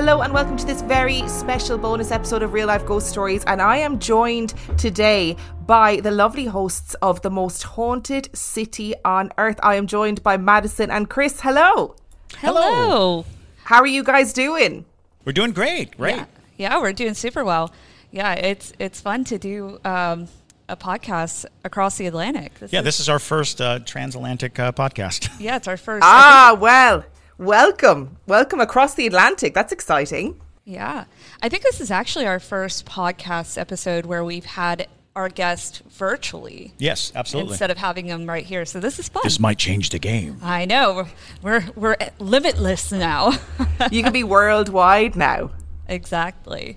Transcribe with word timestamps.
Hello 0.00 0.22
and 0.22 0.32
welcome 0.32 0.56
to 0.56 0.64
this 0.64 0.80
very 0.80 1.28
special 1.28 1.76
bonus 1.76 2.10
episode 2.10 2.42
of 2.42 2.54
Real 2.54 2.68
Life 2.68 2.86
Ghost 2.86 3.08
Stories. 3.08 3.44
And 3.44 3.60
I 3.60 3.76
am 3.76 3.98
joined 3.98 4.54
today 4.78 5.36
by 5.66 6.00
the 6.00 6.10
lovely 6.10 6.46
hosts 6.46 6.94
of 7.02 7.20
the 7.20 7.28
most 7.28 7.64
haunted 7.64 8.34
city 8.34 8.94
on 9.04 9.30
earth. 9.36 9.60
I 9.62 9.74
am 9.74 9.86
joined 9.86 10.22
by 10.22 10.38
Madison 10.38 10.90
and 10.90 11.10
Chris. 11.10 11.42
Hello. 11.42 11.96
Hello. 12.38 13.26
How 13.64 13.80
are 13.80 13.86
you 13.86 14.02
guys 14.02 14.32
doing? 14.32 14.86
we're 15.26 15.32
doing 15.32 15.52
great, 15.52 15.92
right? 15.98 16.16
Yeah. 16.16 16.24
yeah, 16.56 16.80
we're 16.80 16.94
doing 16.94 17.12
super 17.12 17.44
well. 17.44 17.70
Yeah, 18.10 18.32
it's 18.32 18.72
it's 18.78 19.02
fun 19.02 19.24
to 19.24 19.38
do 19.38 19.80
um, 19.84 20.28
a 20.66 20.78
podcast 20.78 21.44
across 21.62 21.98
the 21.98 22.06
Atlantic. 22.06 22.54
This 22.58 22.72
Yeah, 22.72 22.78
is, 22.78 22.84
this 22.86 23.00
is 23.00 23.10
our 23.10 23.18
first 23.18 23.60
uh, 23.60 23.80
transatlantic 23.80 24.58
uh, 24.58 24.72
podcast. 24.72 25.28
yeah, 25.38 25.56
it's 25.56 25.68
our 25.68 25.76
first. 25.88 26.04
Ah, 26.04 26.56
well, 26.58 27.04
welcome. 27.40 28.18
Welcome 28.26 28.60
across 28.60 28.94
the 28.94 29.06
Atlantic. 29.06 29.54
That's 29.54 29.72
exciting. 29.72 30.40
yeah, 30.64 31.04
I 31.42 31.48
think 31.48 31.62
this 31.62 31.80
is 31.80 31.90
actually 31.90 32.26
our 32.26 32.38
first 32.38 32.86
podcast 32.86 33.56
episode 33.58 34.04
where 34.06 34.22
we've 34.22 34.44
had 34.44 34.86
our 35.16 35.28
guest 35.28 35.82
virtually 35.88 36.72
yes, 36.78 37.10
absolutely. 37.16 37.50
instead 37.52 37.70
of 37.70 37.78
having 37.78 38.06
them 38.06 38.26
right 38.28 38.44
here. 38.44 38.64
So 38.64 38.78
this 38.78 38.98
is 38.98 39.08
fun. 39.08 39.22
this 39.24 39.40
might 39.40 39.58
change 39.58 39.88
the 39.90 39.98
game. 39.98 40.38
I 40.42 40.66
know 40.66 41.08
we're 41.42 41.64
we're, 41.64 41.64
we're 41.74 41.96
limitless 42.18 42.92
now. 42.92 43.32
You 43.90 44.02
can 44.02 44.12
be 44.12 44.22
worldwide 44.24 45.16
now. 45.16 45.50
exactly. 45.88 46.76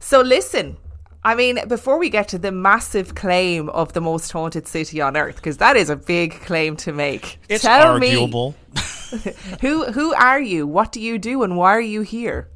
So 0.00 0.22
listen, 0.22 0.78
I 1.22 1.34
mean, 1.34 1.58
before 1.68 1.98
we 1.98 2.08
get 2.08 2.26
to 2.28 2.38
the 2.38 2.50
massive 2.50 3.14
claim 3.14 3.68
of 3.68 3.92
the 3.92 4.00
most 4.00 4.32
haunted 4.32 4.66
city 4.66 5.00
on 5.02 5.16
earth, 5.16 5.36
because 5.36 5.58
that 5.58 5.76
is 5.76 5.90
a 5.90 5.96
big 5.96 6.32
claim 6.40 6.76
to 6.78 6.92
make. 6.92 7.38
It's 7.50 7.62
tell 7.62 7.92
arguable. 7.92 8.56
me 8.74 8.80
who 9.60 9.92
who 9.92 10.14
are 10.14 10.40
you? 10.40 10.66
What 10.66 10.92
do 10.92 11.00
you 11.00 11.18
do, 11.18 11.42
and 11.42 11.56
why 11.56 11.74
are 11.76 11.80
you 11.80 12.02
here? 12.02 12.48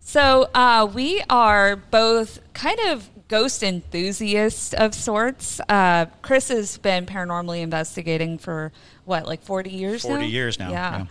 So 0.00 0.48
uh, 0.54 0.88
we 0.92 1.22
are 1.28 1.76
both 1.76 2.38
kind 2.52 2.78
of 2.88 3.10
ghost 3.28 3.62
enthusiasts 3.62 4.72
of 4.72 4.94
sorts. 4.94 5.60
Uh, 5.68 6.06
Chris 6.22 6.48
has 6.48 6.78
been 6.78 7.06
paranormally 7.06 7.60
investigating 7.60 8.38
for 8.38 8.72
what, 9.04 9.26
like 9.26 9.42
forty 9.42 9.70
years 9.70 10.02
40 10.02 10.20
now? 10.22 10.26
years 10.26 10.58
now, 10.58 10.70
Yeah. 10.70 10.96
yeah. 10.98 11.06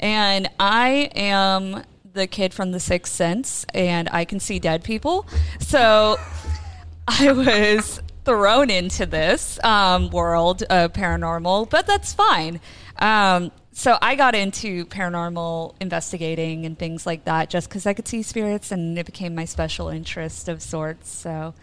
And 0.00 0.48
I 0.58 1.10
am 1.14 1.84
the 2.12 2.26
kid 2.26 2.52
from 2.54 2.72
The 2.72 2.80
Sixth 2.80 3.12
Sense, 3.12 3.64
and 3.72 4.08
I 4.10 4.24
can 4.24 4.40
see 4.40 4.58
dead 4.58 4.82
people. 4.82 5.26
So 5.60 6.16
I 7.08 7.30
was 7.32 8.02
thrown 8.24 8.68
into 8.70 9.06
this 9.06 9.62
um, 9.62 10.10
world 10.10 10.62
of 10.64 10.92
paranormal, 10.92 11.70
but 11.70 11.86
that's 11.86 12.12
fine. 12.12 12.60
Um, 12.98 13.52
so 13.80 13.96
I 14.02 14.14
got 14.14 14.34
into 14.34 14.84
paranormal 14.84 15.74
investigating 15.80 16.66
and 16.66 16.78
things 16.78 17.06
like 17.06 17.24
that 17.24 17.48
just 17.48 17.66
because 17.66 17.86
I 17.86 17.94
could 17.94 18.06
see 18.06 18.20
spirits, 18.20 18.72
and 18.72 18.98
it 18.98 19.06
became 19.06 19.34
my 19.34 19.46
special 19.46 19.88
interest 19.88 20.50
of 20.50 20.60
sorts. 20.60 21.08
So 21.08 21.54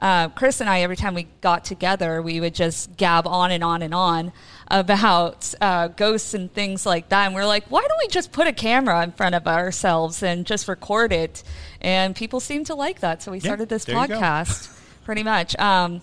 uh, 0.00 0.30
Chris 0.30 0.62
and 0.62 0.70
I, 0.70 0.80
every 0.80 0.96
time 0.96 1.12
we 1.12 1.28
got 1.42 1.66
together, 1.66 2.22
we 2.22 2.40
would 2.40 2.54
just 2.54 2.96
gab 2.96 3.26
on 3.26 3.50
and 3.50 3.62
on 3.62 3.82
and 3.82 3.92
on 3.92 4.32
about 4.68 5.52
uh, 5.60 5.88
ghosts 5.88 6.32
and 6.32 6.50
things 6.50 6.86
like 6.86 7.10
that. 7.10 7.26
And 7.26 7.34
we're 7.34 7.44
like, 7.44 7.66
why 7.70 7.82
don't 7.86 7.98
we 7.98 8.08
just 8.08 8.32
put 8.32 8.46
a 8.46 8.54
camera 8.54 9.02
in 9.02 9.12
front 9.12 9.34
of 9.34 9.46
ourselves 9.46 10.22
and 10.22 10.46
just 10.46 10.68
record 10.68 11.12
it? 11.12 11.42
And 11.82 12.16
people 12.16 12.40
seem 12.40 12.64
to 12.64 12.74
like 12.74 13.00
that, 13.00 13.22
so 13.22 13.32
we 13.32 13.40
started 13.40 13.68
this 13.68 13.84
there 13.84 14.00
you 14.00 14.06
go. 14.08 14.14
podcast 14.14 14.80
pretty 15.04 15.24
much. 15.24 15.54
Um, 15.58 16.00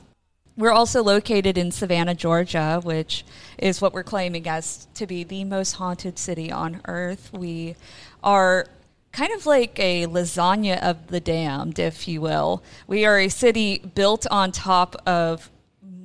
we're 0.56 0.72
also 0.72 1.02
located 1.02 1.58
in 1.58 1.72
Savannah, 1.72 2.16
Georgia, 2.16 2.80
which 2.84 3.26
is 3.58 3.82
what 3.82 3.94
we're 3.94 4.04
claiming 4.04 4.48
as 4.48 4.88
to 4.94 5.08
be 5.08 5.24
the 5.24 5.44
most 5.44 5.74
haunted 5.74 6.20
city 6.20 6.52
on 6.52 6.82
earth. 6.86 7.32
We 7.34 7.76
are 8.24 8.68
kind 9.12 9.32
of 9.32 9.46
like 9.46 9.80
a 9.80 10.06
lasagna 10.08 10.82
of 10.82 11.08
the 11.08 11.20
damned, 11.20 11.80
if 11.80 12.08
you 12.08 12.22
will. 12.22 12.64
We 12.88 13.06
are 13.06 13.20
a 13.20 13.30
city 13.30 13.80
built 13.80 14.28
on 14.30 14.52
top 14.52 14.96
of 15.08 15.50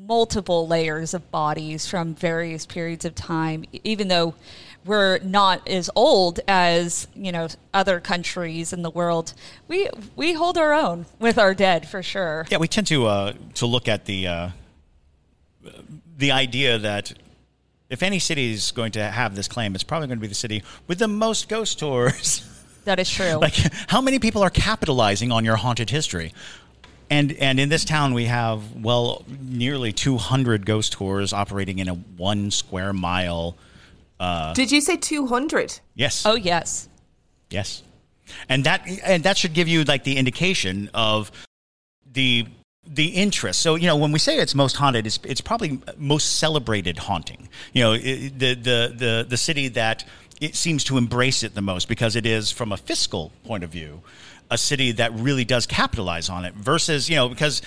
multiple 0.06 0.66
layers 0.66 1.12
of 1.12 1.30
bodies 1.30 1.86
from 1.86 2.14
various 2.14 2.64
periods 2.64 3.04
of 3.04 3.14
time, 3.14 3.64
even 3.84 4.08
though 4.08 4.34
we're 4.84 5.18
not 5.18 5.66
as 5.68 5.90
old 5.94 6.40
as 6.48 7.08
you 7.14 7.32
know 7.32 7.48
other 7.74 8.00
countries 8.00 8.72
in 8.72 8.82
the 8.82 8.90
world. 8.90 9.34
We 9.66 9.88
we 10.16 10.32
hold 10.32 10.56
our 10.58 10.72
own 10.72 11.06
with 11.18 11.38
our 11.38 11.54
dead 11.54 11.88
for 11.88 12.02
sure. 12.02 12.46
Yeah, 12.50 12.58
we 12.58 12.68
tend 12.68 12.86
to 12.88 13.06
uh, 13.06 13.32
to 13.54 13.66
look 13.66 13.88
at 13.88 14.06
the 14.06 14.26
uh, 14.26 14.48
the 16.16 16.32
idea 16.32 16.78
that 16.78 17.12
if 17.90 18.02
any 18.02 18.18
city 18.18 18.52
is 18.52 18.70
going 18.72 18.92
to 18.92 19.02
have 19.02 19.34
this 19.34 19.48
claim, 19.48 19.74
it's 19.74 19.84
probably 19.84 20.08
going 20.08 20.18
to 20.18 20.22
be 20.22 20.26
the 20.26 20.34
city 20.34 20.62
with 20.86 20.98
the 20.98 21.08
most 21.08 21.48
ghost 21.48 21.78
tours. 21.78 22.44
That 22.84 22.98
is 23.00 23.10
true. 23.10 23.34
like, 23.34 23.54
how 23.88 24.00
many 24.00 24.18
people 24.18 24.42
are 24.42 24.48
capitalizing 24.48 25.30
on 25.30 25.44
your 25.44 25.56
haunted 25.56 25.90
history? 25.90 26.32
And 27.10 27.32
and 27.32 27.60
in 27.60 27.68
this 27.68 27.84
town, 27.84 28.14
we 28.14 28.24
have 28.24 28.76
well 28.76 29.26
nearly 29.42 29.92
200 29.92 30.64
ghost 30.64 30.94
tours 30.94 31.34
operating 31.34 31.80
in 31.80 31.88
a 31.88 31.94
one 31.94 32.50
square 32.50 32.94
mile. 32.94 33.56
Uh, 34.20 34.52
Did 34.54 34.72
you 34.72 34.80
say 34.80 34.96
two 34.96 35.26
hundred? 35.26 35.78
Yes. 35.94 36.24
oh 36.26 36.34
yes. 36.34 36.88
Yes, 37.50 37.82
and 38.48 38.64
that 38.64 38.86
and 39.04 39.22
that 39.22 39.38
should 39.38 39.54
give 39.54 39.68
you 39.68 39.84
like 39.84 40.04
the 40.04 40.16
indication 40.16 40.90
of 40.92 41.30
the 42.12 42.46
the 42.86 43.06
interest. 43.08 43.60
So 43.60 43.74
you 43.76 43.86
know 43.86 43.96
when 43.96 44.12
we 44.12 44.18
say 44.18 44.38
it's 44.38 44.54
most 44.54 44.76
haunted, 44.76 45.06
it's 45.06 45.18
it's 45.24 45.40
probably 45.40 45.80
most 45.96 46.36
celebrated 46.36 46.98
haunting. 46.98 47.48
You 47.72 47.84
know 47.84 47.92
i 47.94 47.98
the 47.98 48.54
the 48.54 48.94
the 48.94 49.26
the 49.28 49.36
city 49.36 49.68
that 49.68 50.04
it 50.40 50.54
seems 50.54 50.84
to 50.84 50.98
embrace 50.98 51.42
it 51.42 51.54
the 51.54 51.62
most 51.62 51.88
because 51.88 52.16
it 52.16 52.26
is 52.26 52.52
from 52.52 52.72
a 52.72 52.76
fiscal 52.76 53.32
point 53.44 53.64
of 53.64 53.70
view 53.70 54.02
a 54.50 54.58
city 54.58 54.92
that 54.92 55.12
really 55.14 55.44
does 55.44 55.66
capitalize 55.66 56.28
on 56.28 56.44
it 56.44 56.54
versus 56.54 57.10
you 57.10 57.16
know 57.16 57.28
because 57.28 57.62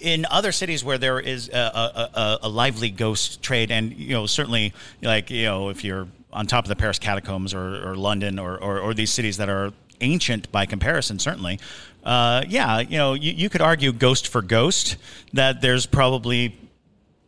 in 0.00 0.26
other 0.30 0.52
cities 0.52 0.84
where 0.84 0.98
there 0.98 1.18
is 1.18 1.48
a, 1.48 1.56
a, 1.56 2.10
a, 2.14 2.38
a 2.42 2.48
lively 2.48 2.90
ghost 2.90 3.42
trade, 3.42 3.70
and 3.70 3.92
you 3.92 4.14
know 4.14 4.26
certainly 4.26 4.72
like 5.02 5.30
you 5.30 5.44
know 5.44 5.68
if 5.68 5.84
you're 5.84 6.08
on 6.32 6.46
top 6.46 6.64
of 6.64 6.68
the 6.68 6.76
Paris 6.76 6.98
catacombs 6.98 7.54
or, 7.54 7.90
or 7.90 7.96
London 7.96 8.38
or, 8.38 8.58
or, 8.58 8.78
or 8.78 8.92
these 8.92 9.10
cities 9.10 9.38
that 9.38 9.48
are 9.48 9.72
ancient 10.02 10.52
by 10.52 10.66
comparison, 10.66 11.18
certainly, 11.18 11.58
uh, 12.04 12.42
yeah, 12.46 12.80
you 12.80 12.98
know 12.98 13.14
you, 13.14 13.32
you 13.32 13.48
could 13.48 13.62
argue 13.62 13.92
ghost 13.92 14.28
for 14.28 14.42
ghost 14.42 14.96
that 15.32 15.60
there's 15.60 15.86
probably 15.86 16.56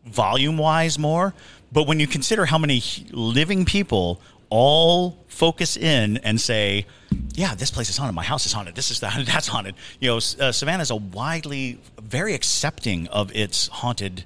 volume 0.05 0.59
wise 0.59 0.99
more, 0.99 1.35
but 1.73 1.87
when 1.87 2.01
you 2.01 2.07
consider 2.07 2.47
how 2.47 2.59
many 2.59 2.83
living 3.11 3.65
people 3.65 4.21
all 4.51 5.25
focus 5.29 5.77
in 5.77 6.19
and 6.19 6.41
say, 6.41 6.87
yeah, 7.35 7.55
this 7.55 7.71
place 7.71 7.89
is 7.89 7.97
haunted. 7.97 8.15
My 8.15 8.25
house 8.25 8.47
is 8.47 8.53
haunted. 8.53 8.75
This 8.75 8.91
is 8.91 9.01
that. 9.01 9.27
That's 9.27 9.47
haunted. 9.47 9.75
You 10.01 10.09
know, 10.09 10.17
uh, 10.17 10.53
Savannah 10.53 10.83
is 10.83 10.91
a 10.91 10.97
widely, 10.97 11.81
very 12.01 12.35
accepting 12.35 13.07
of 13.09 13.35
its 13.35 13.69
haunted 13.69 14.25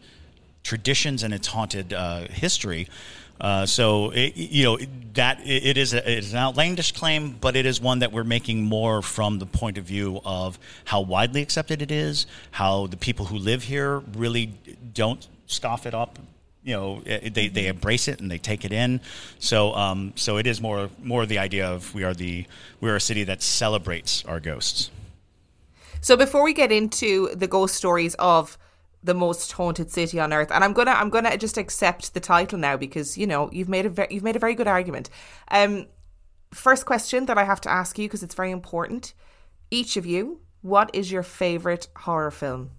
traditions 0.63 1.23
and 1.23 1.35
its 1.35 1.49
haunted 1.49 1.93
uh, 1.93 2.29
history. 2.29 2.89
Uh, 3.41 3.67
so 3.67 4.11
it, 4.11 4.37
you 4.37 4.63
know 4.63 4.79
that 5.15 5.41
it, 5.41 5.67
it 5.67 5.77
is 5.77 5.95
a, 5.95 6.11
it 6.11 6.19
is 6.19 6.33
an 6.33 6.39
outlandish 6.39 6.93
claim, 6.93 7.37
but 7.41 7.57
it 7.57 7.67
is 7.67 7.81
one 7.81 7.99
that 7.99 8.13
we're 8.13 8.23
making 8.23 8.63
more 8.63 9.03
from 9.03 9.41
the 9.41 9.47
point 9.47 9.79
of 9.79 9.85
view 9.85 10.21
of 10.25 10.59
how 10.85 11.01
widely 11.01 11.43
accepted 11.43 11.83
it 11.83 11.91
is, 11.91 12.27
how 12.53 12.87
the 12.87 12.97
people 12.97 13.27
who 13.27 13.37
live 13.37 13.65
here 13.65 13.99
really 14.15 14.55
don't 14.95 15.27
scoff 15.47 15.87
it 15.87 15.95
up. 15.95 16.19
You 16.65 16.77
know, 16.77 17.03
eh, 17.07 17.29
they, 17.33 17.49
they 17.49 17.67
embrace 17.67 18.07
it 18.07 18.21
and 18.21 18.31
they 18.31 18.39
take 18.39 18.65
it 18.65 18.73
in. 18.73 19.01
So 19.39 19.75
um, 19.75 20.13
so 20.17 20.37
it 20.37 20.47
is 20.47 20.61
more 20.61 20.91
more 21.03 21.27
the 21.27 21.39
idea 21.39 21.69
of 21.69 21.95
we 21.95 22.05
are 22.05 22.15
the 22.15 22.47
we 22.81 22.91
are 22.91 22.97
a 22.97 23.01
city 23.01 23.25
that 23.25 23.43
celebrates 23.43 24.25
our 24.25 24.41
ghosts. 24.41 24.91
So 26.01 26.17
before 26.17 26.43
we 26.43 26.53
get 26.53 26.73
into 26.73 27.35
the 27.35 27.47
ghost 27.47 27.77
stories 27.77 28.15
of 28.15 28.59
the 29.05 29.15
most 29.15 29.53
haunted 29.53 29.91
city 29.91 30.21
on 30.21 30.33
earth, 30.33 30.51
and 30.53 30.63
I'm 30.63 30.73
gonna 30.73 30.93
I'm 30.93 31.11
gonna 31.11 31.37
just 31.37 31.59
accept 31.59 32.15
the 32.15 32.21
title 32.21 32.59
now 32.59 32.77
because 32.77 33.19
you 33.19 33.27
know 33.27 33.51
you've 33.53 33.69
made 33.69 33.87
a 33.87 33.91
ve- 33.91 34.09
you've 34.11 34.23
made 34.23 34.37
a 34.37 34.41
very 34.41 34.55
good 34.55 34.69
argument. 34.69 35.11
Um, 35.51 35.87
first 36.53 36.87
question 36.87 37.27
that 37.27 37.39
I 37.39 37.45
have 37.45 37.61
to 37.63 37.71
ask 37.71 37.99
you 37.99 38.07
because 38.07 38.23
it's 38.23 38.35
very 38.35 38.51
important. 38.51 39.15
Each 39.71 39.97
of 39.97 40.07
you, 40.07 40.41
what 40.61 40.91
is 40.93 41.11
your 41.11 41.23
favorite 41.23 41.89
horror 41.97 42.31
film? 42.31 42.71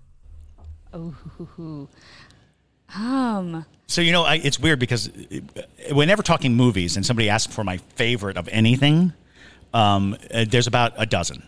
Um, 2.95 3.65
So 3.87 4.01
you 4.01 4.11
know, 4.11 4.23
I, 4.23 4.35
it's 4.35 4.59
weird 4.59 4.79
because 4.79 5.09
uh, 5.09 5.93
whenever 5.93 6.23
talking 6.23 6.55
movies 6.55 6.95
and 6.95 7.05
somebody 7.05 7.29
asks 7.29 7.53
for 7.53 7.63
my 7.63 7.77
favorite 7.95 8.37
of 8.37 8.47
anything, 8.51 9.13
um, 9.73 10.17
uh, 10.33 10.45
there's 10.47 10.67
about 10.67 10.93
a 10.97 11.05
dozen. 11.05 11.43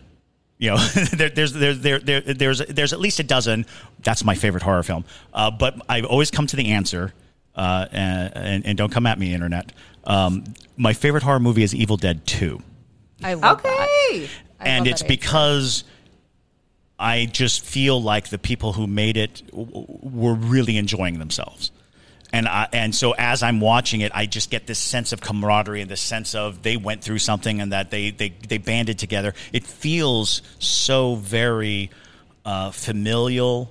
You 0.58 0.70
know, 0.70 0.76
there, 1.12 1.28
there's 1.30 1.52
there, 1.52 1.74
there, 1.74 1.98
there, 1.98 2.20
there's 2.20 2.58
there's 2.58 2.92
at 2.92 3.00
least 3.00 3.18
a 3.20 3.22
dozen. 3.24 3.66
That's 4.02 4.24
my 4.24 4.34
favorite 4.34 4.62
horror 4.62 4.82
film. 4.82 5.04
Uh, 5.32 5.50
but 5.50 5.80
I've 5.88 6.04
always 6.06 6.30
come 6.30 6.46
to 6.46 6.56
the 6.56 6.72
answer, 6.72 7.12
uh, 7.54 7.86
and, 7.92 8.36
and, 8.36 8.66
and 8.66 8.78
don't 8.78 8.90
come 8.92 9.06
at 9.06 9.18
me, 9.18 9.34
internet. 9.34 9.72
Um, 10.04 10.44
my 10.76 10.92
favorite 10.92 11.22
horror 11.22 11.40
movie 11.40 11.62
is 11.62 11.74
Evil 11.74 11.96
Dead 11.96 12.26
Two 12.26 12.62
I 13.22 13.34
love 13.34 13.62
that. 13.62 13.88
Okay. 13.88 14.28
I 14.60 14.68
and 14.68 14.84
love 14.84 14.92
it's 14.92 15.02
that 15.02 15.08
answer. 15.08 15.84
I 16.98 17.26
just 17.26 17.64
feel 17.64 18.00
like 18.02 18.28
the 18.28 18.38
people 18.38 18.72
who 18.72 18.86
made 18.86 19.16
it 19.16 19.42
w- 19.50 19.86
were 20.02 20.34
really 20.34 20.76
enjoying 20.76 21.18
themselves. 21.18 21.70
And 22.32 22.48
I, 22.48 22.68
and 22.72 22.94
so 22.94 23.12
as 23.12 23.42
I'm 23.42 23.60
watching 23.60 24.00
it, 24.00 24.12
I 24.14 24.26
just 24.26 24.50
get 24.50 24.66
this 24.66 24.78
sense 24.78 25.12
of 25.12 25.20
camaraderie 25.20 25.80
and 25.80 25.90
this 25.90 26.00
sense 26.00 26.34
of 26.34 26.62
they 26.62 26.76
went 26.76 27.02
through 27.02 27.18
something 27.18 27.60
and 27.60 27.72
that 27.72 27.90
they 27.90 28.10
they, 28.10 28.30
they 28.30 28.58
banded 28.58 28.98
together. 28.98 29.34
It 29.52 29.64
feels 29.64 30.42
so 30.58 31.14
very 31.16 31.90
uh, 32.44 32.72
familial 32.72 33.70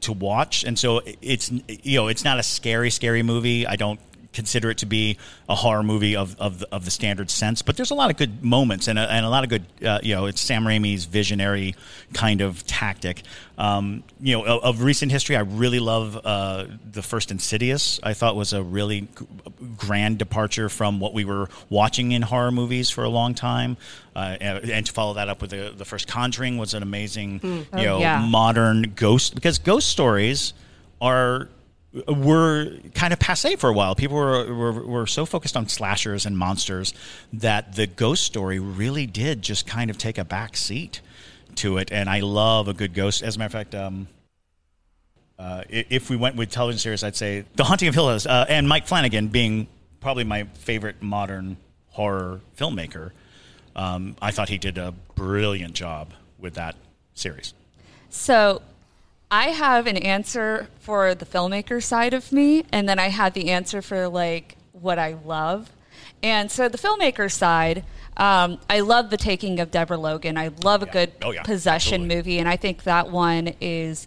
to 0.00 0.12
watch, 0.12 0.64
and 0.64 0.78
so 0.78 1.00
it's 1.20 1.50
you 1.68 1.96
know 1.96 2.08
it's 2.08 2.24
not 2.24 2.38
a 2.38 2.42
scary 2.42 2.90
scary 2.90 3.22
movie. 3.22 3.66
I 3.66 3.76
don't 3.76 4.00
consider 4.32 4.70
it 4.70 4.78
to 4.78 4.86
be 4.86 5.18
a 5.48 5.54
horror 5.54 5.82
movie 5.82 6.16
of, 6.16 6.38
of, 6.40 6.60
the, 6.60 6.68
of 6.72 6.84
the 6.84 6.90
standard 6.90 7.30
sense, 7.30 7.62
but 7.62 7.76
there's 7.76 7.90
a 7.90 7.94
lot 7.94 8.10
of 8.10 8.16
good 8.16 8.42
moments 8.42 8.88
and 8.88 8.98
a, 8.98 9.10
and 9.10 9.24
a 9.24 9.28
lot 9.28 9.44
of 9.44 9.50
good, 9.50 9.64
uh, 9.84 9.98
you 10.02 10.14
know, 10.14 10.26
it's 10.26 10.40
Sam 10.40 10.64
Raimi's 10.64 11.04
visionary 11.04 11.74
kind 12.12 12.40
of 12.40 12.66
tactic. 12.66 13.22
Um, 13.58 14.02
you 14.20 14.36
know, 14.36 14.44
of, 14.44 14.64
of 14.64 14.82
recent 14.82 15.12
history, 15.12 15.36
I 15.36 15.40
really 15.40 15.78
love 15.78 16.18
uh, 16.24 16.66
the 16.90 17.02
first 17.02 17.30
Insidious. 17.30 18.00
I 18.02 18.14
thought 18.14 18.34
was 18.36 18.52
a 18.52 18.62
really 18.62 19.08
grand 19.76 20.18
departure 20.18 20.68
from 20.68 21.00
what 21.00 21.14
we 21.14 21.24
were 21.24 21.48
watching 21.68 22.12
in 22.12 22.22
horror 22.22 22.50
movies 22.50 22.90
for 22.90 23.04
a 23.04 23.08
long 23.08 23.34
time. 23.34 23.76
Uh, 24.14 24.36
and, 24.40 24.70
and 24.70 24.86
to 24.86 24.92
follow 24.92 25.14
that 25.14 25.28
up 25.28 25.40
with 25.40 25.50
the, 25.50 25.72
the 25.76 25.84
first 25.84 26.06
Conjuring 26.06 26.58
was 26.58 26.74
an 26.74 26.82
amazing, 26.82 27.40
you 27.42 27.84
know, 27.84 27.98
yeah. 27.98 28.26
modern 28.26 28.92
ghost 28.94 29.34
because 29.34 29.58
ghost 29.58 29.88
stories 29.88 30.52
are 31.00 31.48
were 32.08 32.78
kind 32.94 33.12
of 33.12 33.18
passe 33.18 33.56
for 33.56 33.68
a 33.68 33.72
while. 33.72 33.94
People 33.94 34.16
were, 34.16 34.54
were 34.54 34.86
were 34.86 35.06
so 35.06 35.26
focused 35.26 35.56
on 35.56 35.68
slashers 35.68 36.24
and 36.26 36.36
monsters 36.36 36.94
that 37.32 37.74
the 37.74 37.86
ghost 37.86 38.24
story 38.24 38.58
really 38.58 39.06
did 39.06 39.42
just 39.42 39.66
kind 39.66 39.90
of 39.90 39.98
take 39.98 40.18
a 40.18 40.24
back 40.24 40.56
seat 40.56 41.00
to 41.56 41.76
it. 41.78 41.92
And 41.92 42.08
I 42.08 42.20
love 42.20 42.68
a 42.68 42.74
good 42.74 42.94
ghost. 42.94 43.22
As 43.22 43.36
a 43.36 43.38
matter 43.38 43.46
of 43.46 43.52
fact, 43.52 43.74
um, 43.74 44.08
uh, 45.38 45.64
if 45.68 46.08
we 46.08 46.16
went 46.16 46.36
with 46.36 46.50
television 46.50 46.78
series, 46.78 47.02
I'd 47.04 47.16
say 47.16 47.44
The 47.56 47.64
Haunting 47.64 47.88
of 47.88 47.94
Hill 47.94 48.08
House 48.08 48.26
uh, 48.26 48.46
and 48.48 48.68
Mike 48.68 48.86
Flanagan 48.86 49.28
being 49.28 49.66
probably 50.00 50.24
my 50.24 50.44
favorite 50.54 51.02
modern 51.02 51.56
horror 51.88 52.40
filmmaker. 52.56 53.10
Um, 53.74 54.16
I 54.20 54.30
thought 54.30 54.48
he 54.48 54.58
did 54.58 54.78
a 54.78 54.92
brilliant 55.14 55.74
job 55.74 56.12
with 56.38 56.54
that 56.54 56.76
series. 57.14 57.54
So 58.10 58.62
I 59.34 59.48
have 59.48 59.86
an 59.86 59.96
answer 59.96 60.68
for 60.80 61.14
the 61.14 61.24
filmmaker 61.24 61.82
side 61.82 62.12
of 62.12 62.32
me, 62.32 62.64
and 62.70 62.86
then 62.86 62.98
I 62.98 63.08
had 63.08 63.32
the 63.32 63.48
answer 63.50 63.80
for 63.80 64.06
like 64.06 64.56
what 64.72 64.98
I 64.98 65.14
love. 65.24 65.72
And 66.22 66.50
so 66.50 66.68
the 66.68 66.76
filmmaker 66.76 67.32
side, 67.32 67.82
um, 68.18 68.60
I 68.68 68.80
love 68.80 69.08
the 69.08 69.16
taking 69.16 69.58
of 69.58 69.70
Deborah 69.70 69.96
Logan. 69.96 70.36
I 70.36 70.48
love 70.62 70.82
a 70.82 70.86
good 70.86 71.12
Oh, 71.22 71.30
yeah. 71.32 71.44
possession 71.44 72.02
Absolutely. 72.02 72.16
movie, 72.16 72.38
and 72.40 72.48
I 72.48 72.56
think 72.56 72.82
that 72.82 73.10
one 73.10 73.54
is 73.58 74.06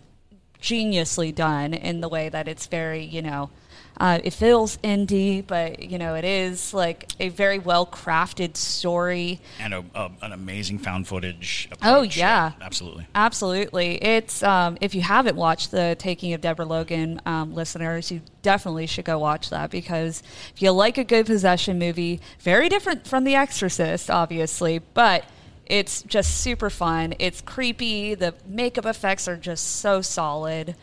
geniusly 0.62 1.34
done 1.34 1.74
in 1.74 2.02
the 2.02 2.08
way 2.08 2.30
that 2.30 2.48
it's 2.48 2.68
very, 2.68 3.04
you 3.04 3.24
know, 3.24 3.50
uh, 3.98 4.20
it 4.24 4.34
feels 4.34 4.78
indie, 4.78 5.46
but 5.46 5.80
you 5.80 5.98
know, 5.98 6.16
it 6.16 6.26
is 6.26 6.74
like 6.74 7.12
a 7.20 7.30
very 7.30 7.60
well 7.60 7.86
crafted 7.86 8.58
story. 8.58 9.40
And 9.60 9.74
a, 9.74 9.86
a, 9.96 10.12
an 10.22 10.32
amazing 10.32 10.80
found 10.80 11.08
footage. 11.08 11.70
Oh, 11.72 12.00
approach. 12.00 12.18
yeah. 12.18 12.52
absolutely. 12.62 13.08
Absolutely. 13.16 14.04
It's 14.04 14.44
um, 14.44 14.78
if 14.82 14.94
you 14.94 15.02
haven't 15.02 15.36
watched 15.36 15.72
the 15.72 15.96
Taking 15.98 16.34
of 16.34 16.42
Deborah 16.42 16.66
Logan, 16.66 17.22
um, 17.26 17.54
listeners, 17.54 18.12
you 18.12 18.22
definitely 18.42 18.88
should 18.88 19.06
go 19.06 19.18
watch 19.18 19.50
that 19.50 19.72
because 19.72 20.22
if 20.54 20.62
you 20.62 20.72
like 20.72 20.98
a 20.98 21.04
good 21.04 21.26
possession 21.26 21.80
movie, 21.80 22.20
very 22.40 22.70
different 22.70 23.08
from 23.08 23.24
The 23.24 23.36
Exorcist, 23.36 24.12
obviously, 24.12 24.80
but 24.80 25.26
it's 25.66 26.04
just 26.04 26.42
super 26.42 26.70
fun. 26.70 27.16
It's 27.20 27.42
creepy. 27.42 28.14
The 28.14 28.36
makeup 28.46 28.86
effects 28.86 29.28
are 29.28 29.38
just 29.38 29.78
so 29.78 30.02
solid. 30.02 30.76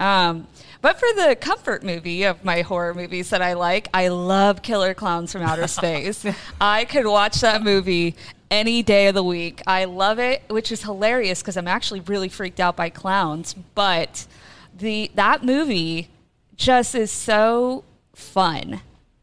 Um, 0.00 0.48
but 0.82 0.98
for 0.98 1.08
the 1.14 1.36
comfort 1.38 1.84
movie 1.84 2.24
of 2.24 2.44
my 2.44 2.62
horror 2.62 2.94
movies 2.94 3.30
that 3.30 3.42
I 3.42 3.52
like, 3.52 3.88
I 3.92 4.08
love 4.08 4.62
Killer 4.62 4.94
Clowns 4.94 5.30
from 5.30 5.42
Outer 5.42 5.66
Space. 5.68 6.24
I 6.60 6.86
could 6.86 7.06
watch 7.06 7.40
that 7.42 7.62
movie 7.62 8.16
any 8.50 8.82
day 8.82 9.06
of 9.08 9.14
the 9.14 9.22
week. 9.22 9.62
I 9.66 9.84
love 9.84 10.18
it, 10.18 10.42
which 10.48 10.72
is 10.72 10.82
hilarious 10.82 11.42
because 11.42 11.56
I'm 11.56 11.68
actually 11.68 12.00
really 12.00 12.28
freaked 12.28 12.60
out 12.60 12.76
by 12.76 12.88
clowns. 12.88 13.54
But 13.74 14.26
the 14.76 15.10
that 15.14 15.44
movie 15.44 16.08
just 16.56 16.94
is 16.94 17.12
so 17.12 17.84
fun. 18.14 18.80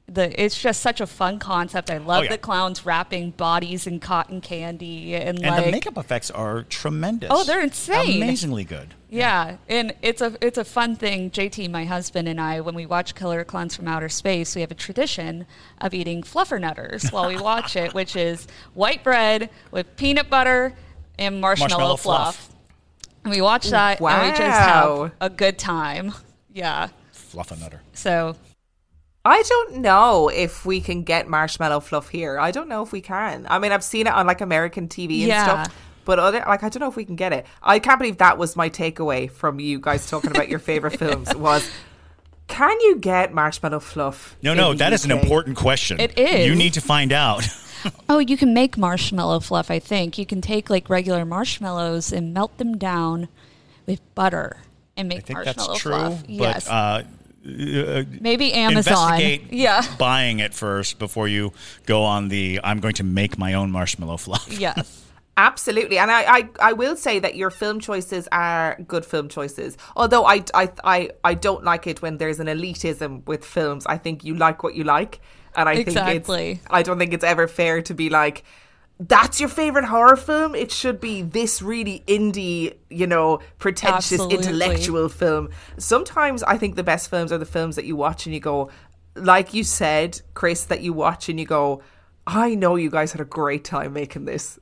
The 0.09 0.42
it's 0.42 0.57
just 0.62 0.81
such 0.81 1.01
a 1.01 1.06
fun 1.07 1.38
concept. 1.38 1.89
I 1.92 1.98
love 1.98 2.19
Oh, 2.19 2.24
yeah. 2.24 2.30
the 2.31 2.38
clowns 2.38 2.86
wrapping 2.86 3.31
bodies 3.31 3.86
in 3.88 4.00
cotton 4.00 4.39
candy 4.39 5.15
and, 5.15 5.38
And 5.44 5.48
like 5.56 5.65
the 5.65 5.71
makeup 5.71 5.98
effects 5.98 6.31
are 6.31 6.63
tremendous. 6.63 7.30
Oh, 7.30 7.44
they're 7.44 7.62
insane. 7.62 8.24
Amazingly 8.24 8.63
good. 8.63 8.94
yeah, 9.09 9.57
and 9.68 9.94
it's 10.01 10.21
a 10.21 10.38
it's 10.39 10.57
a 10.57 10.63
fun 10.63 10.95
thing. 10.95 11.30
JT, 11.30 11.69
my 11.69 11.83
husband, 11.83 12.30
and 12.30 12.39
I, 12.39 12.62
when 12.62 12.74
we 12.74 12.86
watch 12.86 13.15
Killer 13.15 13.44
Clowns 13.44 13.75
from 13.75 13.89
Outer 13.89 14.07
Space, 14.07 14.56
we 14.56 14.62
have 14.62 14.71
a 14.71 14.75
tradition 14.75 15.45
of 15.81 15.94
eating 15.94 16.21
fluffernutters 16.24 17.12
while 17.12 17.27
we 17.27 17.38
watch 17.38 17.75
it, 17.75 17.94
which 17.94 18.15
is 18.15 18.48
white 18.75 19.04
bread 19.04 19.50
with 19.71 19.94
peanut 19.98 20.30
butter 20.30 20.74
and 21.19 21.42
marshmallow, 21.42 21.69
Marshmallow 21.71 21.95
fluff. 21.98 22.36
fluff. 22.48 22.56
And 23.25 23.33
we 23.33 23.42
watch 23.42 23.69
that, 23.71 24.00
and 24.00 24.21
we 24.21 24.30
just 24.30 24.42
have 24.42 25.12
a 25.19 25.30
good 25.30 25.59
time. 25.59 26.13
Yeah. 26.54 26.87
Fluffernutter. 27.14 27.80
So 27.94 28.37
I 29.28 29.44
don't 29.44 29.78
know 29.78 30.30
if 30.30 30.66
we 30.66 30.80
can 30.81 31.04
get 31.04 31.28
marshmallow 31.28 31.81
fluff 31.81 32.10
here. 32.10 32.40
I 32.40 32.52
don't 32.52 32.69
know 32.69 32.81
if 32.84 32.92
we 32.92 33.02
can. 33.02 33.46
I 33.50 33.60
mean, 33.60 33.72
I've 33.72 33.84
seen 33.84 34.07
it 34.07 34.14
on 34.14 34.26
like 34.26 34.42
American 34.42 34.88
TV 34.88 35.19
and 35.19 35.28
Yeah. 35.28 35.44
stuff, 35.64 35.76
but 36.06 36.18
other 36.19 36.44
like 36.48 36.64
I 36.64 36.69
don't 36.69 36.80
know 36.80 36.88
if 36.90 36.96
we 36.96 37.06
can 37.06 37.16
get 37.16 37.34
it. 37.34 37.46
I 37.62 37.80
can't 37.80 38.00
believe 38.00 38.18
that 38.18 38.38
was 38.38 38.56
my 38.56 38.69
takeaway 38.69 39.30
from 39.30 39.60
you 39.60 39.80
guys 39.80 40.10
talking 40.10 40.31
about 40.31 40.48
your 40.50 40.60
favorite 40.60 40.98
films 41.04 41.36
was 41.36 41.69
can 42.48 42.80
you 42.80 42.96
get 42.96 43.34
marshmallow 43.34 43.81
fluff? 43.81 44.38
No, 44.42 44.52
in 44.54 44.57
no, 44.57 44.72
the 44.72 44.78
that 44.78 44.94
is 44.94 45.04
an 45.04 45.12
important 45.12 45.57
question. 45.57 46.00
It 46.00 46.18
is. 46.18 46.48
You 46.48 46.56
need 46.56 46.74
to 46.74 46.81
find 46.81 47.12
out. 47.12 47.48
Oh, 48.10 48.18
you 48.18 48.38
can 48.38 48.56
make 48.56 48.76
marshmallow 48.76 49.40
fluff, 49.40 49.69
I 49.69 49.78
think. 49.80 50.18
You 50.18 50.26
can 50.26 50.42
take 50.42 50.68
like 50.69 50.90
regular 50.90 51.24
marshmallows 51.26 52.12
and 52.12 52.34
melt 52.34 52.57
them 52.57 52.76
down 52.78 53.28
with 53.86 54.02
butter 54.16 54.57
and 54.98 55.07
make 55.07 55.19
I 55.19 55.22
think 55.22 55.38
marshmallow 55.46 55.68
that's 55.74 55.80
true. 55.81 55.92
fluff. 55.92 56.22
But 56.24 56.30
yes. 56.30 56.68
Uh, 56.68 57.04
uh, 57.47 58.04
Maybe 58.19 58.54
Amazon. 58.54 59.19
Yeah. 59.49 59.83
buying 59.97 60.39
it 60.39 60.54
first 60.54 60.99
before 60.99 61.27
you 61.27 61.54
go 61.85 62.04
on 62.04 62.27
the 62.30 62.59
I'm 62.63 62.80
going 62.80 62.95
to 62.95 63.04
make 63.04 63.37
my 63.37 63.54
own 63.54 63.71
marshmallow 63.71 64.18
fluff. 64.18 64.47
Yes. 64.59 65.04
Absolutely, 65.39 65.99
and 65.99 66.09
I, 66.09 66.23
I, 66.37 66.49
I 66.59 66.73
will 66.73 66.95
say 66.95 67.19
that 67.19 67.35
your 67.35 67.51
film 67.51 67.80
choices 67.80 68.27
are 68.31 68.75
good 68.87 69.06
film 69.06 69.30
choices. 69.30 69.77
Although 69.95 70.25
I, 70.25 70.44
I, 70.56 70.71
I, 70.83 71.09
I 71.23 71.35
don't 71.35 71.63
like 71.63 71.85
it 71.85 72.01
when 72.01 72.18
there's 72.18 72.39
an 72.39 72.47
elitism 72.47 73.23
with 73.27 73.45
films. 73.45 73.85
I 73.85 73.99
think 73.99 74.23
you 74.23 74.33
like 74.33 74.63
what 74.63 74.73
you 74.73 74.83
like, 74.83 75.19
and 75.56 75.69
I 75.69 75.73
Exactly. 75.73 76.56
think 76.56 76.61
it's. 76.61 76.68
I 76.71 76.81
don't 76.81 76.97
think 76.97 77.13
it's 77.13 77.23
ever 77.23 77.47
fair 77.47 77.83
to 77.83 77.94
be 77.94 78.09
like, 78.09 78.44
that's 78.99 79.39
your 79.39 79.49
favorite 79.49 79.85
horror 79.85 80.16
film. 80.16 80.56
It 80.56 80.71
should 80.71 80.99
be 80.99 81.21
this 81.21 81.61
really 81.61 82.04
indie, 82.07 82.75
you 82.89 83.06
know, 83.06 83.39
pretentious 83.59 84.13
Absolutely. 84.13 84.37
intellectual 84.37 85.09
film. 85.09 85.49
Sometimes 85.77 86.42
I 86.44 86.57
think 86.57 86.75
the 86.75 86.83
best 86.83 87.09
films 87.09 87.31
are 87.31 87.37
the 87.37 87.45
films 87.45 87.75
that 87.75 87.85
you 87.85 87.95
watch 87.95 88.25
and 88.25 88.33
you 88.33 88.39
go, 88.39 88.69
like 89.16 89.54
you 89.54 89.63
said, 89.63 90.21
Chris, 90.33 90.63
that 90.66 90.81
you 90.81 90.94
watch 90.94 91.30
and 91.30 91.39
you 91.39 91.45
go, 91.45 91.81
I 92.25 92.56
know 92.56 92.75
you 92.75 92.89
guys 92.89 93.11
had 93.11 93.21
a 93.21 93.25
great 93.25 93.63
time 93.63 93.94
making 93.94 94.25
this. 94.25 94.59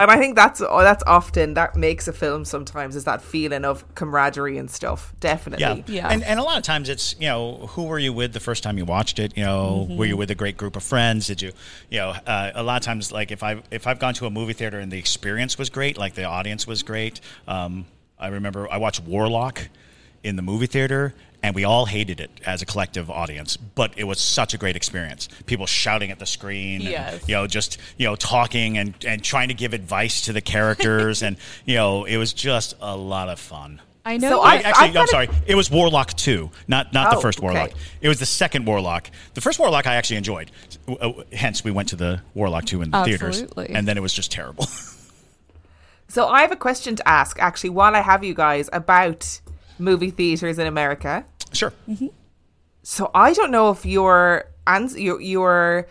And 0.00 0.10
I 0.10 0.18
think 0.18 0.34
that's 0.34 0.60
oh, 0.60 0.82
that's 0.82 1.04
often 1.06 1.54
that 1.54 1.76
makes 1.76 2.08
a 2.08 2.12
film 2.12 2.44
sometimes 2.44 2.96
is 2.96 3.04
that 3.04 3.22
feeling 3.22 3.64
of 3.64 3.84
camaraderie 3.94 4.58
and 4.58 4.70
stuff. 4.70 5.12
Definitely. 5.20 5.84
Yeah. 5.86 5.94
Yeah. 5.94 6.08
And, 6.08 6.22
and 6.24 6.40
a 6.40 6.42
lot 6.42 6.56
of 6.58 6.64
times 6.64 6.88
it's, 6.88 7.14
you 7.18 7.28
know, 7.28 7.68
who 7.70 7.84
were 7.84 7.98
you 7.98 8.12
with 8.12 8.32
the 8.32 8.40
first 8.40 8.62
time 8.62 8.76
you 8.78 8.84
watched 8.84 9.18
it? 9.18 9.36
You 9.36 9.44
know, 9.44 9.86
were 9.90 10.06
you 10.06 10.16
with 10.16 10.30
a 10.30 10.34
great 10.34 10.56
group 10.56 10.76
of 10.76 10.82
friends? 10.82 11.26
Did 11.26 11.42
you, 11.42 11.52
you 11.90 11.98
know, 11.98 12.10
uh, 12.26 12.50
a 12.54 12.62
lot 12.62 12.76
of 12.76 12.82
times, 12.82 13.12
like 13.12 13.30
if 13.30 13.42
I 13.42 13.62
if 13.70 13.86
I've 13.86 13.98
gone 13.98 14.14
to 14.14 14.26
a 14.26 14.30
movie 14.30 14.52
theater 14.52 14.78
and 14.78 14.90
the 14.90 14.98
experience 14.98 15.58
was 15.58 15.70
great, 15.70 15.96
like 15.96 16.14
the 16.14 16.24
audience 16.24 16.66
was 16.66 16.82
great. 16.82 17.20
Um, 17.46 17.86
I 18.18 18.28
remember 18.28 18.70
I 18.70 18.78
watched 18.78 19.02
Warlock 19.02 19.68
in 20.22 20.36
the 20.36 20.42
movie 20.42 20.66
theater 20.66 21.14
and 21.44 21.54
we 21.54 21.64
all 21.64 21.84
hated 21.84 22.20
it 22.20 22.30
as 22.46 22.62
a 22.62 22.66
collective 22.66 23.10
audience, 23.10 23.58
but 23.58 23.92
it 23.98 24.04
was 24.04 24.18
such 24.18 24.54
a 24.54 24.58
great 24.58 24.76
experience. 24.76 25.28
People 25.44 25.66
shouting 25.66 26.10
at 26.10 26.18
the 26.18 26.24
screen, 26.24 26.86
and, 26.86 27.20
you 27.28 27.34
know, 27.34 27.46
just 27.46 27.76
you 27.98 28.06
know, 28.06 28.16
talking 28.16 28.78
and, 28.78 28.94
and 29.06 29.22
trying 29.22 29.48
to 29.48 29.54
give 29.54 29.74
advice 29.74 30.22
to 30.22 30.32
the 30.32 30.40
characters, 30.40 31.22
and 31.22 31.36
you 31.66 31.74
know, 31.74 32.06
it 32.06 32.16
was 32.16 32.32
just 32.32 32.74
a 32.80 32.96
lot 32.96 33.28
of 33.28 33.38
fun. 33.38 33.82
I 34.06 34.16
know. 34.16 34.30
So 34.30 34.40
I- 34.40 34.56
Actually, 34.56 34.88
I've 34.88 34.96
I'm 34.96 35.06
sorry. 35.06 35.28
It 35.46 35.54
was 35.54 35.70
Warlock 35.70 36.14
Two, 36.14 36.50
not 36.66 36.94
not 36.94 37.12
Oh, 37.12 37.16
the 37.16 37.20
first 37.22 37.38
okay. 37.40 37.46
Warlock. 37.46 37.72
It 38.00 38.08
was 38.08 38.18
the 38.18 38.26
second 38.26 38.64
Warlock. 38.64 39.10
The 39.34 39.42
first 39.42 39.58
Warlock 39.58 39.86
I 39.86 39.96
actually 39.96 40.16
enjoyed. 40.16 40.50
Uh, 40.88 41.12
Hence, 41.30 41.62
we 41.62 41.70
went 41.70 41.90
to 41.90 41.96
the 41.96 42.22
Warlock 42.32 42.64
Two 42.64 42.80
in 42.80 42.90
the 42.90 43.04
theaters, 43.04 43.42
and 43.56 43.86
then 43.86 43.98
it 43.98 44.02
was 44.02 44.14
just 44.14 44.32
terrible. 44.32 44.66
So 46.06 46.28
I 46.28 46.42
have 46.42 46.52
a 46.52 46.56
question 46.56 46.94
to 46.96 47.08
ask 47.08 47.38
actually 47.40 47.70
while 47.70 47.96
I 47.96 48.00
have 48.00 48.22
you 48.22 48.34
guys 48.34 48.68
about 48.72 49.40
movie 49.80 50.10
theaters 50.10 50.58
in 50.60 50.66
America. 50.66 51.24
Sure. 51.54 51.72
So 52.82 53.10
I 53.14 53.32
don't 53.32 53.50
know 53.50 53.70
if 53.70 53.86
your 53.86 54.44
your 54.96 55.20
your 55.20 55.88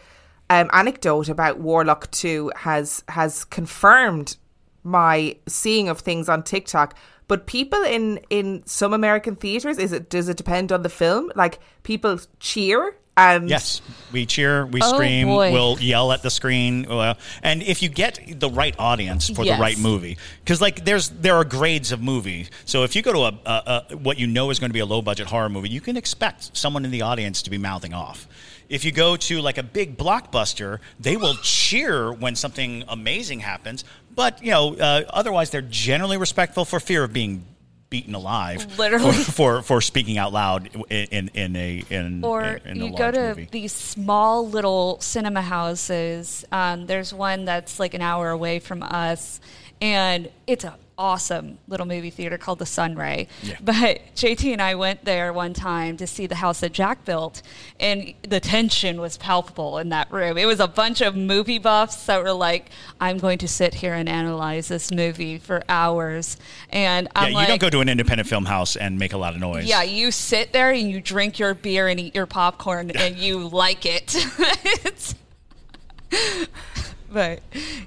um, 0.50 0.70
anecdote 0.72 1.30
about 1.30 1.60
Warlock 1.60 2.12
Two 2.12 2.52
has 2.56 3.04
has 3.08 3.44
confirmed 3.46 4.38
my 4.84 5.38
seeing 5.48 5.90
of 5.90 6.00
things 6.00 6.30
on 6.30 6.44
TikTok. 6.44 6.96
But 7.28 7.48
people 7.48 7.82
in 7.82 8.20
in 8.30 8.64
some 8.66 8.94
American 8.94 9.36
theaters, 9.36 9.78
is 9.78 9.92
it 9.92 10.10
does 10.10 10.30
it 10.30 10.38
depend 10.38 10.72
on 10.72 10.84
the 10.84 10.90
film? 10.90 11.32
Like 11.36 11.60
people 11.84 12.20
cheer 12.40 12.96
and 13.16 13.48
Yes, 13.50 13.82
we 14.12 14.26
cheer, 14.26 14.66
we 14.66 14.82
Oh, 14.82 14.94
scream, 14.94 15.28
boy. 15.28 15.52
we'll 15.52 15.80
yell 15.80 16.12
at 16.12 16.24
the 16.24 16.32
screen, 16.32 16.86
uh, 16.90 17.14
and 17.44 17.62
if 17.62 17.84
you 17.84 17.90
get 17.90 18.40
the 18.40 18.50
right 18.50 18.76
audience 18.80 19.30
for 19.30 19.46
Yes. 19.46 19.58
the 19.58 19.62
right 19.62 19.78
movie, 19.78 20.18
because 20.44 20.60
like 20.62 20.84
there's 20.86 21.10
there 21.10 21.36
are 21.36 21.44
grades 21.44 21.92
of 21.92 22.02
movie. 22.02 22.48
So 22.66 22.84
if 22.84 22.96
you 22.96 23.02
go 23.04 23.14
to 23.14 23.20
a, 23.20 23.40
a, 23.46 23.84
a 23.92 23.98
what 23.98 24.18
you 24.18 24.26
know 24.28 24.50
is 24.50 24.58
going 24.60 24.70
to 24.70 24.74
be 24.74 24.80
a 24.80 24.86
low 24.86 25.02
budget 25.02 25.28
horror 25.28 25.50
movie, 25.50 25.70
you 25.70 25.82
can 25.82 25.96
expect 25.98 26.56
someone 26.58 26.86
in 26.86 26.92
the 26.92 27.04
audience 27.04 27.42
to 27.44 27.50
be 27.50 27.58
mouthing 27.58 27.94
off. 27.94 28.28
If 28.70 28.84
you 28.86 28.92
go 28.92 29.16
to 29.18 29.42
like 29.42 29.60
a 29.60 29.64
big 29.64 29.98
blockbuster, 29.98 30.80
they 31.00 31.16
will 31.18 31.36
cheer 31.36 32.12
when 32.12 32.36
something 32.36 32.84
amazing 32.88 33.42
happens, 33.42 33.84
but 34.16 34.44
you 34.44 34.50
know 34.52 34.76
uh, 34.76 35.04
otherwise 35.10 35.52
they're 35.52 35.62
generally 35.62 36.18
respectful 36.18 36.66
for 36.66 36.80
fear 36.80 37.04
of 37.04 37.14
being 37.14 37.46
beaten 37.94 38.16
alive 38.16 38.80
Literally. 38.80 39.14
for, 39.14 39.32
for, 39.32 39.62
for 39.62 39.82
speaking 39.82 40.18
out 40.18 40.34
loud 40.34 40.68
in 40.90 41.30
in, 41.36 41.56
a 41.56 41.84
in 41.92 42.24
or 42.26 42.60
in 42.66 42.82
a 42.82 42.86
you 42.86 42.98
go 42.98 43.12
to 43.12 43.28
movie. 43.30 43.48
these 43.52 43.72
small 43.72 44.50
little 44.50 45.00
cinema 45.00 45.44
houses. 45.44 46.44
Um, 46.52 46.88
there's 46.88 47.14
one 47.14 47.46
that's 47.46 47.80
like 47.80 47.94
an 47.94 48.02
hour 48.02 48.32
away 48.32 48.58
from 48.58 48.82
us, 48.82 49.40
and 49.80 50.28
it's 50.48 50.64
an 50.64 50.74
awesome 50.98 51.58
little 51.68 51.86
movie 51.86 52.10
theater 52.10 52.38
called 52.38 52.60
the 52.60 52.66
Sunray. 52.66 53.28
Yeah. 53.42 53.58
But 53.62 54.02
JT 54.16 54.52
and 54.54 54.62
I 54.62 54.76
went 54.76 55.06
there 55.06 55.34
one 55.34 55.54
time 55.54 55.98
to 55.98 56.06
see 56.08 56.28
the 56.28 56.36
house 56.36 56.60
that 56.60 56.72
Jack 56.72 57.04
built, 57.06 57.42
and 57.80 58.14
the 58.22 58.40
tension 58.40 59.02
was 59.02 59.18
palpable 59.18 59.78
in 59.80 59.90
that 59.90 60.12
room. 60.12 60.38
It 60.38 60.46
was 60.46 60.60
a 60.60 60.68
bunch 60.68 61.02
of 61.02 61.16
movie 61.16 61.58
buffs 61.60 62.06
that 62.06 62.22
were 62.24 62.32
like, 62.34 62.70
"I'm 63.02 63.18
going 63.18 63.38
to 63.40 63.48
sit 63.48 63.74
here 63.76 63.94
and 63.94 64.08
analyze 64.08 64.68
this 64.68 64.92
movie 64.92 65.38
for 65.40 65.64
hours," 65.68 66.38
and 66.70 67.08
Yeah, 67.08 67.22
I'm 67.22 67.30
you 67.32 67.36
like, 67.36 67.48
don't 67.48 67.62
go 67.62 67.70
to 67.70 67.80
an 67.80 67.90
independent 67.90 68.30
film 68.30 68.46
house 68.46 68.76
and 68.76 69.00
make 69.00 69.14
a 69.14 69.18
lot 69.18 69.34
of 69.34 69.40
noise. 69.40 69.66
yeah, 69.66 69.84
you 69.84 70.12
sit 70.12 70.54
there 70.54 70.72
and 70.72 70.92
you 70.92 71.02
drink 71.02 71.40
your 71.40 71.54
beer 71.54 71.88
and 71.88 72.00
eat 72.00 72.14
your 72.16 72.26
popcorn 72.28 72.92
and 72.92 73.18
you 73.18 73.48
like 73.48 73.86
it. 73.86 74.16
It's- 74.86 75.16
but 77.12 77.42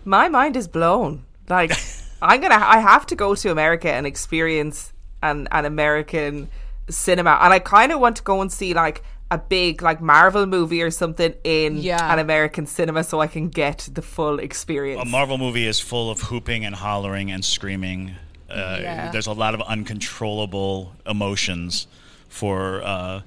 my 0.04 0.28
mind 0.28 0.56
is 0.56 0.66
blown. 0.68 1.22
Like 1.48 1.70
I'm 2.22 2.40
gonna, 2.40 2.54
I 2.56 2.78
have 2.78 3.06
to 3.06 3.14
go 3.16 3.34
to 3.34 3.50
America 3.50 3.92
and 3.92 4.06
experience 4.06 4.92
an 5.22 5.48
an 5.50 5.64
American 5.64 6.48
cinema, 6.88 7.38
and 7.42 7.52
I 7.52 7.58
kind 7.58 7.92
of 7.92 8.00
want 8.00 8.16
to 8.16 8.22
go 8.22 8.40
and 8.40 8.50
see 8.52 8.74
like 8.74 9.02
a 9.30 9.38
big 9.38 9.82
like 9.82 10.00
Marvel 10.00 10.46
movie 10.46 10.82
or 10.82 10.90
something 10.90 11.34
in 11.42 11.78
Yeah. 11.78 12.12
an 12.12 12.18
American 12.20 12.66
cinema, 12.66 13.02
so 13.02 13.20
I 13.20 13.26
can 13.26 13.48
get 13.48 13.88
the 13.92 14.02
full 14.02 14.38
experience. 14.38 15.02
A 15.02 15.04
Marvel 15.04 15.36
movie 15.38 15.66
is 15.66 15.80
full 15.80 16.10
of 16.10 16.20
hooping 16.20 16.64
and 16.64 16.74
hollering 16.76 17.30
and 17.32 17.44
screaming. 17.44 18.14
Uh, 18.48 18.78
Yeah. 18.80 19.10
There's 19.10 19.26
a 19.26 19.32
lot 19.32 19.54
of 19.54 19.60
uncontrollable 19.62 20.92
emotions 21.06 21.86
for 22.28 22.82
uh, 22.82 23.20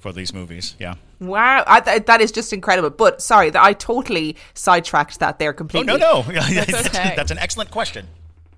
for 0.00 0.12
these 0.12 0.34
movies. 0.34 0.74
Yeah. 0.78 0.94
Wow, 1.20 1.62
I, 1.66 1.80
th- 1.80 2.06
that 2.06 2.20
is 2.20 2.32
just 2.32 2.52
incredible. 2.52 2.90
But 2.90 3.22
sorry, 3.22 3.48
that 3.50 3.62
I 3.62 3.72
totally 3.72 4.36
sidetracked 4.54 5.20
that 5.20 5.38
there 5.38 5.52
completely. 5.52 5.92
Oh 5.92 5.96
no, 5.96 6.22
no, 6.22 6.40
That's 6.54 6.88
okay. 6.88 7.14
that's 7.16 7.30
an 7.30 7.38
excellent 7.38 7.70
question. 7.70 8.06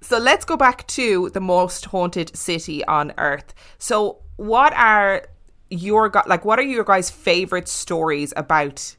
So 0.00 0.18
let's 0.18 0.44
go 0.44 0.56
back 0.56 0.86
to 0.88 1.30
the 1.30 1.40
most 1.40 1.86
haunted 1.86 2.36
city 2.36 2.84
on 2.84 3.12
earth. 3.18 3.54
So 3.78 4.18
what 4.36 4.72
are 4.74 5.26
your 5.68 6.12
like 6.26 6.44
what 6.44 6.58
are 6.58 6.62
your 6.62 6.84
guys 6.84 7.10
favorite 7.10 7.68
stories 7.68 8.32
about 8.36 8.96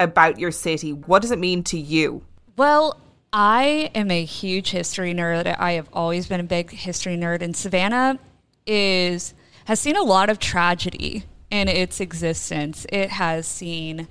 about 0.00 0.38
your 0.38 0.50
city? 0.50 0.92
What 0.92 1.22
does 1.22 1.30
it 1.30 1.38
mean 1.38 1.62
to 1.64 1.78
you? 1.78 2.22
well, 2.56 2.98
I 3.32 3.90
am 3.94 4.10
a 4.10 4.24
huge 4.24 4.70
history 4.70 5.12
nerd. 5.12 5.54
I 5.58 5.72
have 5.72 5.88
always 5.92 6.26
been 6.26 6.40
a 6.40 6.44
big 6.44 6.70
history 6.70 7.16
nerd, 7.16 7.42
and 7.42 7.54
Savannah 7.54 8.18
is 8.66 9.34
has 9.66 9.80
seen 9.80 9.96
a 9.96 10.02
lot 10.02 10.30
of 10.30 10.38
tragedy 10.38 11.24
in 11.50 11.68
its 11.68 12.00
existence. 12.00 12.86
It 12.88 13.10
has 13.10 13.46
seen 13.46 14.08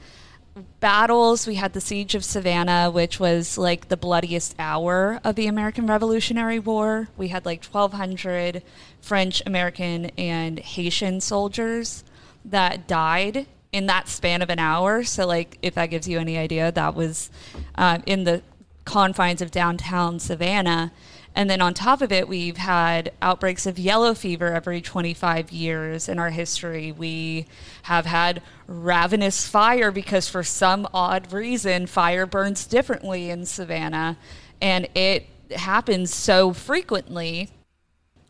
battles. 0.80 1.48
We 1.48 1.56
had 1.56 1.74
the 1.74 1.82
Siege 1.82 2.16
of 2.16 2.24
Savannah, 2.24 2.90
which 2.90 3.20
was 3.20 3.58
like 3.58 3.90
the 3.90 3.98
bloodiest 3.98 4.56
hour 4.58 5.20
of 5.24 5.36
the 5.36 5.48
American 5.48 5.88
Revolutionary 5.88 6.60
War. 6.60 7.10
We 7.18 7.30
had 7.30 7.46
like 7.46 7.64
1,200 7.66 8.64
French, 9.02 9.42
American, 9.46 10.06
and 10.18 10.60
Haitian 10.60 11.22
soldiers 11.22 12.04
that 12.46 12.88
died 12.88 13.48
in 13.72 13.88
that 13.88 14.08
span 14.08 14.42
of 14.42 14.50
an 14.50 14.60
hour. 14.60 15.04
So, 15.04 15.28
like, 15.28 15.58
if 15.62 15.76
that 15.76 15.88
gives 15.88 16.08
you 16.08 16.20
any 16.20 16.38
idea, 16.38 16.72
that 16.72 16.96
was 16.96 17.30
uh, 17.76 18.00
in 18.06 18.24
the 18.24 18.42
confines 18.86 19.42
of 19.42 19.52
downtown 19.52 20.20
Savannah. 20.20 20.92
And 21.36 21.50
then 21.50 21.62
on 21.62 21.74
top 21.74 22.02
of 22.02 22.14
it, 22.14 22.30
we've 22.30 22.56
had 22.56 23.12
outbreaks 23.22 23.66
of 23.66 23.78
yellow 23.78 24.14
fever 24.14 24.54
every 24.54 24.82
25 24.82 25.52
years 25.52 26.08
in 26.08 26.18
our 26.18 26.30
history. 26.30 26.94
We 26.94 27.46
have 27.84 28.06
had 28.06 28.42
ravenous 28.68 29.46
fire 29.46 29.92
because, 29.92 30.30
for 30.30 30.44
some 30.44 30.88
odd 30.94 31.34
reason, 31.34 31.88
fire 31.88 32.26
burns 32.26 32.66
differently 32.66 33.30
in 33.30 33.46
Savannah. 33.46 34.18
And 34.62 34.88
it 34.96 35.28
happens 35.52 36.14
so 36.14 36.54
frequently. 36.54 37.50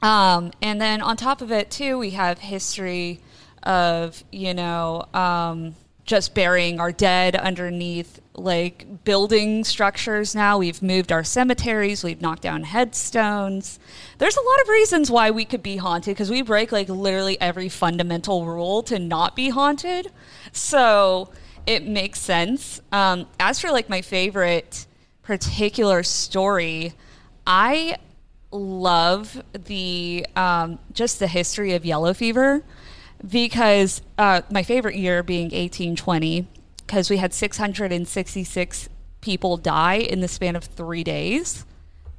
Um, 0.01 0.51
and 0.61 0.81
then 0.81 1.01
on 1.01 1.15
top 1.15 1.41
of 1.41 1.51
it, 1.51 1.69
too, 1.69 1.99
we 1.99 2.11
have 2.11 2.39
history 2.39 3.19
of, 3.61 4.23
you 4.31 4.55
know, 4.55 5.05
um, 5.13 5.75
just 6.05 6.33
burying 6.33 6.79
our 6.79 6.91
dead 6.91 7.35
underneath 7.35 8.19
like 8.37 9.03
building 9.03 9.63
structures 9.63 10.35
now. 10.35 10.57
We've 10.57 10.81
moved 10.81 11.11
our 11.11 11.23
cemeteries, 11.23 12.03
we've 12.03 12.21
knocked 12.21 12.41
down 12.41 12.63
headstones. 12.63 13.79
There's 14.17 14.37
a 14.37 14.41
lot 14.41 14.61
of 14.61 14.69
reasons 14.69 15.09
why 15.09 15.31
we 15.31 15.45
could 15.45 15.63
be 15.63 15.77
haunted 15.77 16.15
because 16.15 16.29
we 16.29 16.41
break 16.41 16.71
like 16.71 16.89
literally 16.89 17.39
every 17.39 17.69
fundamental 17.69 18.45
rule 18.45 18.83
to 18.83 18.99
not 18.99 19.35
be 19.35 19.49
haunted. 19.49 20.11
So 20.51 21.31
it 21.65 21.85
makes 21.85 22.19
sense. 22.19 22.81
Um, 22.91 23.27
as 23.39 23.59
for 23.59 23.71
like 23.71 23.89
my 23.89 24.01
favorite 24.01 24.85
particular 25.23 26.03
story, 26.03 26.93
I 27.47 27.97
love 28.51 29.41
the 29.53 30.25
um, 30.35 30.79
just 30.93 31.19
the 31.19 31.27
history 31.27 31.73
of 31.73 31.85
yellow 31.85 32.13
fever 32.13 32.63
because 33.27 34.01
uh, 34.17 34.41
my 34.51 34.63
favorite 34.63 34.95
year 34.95 35.23
being 35.23 35.45
1820 35.45 36.47
because 36.85 37.09
we 37.09 37.17
had 37.17 37.33
666 37.33 38.89
people 39.21 39.57
die 39.57 39.95
in 39.95 40.21
the 40.21 40.27
span 40.27 40.55
of 40.55 40.63
three 40.63 41.03
days 41.03 41.65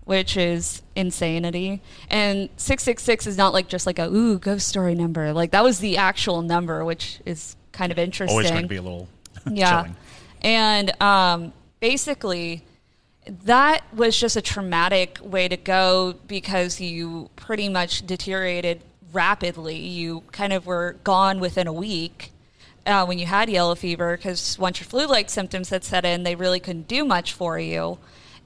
which 0.04 0.36
is 0.36 0.82
insanity 0.94 1.82
and 2.10 2.48
666 2.56 3.26
is 3.26 3.36
not 3.36 3.52
like 3.52 3.68
just 3.68 3.86
like 3.86 3.98
a 3.98 4.08
ooh 4.08 4.38
ghost 4.38 4.68
story 4.68 4.94
number 4.94 5.32
like 5.32 5.50
that 5.50 5.64
was 5.64 5.78
the 5.78 5.96
actual 5.96 6.42
number 6.42 6.84
which 6.84 7.20
is 7.24 7.56
kind 7.76 7.92
of 7.92 7.98
interesting 7.98 8.32
Always 8.32 8.50
going 8.50 8.62
to 8.62 8.68
be 8.68 8.76
a 8.76 8.82
little 8.82 9.08
yeah. 9.50 9.82
chilling. 9.82 9.96
And 10.42 11.02
um, 11.02 11.52
basically, 11.80 12.64
that 13.44 13.82
was 13.94 14.18
just 14.18 14.36
a 14.36 14.42
traumatic 14.42 15.18
way 15.22 15.48
to 15.48 15.56
go 15.56 16.14
because 16.26 16.80
you 16.80 17.30
pretty 17.36 17.68
much 17.68 18.06
deteriorated 18.06 18.82
rapidly. 19.12 19.76
You 19.76 20.22
kind 20.32 20.52
of 20.52 20.66
were 20.66 20.96
gone 21.04 21.40
within 21.40 21.66
a 21.66 21.72
week 21.72 22.32
uh, 22.86 23.04
when 23.04 23.18
you 23.18 23.26
had 23.26 23.50
yellow 23.50 23.74
fever 23.74 24.16
because 24.16 24.58
once 24.58 24.80
your 24.80 24.86
flu 24.86 25.06
like 25.06 25.28
symptoms 25.28 25.70
had 25.70 25.84
set 25.84 26.04
in, 26.04 26.22
they 26.22 26.34
really 26.34 26.60
couldn't 26.60 26.88
do 26.88 27.04
much 27.04 27.32
for 27.32 27.58
you. 27.58 27.98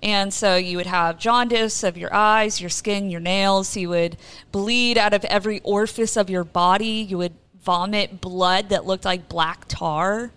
And 0.03 0.33
so 0.33 0.57
you 0.57 0.79
would 0.79 0.87
have 0.87 1.19
jaundice 1.19 1.83
of 1.83 1.99
your 1.99 2.13
eyes, 2.15 2.61
your 2.61 2.71
skin, 2.71 3.11
your 3.11 3.21
nails. 3.21 3.77
You 3.77 3.91
would 3.91 4.17
bleed 4.51 4.97
out 4.97 5.13
of 5.13 5.25
every 5.27 5.61
orifice 5.61 6.17
of 6.17 6.31
your 6.31 6.45
body. 6.45 7.07
You 7.09 7.19
would 7.19 7.35
vomit 7.63 8.21
blood 8.21 8.71
that 8.71 8.87
looked 8.87 9.05
like 9.05 9.29
black 9.29 9.67
tar. 9.69 10.33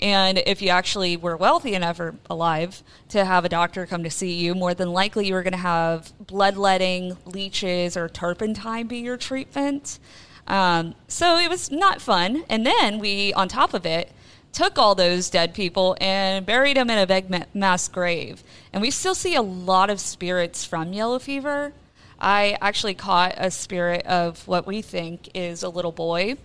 And 0.00 0.42
if 0.44 0.60
you 0.60 0.70
actually 0.70 1.16
were 1.16 1.36
wealthy 1.36 1.74
enough 1.74 2.00
or 2.00 2.16
alive 2.28 2.82
to 3.10 3.24
have 3.24 3.44
a 3.44 3.48
doctor 3.48 3.86
come 3.86 4.02
to 4.02 4.10
see 4.10 4.32
you, 4.32 4.54
more 4.56 4.74
than 4.74 4.92
likely 4.92 5.28
you 5.28 5.34
were 5.34 5.44
going 5.44 5.52
to 5.52 5.58
have 5.58 6.12
bloodletting, 6.18 7.16
leeches, 7.24 7.96
or 7.96 8.08
turpentine 8.08 8.88
be 8.88 8.98
your 8.98 9.16
treatment. 9.16 10.00
Um, 10.46 10.94
so 11.08 11.38
it 11.38 11.48
was 11.48 11.70
not 11.70 12.02
fun. 12.02 12.44
And 12.48 12.66
then 12.66 12.98
we, 12.98 13.32
on 13.32 13.48
top 13.48 13.74
of 13.74 13.86
it, 13.86 14.10
took 14.52 14.78
all 14.78 14.94
those 14.94 15.30
dead 15.30 15.52
people 15.52 15.96
and 16.00 16.46
buried 16.46 16.76
them 16.76 16.90
in 16.90 16.98
a 16.98 17.06
big 17.06 17.54
mass 17.54 17.88
grave. 17.88 18.42
And 18.72 18.80
we 18.80 18.90
still 18.90 19.14
see 19.14 19.34
a 19.34 19.42
lot 19.42 19.90
of 19.90 20.00
spirits 20.00 20.64
from 20.64 20.92
yellow 20.92 21.18
fever. 21.18 21.72
I 22.20 22.56
actually 22.60 22.94
caught 22.94 23.34
a 23.36 23.50
spirit 23.50 24.06
of 24.06 24.46
what 24.46 24.66
we 24.66 24.80
think 24.80 25.28
is 25.34 25.62
a 25.62 25.68
little 25.68 25.92
boy 25.92 26.36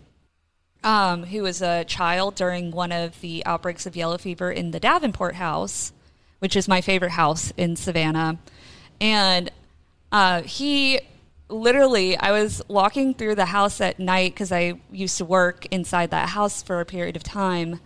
um, 0.83 1.25
who 1.25 1.43
was 1.43 1.61
a 1.61 1.83
child 1.85 2.35
during 2.35 2.71
one 2.71 2.91
of 2.91 3.19
the 3.21 3.45
outbreaks 3.45 3.85
of 3.85 3.95
yellow 3.95 4.17
fever 4.17 4.51
in 4.51 4.71
the 4.71 4.79
Davenport 4.79 5.35
house, 5.35 5.91
which 6.39 6.55
is 6.55 6.67
my 6.67 6.81
favorite 6.81 7.11
house 7.11 7.51
in 7.57 7.75
Savannah. 7.75 8.37
And 9.01 9.51
uh, 10.11 10.41
he 10.41 10.99
literally, 11.49 12.17
I 12.17 12.31
was 12.31 12.61
walking 12.67 13.13
through 13.13 13.35
the 13.35 13.45
house 13.45 13.81
at 13.81 13.99
night 13.99 14.33
because 14.33 14.51
I 14.51 14.79
used 14.91 15.17
to 15.17 15.25
work 15.25 15.65
inside 15.71 16.11
that 16.11 16.29
house 16.29 16.61
for 16.61 16.79
a 16.79 16.85
period 16.85 17.15
of 17.15 17.23
time. 17.23 17.79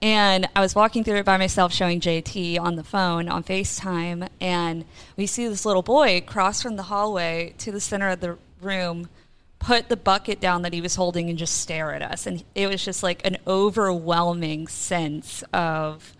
And 0.00 0.48
I 0.56 0.60
was 0.60 0.74
walking 0.74 1.04
through 1.04 1.18
it 1.18 1.24
by 1.24 1.36
myself, 1.36 1.72
showing 1.72 2.00
JT 2.00 2.58
on 2.58 2.74
the 2.74 2.82
phone 2.82 3.28
on 3.28 3.44
FaceTime. 3.44 4.28
And 4.40 4.84
we 5.16 5.26
see 5.26 5.46
this 5.46 5.64
little 5.64 5.82
boy 5.82 6.22
cross 6.22 6.60
from 6.60 6.74
the 6.76 6.84
hallway 6.84 7.54
to 7.58 7.70
the 7.70 7.80
center 7.80 8.08
of 8.08 8.20
the 8.20 8.36
room 8.60 9.08
put 9.62 9.88
the 9.88 9.96
bucket 9.96 10.40
down 10.40 10.62
that 10.62 10.72
he 10.72 10.80
was 10.80 10.96
holding 10.96 11.30
and 11.30 11.38
just 11.38 11.60
stare 11.60 11.94
at 11.94 12.02
us. 12.02 12.26
And 12.26 12.42
it 12.54 12.66
was 12.66 12.84
just 12.84 13.04
like 13.04 13.24
an 13.24 13.38
overwhelming 13.46 14.66
sense 14.66 15.44
of 15.52 16.14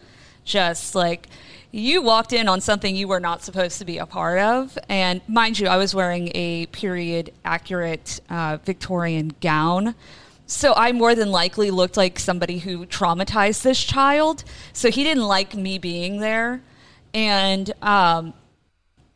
just 0.45 0.95
like 0.95 1.29
you 1.73 2.03
walked 2.03 2.33
in 2.33 2.49
on 2.49 2.61
something 2.61 2.95
you 2.95 3.09
were 3.09 3.21
not 3.21 3.43
supposed 3.43 3.79
to 3.79 3.85
be 3.85 3.99
a 3.99 4.07
part 4.07 4.39
of. 4.39 4.79
And 4.89 5.23
mind 5.27 5.59
you, 5.59 5.67
I 5.67 5.79
was 5.79 5.95
wearing 5.95 6.31
a 6.35 6.67
period 6.67 7.33
accurate 7.45 8.21
uh, 8.31 8.59
Victorian 8.65 9.35
gown. 9.41 9.95
So 10.47 10.75
I 10.77 10.93
more 10.93 11.15
than 11.15 11.31
likely 11.31 11.71
looked 11.71 11.97
like 11.97 12.19
somebody 12.19 12.59
who 12.59 12.85
traumatized 12.85 13.63
this 13.63 13.83
child. 13.83 14.45
So 14.75 14.91
he 14.91 15.03
didn't 15.03 15.25
like 15.25 15.55
me 15.55 15.79
being 15.79 16.21
there. 16.21 16.61
And 17.15 17.73
um, 17.83 18.35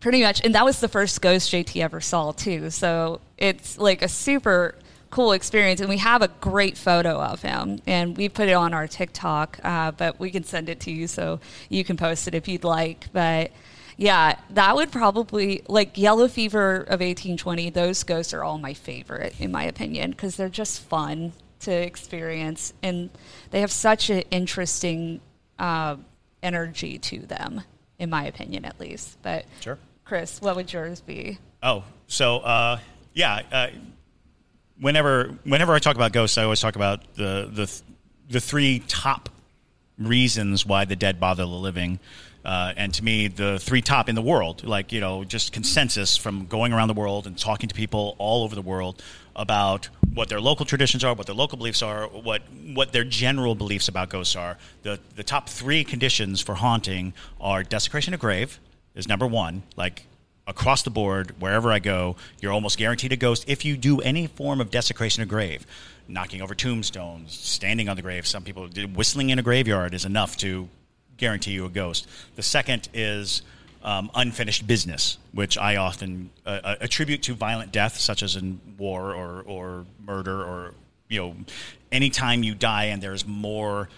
pretty 0.01 0.23
much 0.23 0.41
and 0.45 0.55
that 0.55 0.65
was 0.65 0.79
the 0.81 0.89
first 0.89 1.21
ghost 1.21 1.51
jt 1.51 1.83
ever 1.83 2.01
saw 2.01 2.31
too 2.31 2.71
so 2.71 3.21
it's 3.39 3.77
like 3.77 4.03
a 4.03 4.09
super 4.09 4.75
cool 5.17 5.33
experience 5.33 5.81
and 5.81 5.89
we 5.89 5.97
have 5.97 6.21
a 6.21 6.29
great 6.43 6.77
photo 6.77 7.19
of 7.19 7.41
him 7.41 7.79
and 7.87 8.19
we 8.19 8.29
put 8.29 8.51
it 8.51 8.53
on 8.53 8.75
our 8.75 8.87
tiktok 8.87 9.59
uh, 9.65 9.91
but 9.91 10.21
we 10.21 10.31
can 10.31 10.45
send 10.45 10.69
it 10.69 10.79
to 10.79 10.91
you 10.91 11.07
so 11.07 11.41
you 11.71 11.83
can 11.83 11.97
post 11.97 12.29
it 12.29 12.35
if 12.35 12.47
you'd 12.47 12.65
like 12.65 13.11
but 13.15 13.51
yeah 13.97 14.39
that 14.51 14.77
would 14.77 14.93
probably 14.93 15.63
like 15.69 15.97
yellow 15.97 16.29
fever 16.29 16.81
of 16.81 17.01
1820 17.01 17.71
those 17.71 18.03
ghosts 18.03 18.35
are 18.35 18.45
all 18.45 18.59
my 18.59 18.75
favorite 18.75 19.35
in 19.41 19.51
my 19.51 19.65
opinion 19.65 20.11
because 20.11 20.37
they're 20.37 20.51
just 20.51 20.83
fun 20.83 21.33
to 21.61 21.73
experience 21.73 22.75
and 22.83 23.09
they 23.53 23.63
have 23.63 23.73
such 23.73 24.11
an 24.11 24.21
interesting 24.31 25.19
uh, 25.59 25.97
energy 26.43 26.99
to 26.99 27.21
them 27.21 27.63
in 27.99 28.11
my 28.11 28.27
opinion 28.27 28.67
at 28.67 28.79
least 28.79 29.17
but 29.23 29.47
sure 29.63 29.79
Chris, 30.07 30.41
what 30.41 30.55
would 30.55 30.73
yours 30.73 31.01
be? 31.01 31.37
Oh, 31.65 31.83
so 32.07 32.37
uh, 32.37 32.79
yeah. 33.13 33.43
Uh, 33.51 33.67
whenever 34.81 35.35
whenever 35.45 35.75
I 35.75 35.79
talk 35.79 35.97
about 35.97 36.13
ghosts, 36.13 36.39
I 36.39 36.45
always 36.45 36.61
talk 36.61 36.77
about 36.77 37.15
the 37.15 37.51
the 37.53 37.83
the 38.29 38.41
three 38.41 38.81
top 38.81 39.29
reasons 39.99 40.67
why 40.67 40.85
the 40.85 40.97
dead 40.97 41.19
bother 41.21 41.45
the 41.45 41.51
living. 41.51 41.99
Uh, 42.45 42.73
and 42.77 42.95
to 42.95 43.03
me, 43.03 43.27
the 43.27 43.59
three 43.59 43.83
top 43.83 44.09
in 44.09 44.15
the 44.15 44.23
world, 44.23 44.63
like 44.65 44.93
you 44.93 45.01
know, 45.01 45.25
just 45.25 45.53
consensus 45.53 46.17
from 46.17 46.47
going 46.47 46.73
around 46.73 46.87
the 46.87 46.95
world 46.95 47.27
and 47.27 47.37
talking 47.37 47.69
to 47.69 47.75
people 47.75 48.15
all 48.19 48.45
over 48.45 48.55
the 48.55 48.63
world 48.63 49.03
about 49.35 49.89
what 50.15 50.29
their 50.29 50.41
local 50.41 50.65
traditions 50.65 51.03
are, 51.03 51.13
what 51.13 51.27
their 51.27 51.35
local 51.35 51.59
beliefs 51.59 51.83
are, 51.83 52.07
what 52.07 52.43
what 52.73 52.93
their 52.93 53.05
general 53.05 53.57
beliefs 53.57 53.89
about 53.89 54.11
ghosts 54.11 54.37
are. 54.37 54.59
The 54.83 55.01
the 55.17 55.25
top 55.25 55.49
three 55.49 55.83
conditions 55.83 56.41
for 56.41 56.55
haunting 56.55 57.15
are 57.41 57.65
desecration 57.65 58.15
of 58.15 58.21
grave, 58.21 58.61
is 58.95 59.09
number 59.09 59.27
one. 59.27 59.65
Like 59.77 60.07
across 60.47 60.83
the 60.83 60.91
board, 60.91 61.35
wherever 61.41 61.73
I 61.73 61.79
go, 61.79 62.17
you're 62.41 62.53
almost 62.53 62.79
guaranteed 62.79 63.13
a 63.13 63.17
ghost 63.17 63.45
if 63.49 63.65
you 63.65 63.77
do 63.77 64.01
any 64.01 64.27
form 64.27 64.61
of 64.61 64.71
desecration 64.71 65.23
of 65.23 65.29
grave, 65.29 65.67
knocking 66.09 66.41
over 66.41 66.55
tombstones, 66.55 67.33
standing 67.33 67.89
on 67.89 67.97
the 67.97 68.03
grave. 68.03 68.27
Some 68.27 68.45
people 68.45 68.69
whistling 68.95 69.31
in 69.31 69.39
a 69.39 69.43
graveyard 69.43 69.95
is 69.95 70.05
enough 70.05 70.37
to 70.39 70.69
guarantee 71.17 71.53
you 71.53 71.65
a 71.65 71.69
ghost. 71.69 72.07
The 72.37 72.43
second 72.43 72.89
is 72.95 73.43
um, 73.83 74.11
unfinished 74.15 74.67
business, 74.67 75.19
which 75.33 75.59
I 75.59 75.77
often 75.77 76.31
uh, 76.45 76.61
uh 76.63 76.77
attribute 76.81 77.23
to 77.25 77.35
violent 77.35 77.73
death, 77.73 77.99
such 77.99 78.23
as 78.23 78.37
in 78.37 78.61
war 78.79 79.15
or, 79.15 79.43
or 79.47 79.87
murder, 80.05 80.43
or 80.43 80.75
you 81.09 81.21
know, 81.21 81.37
anytime 81.93 82.43
you 82.43 82.55
die 82.55 82.85
and 82.87 83.03
there's 83.03 83.27
more 83.27 83.89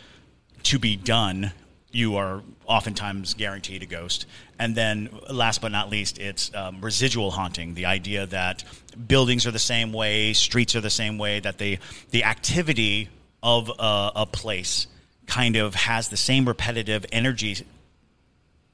to 0.65 0.79
be 0.79 0.97
done 0.97 1.53
you 1.91 2.17
are 2.17 2.43
oftentimes 2.67 3.35
guaranteed 3.35 3.83
a 3.83 3.87
ghost. 3.87 4.27
And 4.59 4.75
then, 4.75 5.09
last 5.31 5.61
but 5.61 5.73
not 5.73 5.91
least, 5.91 6.19
it's 6.19 6.55
um, 6.55 6.81
residual 6.81 7.31
haunting 7.31 7.75
the 7.75 7.87
idea 7.87 8.27
that 8.27 8.65
buildings 9.07 9.47
are 9.47 9.51
the 9.51 9.59
same 9.59 9.93
way, 9.93 10.33
streets 10.33 10.75
are 10.77 10.81
the 10.81 10.91
same 10.91 11.19
way, 11.19 11.41
that 11.41 11.59
the, 11.59 11.79
the 12.11 12.25
activity 12.25 13.09
of 13.43 13.71
a, 13.79 14.13
a 14.17 14.27
place 14.27 14.87
kind 15.27 15.57
of 15.57 15.75
has 15.75 16.09
the 16.09 16.17
same 16.17 16.47
repetitive 16.47 17.07
energy 17.13 17.57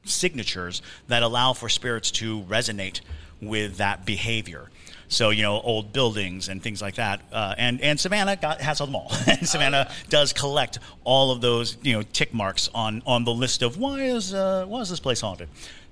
signatures 0.04 0.82
that 1.08 1.22
allow 1.22 1.52
for 1.52 1.68
spirits 1.68 2.10
to 2.10 2.42
resonate 2.42 3.00
with 3.40 3.76
that 3.78 4.04
behavior. 4.04 4.70
So 5.08 5.30
you 5.30 5.42
know, 5.42 5.60
old 5.60 5.92
buildings 5.92 6.48
and 6.48 6.62
things 6.62 6.80
like 6.82 6.96
that. 6.96 7.22
Uh, 7.32 7.54
and 7.58 7.80
and 7.80 7.98
Savannah 7.98 8.36
got, 8.36 8.60
has 8.60 8.78
them 8.78 8.94
all. 8.94 9.12
and 9.26 9.48
Savannah 9.48 9.90
does 10.08 10.32
collect 10.32 10.78
all 11.04 11.30
of 11.30 11.40
those 11.40 11.76
you 11.82 11.92
know 11.94 12.02
tick 12.02 12.32
marks 12.32 12.68
on 12.74 13.02
on 13.06 13.24
the 13.24 13.32
list 13.32 13.62
of 13.62 13.78
why 13.78 14.02
is 14.02 14.34
uh, 14.34 14.64
why 14.66 14.80
is 14.80 14.90
this 14.90 15.00
place 15.00 15.20
haunted. 15.20 15.48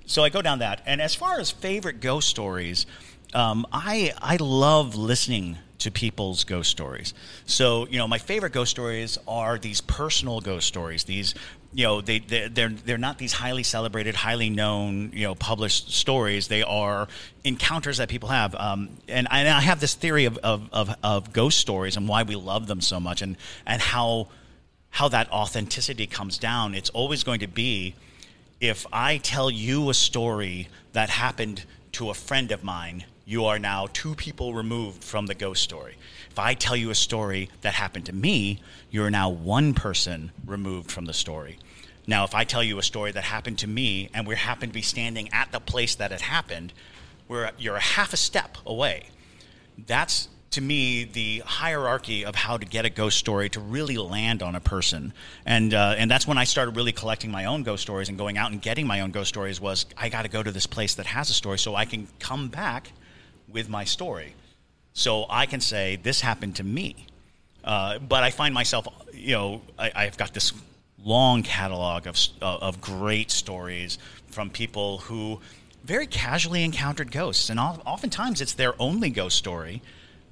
So 0.06 0.24
I 0.24 0.28
go 0.28 0.42
down 0.42 0.58
that. 0.58 0.82
And 0.84 1.00
as 1.00 1.14
far 1.14 1.38
as 1.38 1.50
favorite 1.50 2.00
ghost 2.00 2.28
stories, 2.28 2.86
um, 3.34 3.66
I 3.72 4.12
I 4.18 4.36
love 4.36 4.94
listening 4.94 5.58
to 5.82 5.90
people's 5.90 6.44
ghost 6.44 6.70
stories. 6.70 7.12
So, 7.44 7.88
you 7.88 7.98
know, 7.98 8.06
my 8.06 8.18
favorite 8.18 8.52
ghost 8.52 8.70
stories 8.70 9.18
are 9.26 9.58
these 9.58 9.80
personal 9.80 10.40
ghost 10.40 10.68
stories. 10.68 11.04
These, 11.04 11.34
you 11.74 11.84
know, 11.84 12.00
they 12.00 12.18
they're 12.18 12.68
they're 12.68 12.98
not 12.98 13.18
these 13.18 13.32
highly 13.32 13.62
celebrated, 13.62 14.14
highly 14.14 14.50
known, 14.50 15.10
you 15.14 15.26
know, 15.26 15.34
published 15.34 15.92
stories. 15.92 16.48
They 16.48 16.62
are 16.62 17.08
encounters 17.44 17.98
that 17.98 18.08
people 18.08 18.28
have. 18.28 18.54
Um, 18.54 18.90
and, 19.08 19.26
I, 19.30 19.40
and 19.40 19.48
I 19.48 19.60
have 19.60 19.80
this 19.80 19.94
theory 19.94 20.26
of, 20.26 20.36
of, 20.38 20.68
of, 20.72 20.94
of 21.02 21.32
ghost 21.32 21.58
stories 21.58 21.96
and 21.96 22.06
why 22.06 22.24
we 22.24 22.36
love 22.36 22.66
them 22.66 22.80
so 22.80 23.00
much, 23.00 23.22
and 23.22 23.36
and 23.66 23.80
how 23.80 24.28
how 24.90 25.08
that 25.08 25.30
authenticity 25.32 26.06
comes 26.06 26.36
down. 26.36 26.74
It's 26.74 26.90
always 26.90 27.24
going 27.24 27.40
to 27.40 27.48
be 27.48 27.94
if 28.60 28.86
I 28.92 29.16
tell 29.18 29.50
you 29.50 29.88
a 29.88 29.94
story 29.94 30.68
that 30.92 31.08
happened 31.08 31.64
to 31.92 32.10
a 32.10 32.14
friend 32.14 32.52
of 32.52 32.62
mine 32.62 33.04
you 33.24 33.46
are 33.46 33.58
now 33.58 33.88
two 33.92 34.14
people 34.14 34.54
removed 34.54 35.02
from 35.04 35.26
the 35.26 35.34
ghost 35.34 35.62
story. 35.62 35.94
If 36.32 36.38
I 36.38 36.54
tell 36.54 36.74
you 36.74 36.88
a 36.88 36.94
story 36.94 37.50
that 37.60 37.74
happened 37.74 38.06
to 38.06 38.14
me, 38.14 38.62
you're 38.90 39.10
now 39.10 39.28
one 39.28 39.74
person 39.74 40.32
removed 40.46 40.90
from 40.90 41.04
the 41.04 41.12
story. 41.12 41.58
Now, 42.06 42.24
if 42.24 42.34
I 42.34 42.44
tell 42.44 42.62
you 42.62 42.78
a 42.78 42.82
story 42.82 43.12
that 43.12 43.24
happened 43.24 43.58
to 43.58 43.66
me 43.66 44.08
and 44.14 44.26
we 44.26 44.34
happen 44.36 44.70
to 44.70 44.72
be 44.72 44.80
standing 44.80 45.28
at 45.34 45.52
the 45.52 45.60
place 45.60 45.94
that 45.96 46.10
it 46.10 46.22
happened, 46.22 46.72
we're, 47.28 47.50
you're 47.58 47.76
a 47.76 47.80
half 47.80 48.14
a 48.14 48.16
step 48.16 48.56
away. 48.64 49.10
That's 49.86 50.28
to 50.52 50.62
me 50.62 51.04
the 51.04 51.42
hierarchy 51.44 52.24
of 52.24 52.34
how 52.34 52.56
to 52.56 52.64
get 52.64 52.86
a 52.86 52.90
ghost 52.90 53.18
story 53.18 53.50
to 53.50 53.60
really 53.60 53.98
land 53.98 54.42
on 54.42 54.54
a 54.54 54.60
person 54.60 55.12
and 55.44 55.74
uh, 55.74 55.94
and 55.98 56.10
that's 56.10 56.26
when 56.26 56.38
I 56.38 56.44
started 56.44 56.76
really 56.76 56.92
collecting 56.92 57.30
my 57.30 57.44
own 57.44 57.62
ghost 57.62 57.82
stories 57.82 58.08
and 58.08 58.16
going 58.16 58.38
out 58.38 58.52
and 58.52 58.60
getting 58.60 58.86
my 58.86 59.00
own 59.00 59.10
ghost 59.10 59.28
stories 59.28 59.60
was 59.60 59.84
I 59.98 60.08
got 60.08 60.22
to 60.22 60.28
go 60.28 60.42
to 60.42 60.50
this 60.50 60.66
place 60.66 60.94
that 60.94 61.06
has 61.06 61.28
a 61.28 61.34
story 61.34 61.58
so 61.58 61.74
I 61.74 61.84
can 61.84 62.08
come 62.18 62.48
back 62.48 62.92
with 63.48 63.68
my 63.68 63.84
story. 63.84 64.34
So 64.94 65.26
I 65.28 65.46
can 65.46 65.60
say, 65.60 65.96
this 65.96 66.20
happened 66.20 66.56
to 66.56 66.64
me. 66.64 67.06
Uh, 67.64 67.98
but 67.98 68.22
I 68.22 68.30
find 68.30 68.52
myself, 68.52 68.86
you 69.14 69.32
know, 69.32 69.62
I, 69.78 70.04
have 70.04 70.16
got 70.16 70.34
this 70.34 70.52
long 71.04 71.42
catalog 71.42 72.06
of, 72.06 72.16
uh, 72.40 72.58
of 72.58 72.80
great 72.80 73.30
stories 73.30 73.98
from 74.28 74.50
people 74.50 74.98
who 74.98 75.40
very 75.84 76.06
casually 76.06 76.64
encountered 76.64 77.10
ghosts. 77.10 77.50
And 77.50 77.58
oftentimes 77.60 78.40
it's 78.40 78.54
their 78.54 78.74
only 78.80 79.10
ghost 79.10 79.36
story, 79.36 79.82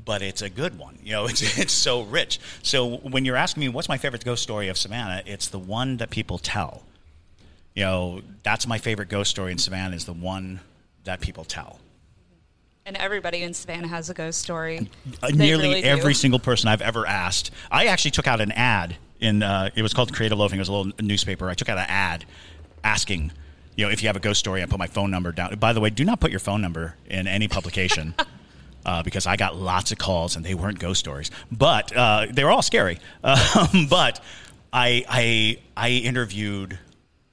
but 0.04 0.22
it's 0.22 0.42
a 0.42 0.50
good 0.50 0.78
one. 0.78 0.98
You 1.04 1.12
know, 1.12 1.24
it's, 1.28 1.58
it's 1.58 1.72
so 1.72 2.02
rich. 2.02 2.40
So 2.62 2.96
when 2.98 3.24
you're 3.24 3.36
asking 3.36 3.60
me, 3.60 3.68
what's 3.68 3.88
my 3.88 3.98
favorite 3.98 4.24
ghost 4.24 4.42
story 4.42 4.68
of 4.68 4.76
Savannah, 4.76 5.22
it's 5.24 5.48
the 5.48 5.58
one 5.58 5.98
that 5.98 6.10
people 6.10 6.38
tell 6.38 6.82
you 7.74 7.84
know, 7.84 8.20
that's 8.42 8.66
my 8.66 8.78
favorite 8.78 9.08
ghost 9.08 9.30
story 9.30 9.52
in 9.52 9.58
Savannah 9.58 9.96
is 9.96 10.04
the 10.04 10.12
one 10.12 10.60
that 11.04 11.20
people 11.20 11.44
tell. 11.44 11.78
And 12.86 12.96
everybody 12.96 13.42
in 13.42 13.54
Savannah 13.54 13.88
has 13.88 14.10
a 14.10 14.14
ghost 14.14 14.40
story. 14.40 14.90
Uh, 15.22 15.28
nearly 15.28 15.68
really 15.68 15.82
do. 15.82 15.88
every 15.88 16.14
single 16.14 16.40
person 16.40 16.68
I've 16.68 16.80
ever 16.80 17.06
asked. 17.06 17.50
I 17.70 17.86
actually 17.86 18.12
took 18.12 18.26
out 18.26 18.40
an 18.40 18.52
ad 18.52 18.96
in. 19.20 19.42
Uh, 19.42 19.70
it 19.74 19.82
was 19.82 19.92
called 19.92 20.12
Creative 20.12 20.38
Loafing. 20.38 20.58
It 20.58 20.62
was 20.62 20.68
a 20.68 20.72
little 20.72 20.92
newspaper. 21.00 21.48
I 21.48 21.54
took 21.54 21.68
out 21.68 21.78
an 21.78 21.86
ad 21.88 22.24
asking, 22.82 23.32
you 23.76 23.84
know, 23.84 23.92
if 23.92 24.02
you 24.02 24.08
have 24.08 24.16
a 24.16 24.20
ghost 24.20 24.40
story, 24.40 24.62
I 24.62 24.66
put 24.66 24.78
my 24.78 24.86
phone 24.86 25.10
number 25.10 25.30
down. 25.30 25.54
By 25.56 25.72
the 25.72 25.80
way, 25.80 25.90
do 25.90 26.04
not 26.04 26.20
put 26.20 26.30
your 26.30 26.40
phone 26.40 26.62
number 26.62 26.96
in 27.06 27.26
any 27.26 27.48
publication. 27.48 28.14
Uh, 28.82 29.02
because 29.02 29.26
I 29.26 29.36
got 29.36 29.56
lots 29.56 29.92
of 29.92 29.98
calls 29.98 30.36
and 30.36 30.44
they 30.44 30.54
weren't 30.54 30.78
ghost 30.78 31.00
stories, 31.00 31.30
but 31.52 31.94
uh, 31.94 32.28
they 32.30 32.44
were 32.44 32.50
all 32.50 32.62
scary. 32.62 32.98
Um, 33.22 33.88
but 33.90 34.24
I, 34.72 35.04
I, 35.06 35.58
I 35.76 35.90
interviewed, 35.90 36.78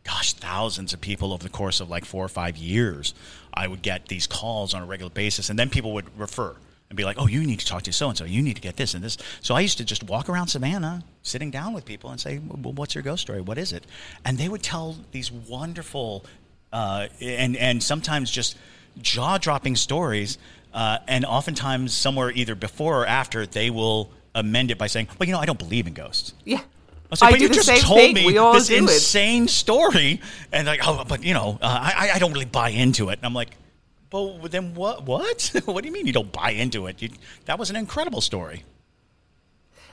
gosh, 0.04 0.34
thousands 0.34 0.92
of 0.92 1.00
people 1.00 1.32
over 1.32 1.42
the 1.42 1.50
course 1.50 1.80
of 1.80 1.90
like 1.90 2.04
four 2.04 2.26
or 2.26 2.28
five 2.28 2.58
years. 2.58 3.14
I 3.54 3.68
would 3.68 3.82
get 3.82 4.08
these 4.08 4.28
calls 4.28 4.74
on 4.74 4.82
a 4.82 4.86
regular 4.86 5.10
basis, 5.10 5.50
and 5.50 5.58
then 5.58 5.70
people 5.70 5.94
would 5.94 6.18
refer 6.18 6.56
and 6.90 6.96
be 6.96 7.04
like, 7.04 7.18
"Oh, 7.20 7.28
you 7.28 7.44
need 7.44 7.60
to 7.60 7.66
talk 7.66 7.84
to 7.84 7.92
so 7.94 8.10
and 8.10 8.18
so. 8.18 8.26
You 8.26 8.42
need 8.42 8.56
to 8.56 8.62
get 8.62 8.78
this 8.78 8.94
and 8.94 9.04
this." 9.04 9.18
So 9.42 9.56
I 9.56 9.60
used 9.62 9.78
to 9.80 9.86
just 9.86 10.04
walk 10.04 10.30
around 10.30 10.48
Savannah, 10.48 11.04
sitting 11.22 11.52
down 11.52 11.74
with 11.74 11.86
people, 11.86 12.10
and 12.10 12.20
say, 12.20 12.40
well, 12.40 12.74
"What's 12.74 12.96
your 12.96 13.02
ghost 13.02 13.22
story? 13.24 13.42
What 13.42 13.58
is 13.58 13.74
it?" 13.74 13.86
And 14.24 14.38
they 14.38 14.48
would 14.50 14.64
tell 14.64 14.96
these 15.12 15.32
wonderful 15.32 16.26
uh, 16.72 17.08
and 17.22 17.56
and 17.58 17.82
sometimes 17.82 18.32
just 18.32 18.58
jaw-dropping 19.02 19.76
stories. 19.76 20.38
Uh, 20.74 21.00
and 21.08 21.26
oftentimes, 21.26 21.94
somewhere 21.94 22.32
either 22.32 22.54
before 22.54 23.02
or 23.02 23.08
after, 23.08 23.46
they 23.46 23.70
will 23.70 24.12
amend 24.36 24.72
it 24.72 24.78
by 24.78 24.88
saying, 24.88 25.08
"Well, 25.18 25.28
you 25.28 25.34
know, 25.34 25.40
I 25.40 25.46
don't 25.46 25.60
believe 25.60 25.88
in 25.88 25.94
ghosts." 25.94 26.34
Yeah. 26.46 26.62
I 27.10 27.12
was 27.12 27.22
like, 27.22 27.30
I 27.30 27.32
but 27.32 27.42
you 27.42 27.50
just 27.50 27.82
told 27.82 28.00
thing. 28.00 28.14
me 28.16 28.26
We 28.26 28.38
all 28.38 28.54
this 28.54 28.68
do 28.68 28.76
it. 28.76 28.80
insane 28.82 29.48
story, 29.48 30.20
and 30.52 30.68
like, 30.68 30.82
oh, 30.86 31.06
but 31.08 31.24
you 31.24 31.34
know, 31.34 31.58
uh, 31.62 31.66
I, 31.96 32.12
I 32.16 32.20
don't 32.20 32.34
really 32.34 32.46
buy 32.46 32.70
into 32.70 33.10
it. 33.10 33.20
And 33.20 33.26
I'm 33.26 33.34
like, 33.34 33.52
well, 34.12 34.38
then 34.40 34.76
what? 34.76 35.06
What? 35.06 35.52
what 35.66 35.84
do 35.84 35.88
you 35.88 35.94
mean 35.94 36.06
you 36.06 36.14
don't 36.14 36.32
buy 36.32 36.52
into 36.52 36.86
it? 36.88 37.02
You, 37.02 37.10
that 37.46 37.58
was 37.58 37.70
an 37.70 37.76
incredible 37.78 38.20
story. 38.22 38.64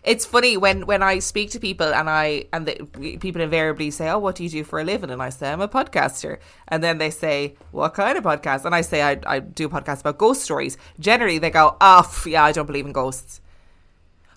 It's 0.03 0.27
funny 0.27 0.57
when 0.59 0.85
when 0.87 1.03
I 1.03 1.19
speak 1.21 1.51
to 1.53 1.61
people 1.61 1.95
and 1.95 2.11
I 2.11 2.45
and 2.53 2.67
the, 2.67 2.75
people 3.19 3.41
invariably 3.41 3.91
say, 3.91 4.11
"Oh, 4.11 4.19
what 4.19 4.35
do 4.35 4.43
you 4.45 4.51
do 4.51 4.63
for 4.65 4.79
a 4.79 4.85
living?" 4.85 5.11
And 5.11 5.23
I 5.23 5.31
say, 5.31 5.51
"I'm 5.51 5.63
a 5.63 5.69
podcaster." 5.69 6.39
And 6.69 6.85
then 6.85 6.99
they 6.99 7.09
say, 7.11 7.55
"What 7.71 7.95
kind 7.95 8.19
of 8.19 8.25
podcast?" 8.25 8.67
And 8.67 8.75
I 8.75 8.83
say, 8.83 9.03
"I, 9.03 9.19
I 9.27 9.39
do 9.39 9.69
podcasts 9.69 10.01
about 10.01 10.19
ghost 10.19 10.43
stories." 10.43 10.77
Generally, 11.01 11.39
they 11.39 11.51
go, 11.51 11.77
"Oh, 11.81 12.23
yeah, 12.27 12.45
I 12.45 12.53
don't 12.53 12.67
believe 12.67 12.85
in 12.85 12.93
ghosts." 12.93 13.41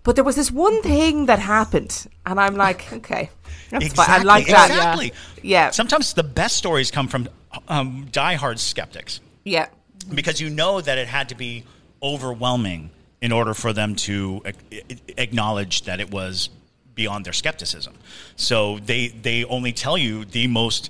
But 0.07 0.15
there 0.15 0.23
was 0.23 0.37
this 0.37 0.49
one 0.49 0.81
thing 0.81 1.25
that 1.25 1.37
happened, 1.39 2.07
and 2.25 2.39
I'm 2.39 2.55
like, 2.55 2.93
"Okay, 2.99 3.29
that's 3.69 3.91
fine." 3.91 4.09
I 4.09 4.23
like 4.23 4.47
that. 4.47 4.69
Exactly. 4.69 5.11
Yeah. 5.43 5.71
Sometimes 5.71 6.13
the 6.13 6.23
best 6.23 6.55
stories 6.55 6.91
come 6.91 7.09
from 7.09 7.27
um, 7.67 8.07
diehard 8.09 8.57
skeptics 8.59 9.19
Yeah. 9.43 9.67
because 10.15 10.39
you 10.39 10.49
know 10.49 10.79
that 10.79 10.97
it 10.97 11.09
had 11.09 11.27
to 11.27 11.35
be 11.35 11.65
overwhelming 12.01 12.89
in 13.21 13.33
order 13.33 13.53
for 13.53 13.73
them 13.73 13.95
to 14.07 14.41
acknowledge 15.17 15.81
that 15.81 15.99
it 15.99 16.09
was 16.09 16.51
beyond 16.95 17.25
their 17.25 17.33
skepticism. 17.33 17.93
So 18.37 18.79
they 18.79 19.09
they 19.09 19.43
only 19.43 19.73
tell 19.73 19.97
you 19.97 20.23
the 20.23 20.47
most 20.47 20.89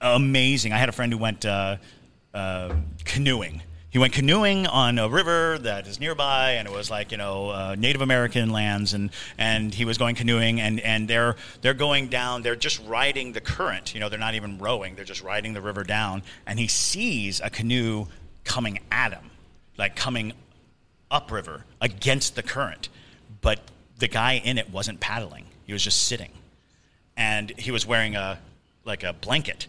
amazing. 0.00 0.72
I 0.72 0.78
had 0.78 0.88
a 0.88 0.92
friend 0.92 1.12
who 1.12 1.18
went 1.18 1.44
uh, 1.44 1.78
uh, 2.32 2.76
canoeing. 3.04 3.62
He 3.96 3.98
went 3.98 4.12
canoeing 4.12 4.66
on 4.66 4.98
a 4.98 5.08
river 5.08 5.56
that 5.60 5.86
is 5.86 5.98
nearby, 5.98 6.50
and 6.50 6.68
it 6.68 6.70
was 6.70 6.90
like 6.90 7.12
you 7.12 7.16
know 7.16 7.48
uh, 7.48 7.76
Native 7.78 8.02
American 8.02 8.50
lands, 8.50 8.92
and 8.92 9.08
and 9.38 9.72
he 9.72 9.86
was 9.86 9.96
going 9.96 10.16
canoeing, 10.16 10.60
and 10.60 10.80
and 10.80 11.08
they're 11.08 11.34
they're 11.62 11.72
going 11.72 12.08
down. 12.08 12.42
They're 12.42 12.56
just 12.56 12.86
riding 12.86 13.32
the 13.32 13.40
current. 13.40 13.94
You 13.94 14.00
know, 14.00 14.10
they're 14.10 14.18
not 14.18 14.34
even 14.34 14.58
rowing. 14.58 14.96
They're 14.96 15.06
just 15.06 15.22
riding 15.22 15.54
the 15.54 15.62
river 15.62 15.82
down, 15.82 16.24
and 16.46 16.58
he 16.58 16.66
sees 16.66 17.40
a 17.40 17.48
canoe 17.48 18.08
coming 18.44 18.80
at 18.92 19.14
him, 19.14 19.30
like 19.78 19.96
coming 19.96 20.34
upriver 21.10 21.64
against 21.80 22.34
the 22.34 22.42
current, 22.42 22.90
but 23.40 23.60
the 23.98 24.08
guy 24.08 24.34
in 24.34 24.58
it 24.58 24.68
wasn't 24.68 25.00
paddling. 25.00 25.46
He 25.64 25.72
was 25.72 25.82
just 25.82 26.04
sitting, 26.04 26.32
and 27.16 27.50
he 27.58 27.70
was 27.70 27.86
wearing 27.86 28.14
a 28.14 28.40
like 28.84 29.04
a 29.04 29.14
blanket, 29.14 29.68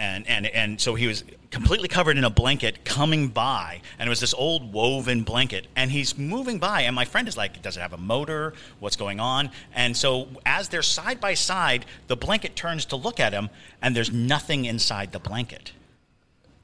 and 0.00 0.26
and 0.26 0.46
and 0.46 0.80
so 0.80 0.94
he 0.94 1.06
was 1.06 1.22
completely 1.50 1.88
covered 1.88 2.16
in 2.16 2.24
a 2.24 2.30
blanket 2.30 2.84
coming 2.84 3.28
by, 3.28 3.82
and 3.98 4.08
it 4.08 4.10
was 4.10 4.18
this 4.18 4.32
old 4.34 4.72
woven 4.72 5.22
blanket, 5.22 5.66
and 5.76 5.90
he's 5.90 6.16
moving 6.16 6.58
by, 6.58 6.82
and 6.82 6.96
my 6.96 7.04
friend 7.04 7.28
is 7.28 7.36
like, 7.36 7.60
does 7.60 7.76
it 7.76 7.80
have 7.80 7.92
a 7.92 7.98
motor? 7.98 8.54
What's 8.80 8.96
going 8.96 9.20
on? 9.20 9.50
And 9.74 9.96
so 9.96 10.28
as 10.46 10.68
they're 10.70 10.82
side 10.82 11.20
by 11.20 11.34
side, 11.34 11.84
the 12.06 12.16
blanket 12.16 12.56
turns 12.56 12.86
to 12.86 12.96
look 12.96 13.20
at 13.20 13.32
him, 13.32 13.50
and 13.82 13.94
there's 13.94 14.10
nothing 14.10 14.64
inside 14.64 15.12
the 15.12 15.18
blanket. 15.18 15.72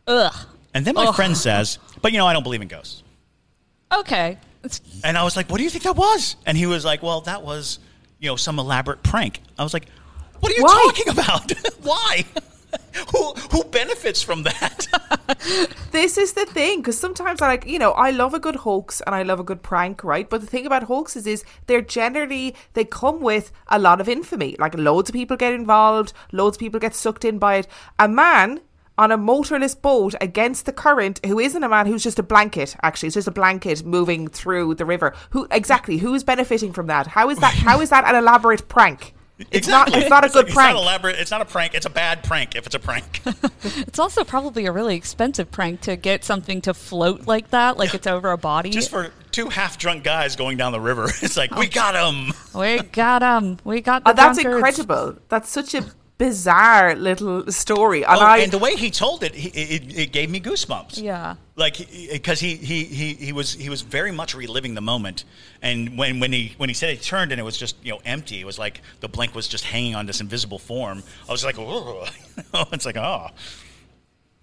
Ugh. 0.06 0.34
And 0.72 0.84
then 0.84 0.94
my 0.94 1.12
friend 1.12 1.36
says, 1.36 1.78
but 2.00 2.12
you 2.12 2.18
know, 2.18 2.26
I 2.26 2.32
don't 2.32 2.42
believe 2.42 2.62
in 2.62 2.68
ghosts. 2.68 3.02
Okay. 3.92 4.38
And 5.04 5.16
I 5.16 5.22
was 5.22 5.36
like, 5.36 5.48
"What 5.48 5.58
do 5.58 5.62
you 5.62 5.70
think 5.70 5.84
that 5.84 5.94
was?" 5.94 6.34
And 6.44 6.58
he 6.58 6.66
was 6.66 6.84
like, 6.84 7.00
"Well, 7.00 7.20
that 7.20 7.44
was, 7.44 7.78
you 8.18 8.28
know, 8.28 8.34
some 8.34 8.58
elaborate 8.58 9.00
prank." 9.04 9.40
I 9.56 9.62
was 9.62 9.72
like, 9.72 9.86
"What 10.40 10.50
are 10.50 10.56
you 10.56 10.64
Why? 10.64 10.90
talking 10.90 11.08
about? 11.12 11.52
Why? 11.82 12.24
who 13.12 13.32
who 13.52 13.64
benefits 13.64 14.22
from 14.22 14.42
that?" 14.44 14.86
This 15.92 16.18
is 16.18 16.34
the 16.34 16.44
thing 16.44 16.80
because 16.80 16.98
sometimes 16.98 17.40
I 17.40 17.48
like 17.48 17.66
you 17.66 17.78
know 17.78 17.92
I 17.92 18.10
love 18.10 18.34
a 18.34 18.38
good 18.38 18.56
hoax 18.56 19.00
and 19.06 19.14
I 19.14 19.22
love 19.22 19.40
a 19.40 19.44
good 19.44 19.62
prank, 19.62 20.04
right? 20.04 20.28
But 20.28 20.42
the 20.42 20.46
thing 20.46 20.66
about 20.66 20.82
hoaxes 20.82 21.26
is 21.26 21.42
they're 21.66 21.80
generally 21.80 22.54
they 22.74 22.84
come 22.84 23.20
with 23.20 23.50
a 23.68 23.78
lot 23.78 24.00
of 24.00 24.08
infamy. 24.08 24.56
Like 24.58 24.76
loads 24.76 25.08
of 25.08 25.14
people 25.14 25.36
get 25.36 25.54
involved, 25.54 26.12
loads 26.32 26.56
of 26.56 26.60
people 26.60 26.80
get 26.80 26.94
sucked 26.94 27.24
in 27.24 27.38
by 27.38 27.56
it. 27.56 27.68
A 27.98 28.08
man 28.08 28.60
on 28.98 29.12
a 29.12 29.16
motorless 29.16 29.74
boat 29.74 30.14
against 30.20 30.66
the 30.66 30.72
current 30.72 31.20
who 31.24 31.38
isn't 31.38 31.62
a 31.62 31.68
man 31.68 31.86
who's 31.86 32.02
just 32.02 32.18
a 32.18 32.22
blanket 32.22 32.74
actually 32.82 33.08
it's 33.08 33.14
just 33.14 33.28
a 33.28 33.32
blanket 33.32 33.84
moving 33.84 34.26
through 34.26 34.74
the 34.74 34.86
river 34.86 35.14
who 35.30 35.46
exactly 35.50 35.98
who 35.98 36.14
is 36.14 36.24
benefiting 36.24 36.72
from 36.72 36.86
that 36.86 37.06
how 37.06 37.28
is 37.28 37.38
that 37.38 37.52
how 37.52 37.80
is 37.80 37.90
that 37.90 38.06
an 38.06 38.14
elaborate 38.14 38.68
prank 38.68 39.14
it's 39.50 39.68
not 39.68 39.94
it's 39.94 40.08
not 40.08 40.24
a 40.24 40.28
good 40.28 40.46
like, 40.46 40.54
prank 40.54 40.70
It's 40.70 40.76
not 40.76 40.82
elaborate. 40.82 41.16
It's 41.16 41.30
not 41.30 41.40
a 41.42 41.44
prank. 41.44 41.74
It's 41.74 41.86
a 41.86 41.90
bad 41.90 42.22
prank. 42.24 42.54
If 42.54 42.66
it's 42.66 42.74
a 42.74 42.78
prank, 42.78 43.20
It's 43.62 43.98
also 43.98 44.24
probably 44.24 44.66
a 44.66 44.72
really 44.72 44.96
expensive 44.96 45.50
prank 45.50 45.82
to 45.82 45.96
get 45.96 46.24
something 46.24 46.60
to 46.62 46.72
float 46.72 47.26
like 47.26 47.50
that, 47.50 47.76
like 47.76 47.94
it's 47.94 48.06
over 48.06 48.30
a 48.32 48.38
body. 48.38 48.70
just 48.70 48.90
for 48.90 49.10
two 49.32 49.48
half 49.48 49.76
drunk 49.76 50.04
guys 50.04 50.36
going 50.36 50.56
down 50.56 50.72
the 50.72 50.80
river, 50.80 51.04
it's 51.22 51.36
like 51.36 51.54
we 51.54 51.66
oh. 51.66 51.70
got 51.70 51.94
him. 51.94 52.32
we 52.54 52.78
got 52.80 53.22
him. 53.22 53.58
We 53.64 53.80
got 53.82 54.02
oh, 54.06 54.12
the 54.12 54.22
Oh, 54.22 54.24
that's 54.24 54.40
drunkards. 54.40 54.78
incredible. 54.78 55.18
That's 55.28 55.50
such 55.50 55.74
a 55.74 55.84
bizarre 56.18 56.94
little 56.96 57.50
story. 57.52 58.04
And 58.04 58.18
Oh, 58.18 58.24
I 58.24 58.38
and 58.38 58.50
the 58.52 58.58
way 58.58 58.74
he 58.74 58.90
told 58.90 59.22
it, 59.22 59.34
he, 59.34 59.48
it, 59.48 59.98
it 59.98 60.12
gave 60.12 60.30
me 60.30 60.40
goosebumps. 60.40 61.02
Yeah. 61.02 61.34
like 61.56 61.76
because 62.12 62.40
he, 62.40 62.56
he 62.56 62.84
he 62.84 63.14
he 63.14 63.32
was 63.32 63.52
he 63.54 63.68
was 63.68 63.82
very 63.82 64.12
much 64.12 64.34
reliving 64.34 64.74
the 64.74 64.80
moment 64.80 65.24
and 65.62 65.96
when 65.98 66.20
when 66.20 66.32
he 66.32 66.54
when 66.56 66.68
he 66.70 66.74
said 66.74 66.90
he 66.90 66.96
turned 66.96 67.32
and 67.32 67.40
it 67.40 67.44
was 67.44 67.56
just 67.58 67.76
you 67.82 67.92
know 67.92 68.00
empty 68.04 68.40
it 68.40 68.46
was 68.46 68.58
like 68.58 68.80
the 69.00 69.08
blank 69.08 69.34
was 69.34 69.48
just 69.48 69.64
hanging 69.64 69.94
on 69.94 70.06
this 70.06 70.20
invisible 70.20 70.58
form 70.58 71.02
i 71.28 71.32
was 71.32 71.44
like 71.44 71.58
oh 71.58 72.06
it's 72.72 72.84
like 72.86 72.96
oh 72.96 73.28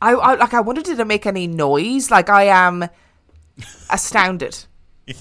I, 0.01 0.11
I 0.13 0.35
like 0.35 0.53
I 0.53 0.61
wondered 0.61 0.85
did 0.85 0.99
it 0.99 1.05
make 1.07 1.25
any 1.25 1.47
noise? 1.47 2.11
Like 2.11 2.29
I 2.29 2.43
am 2.45 2.89
astounded. 3.89 4.57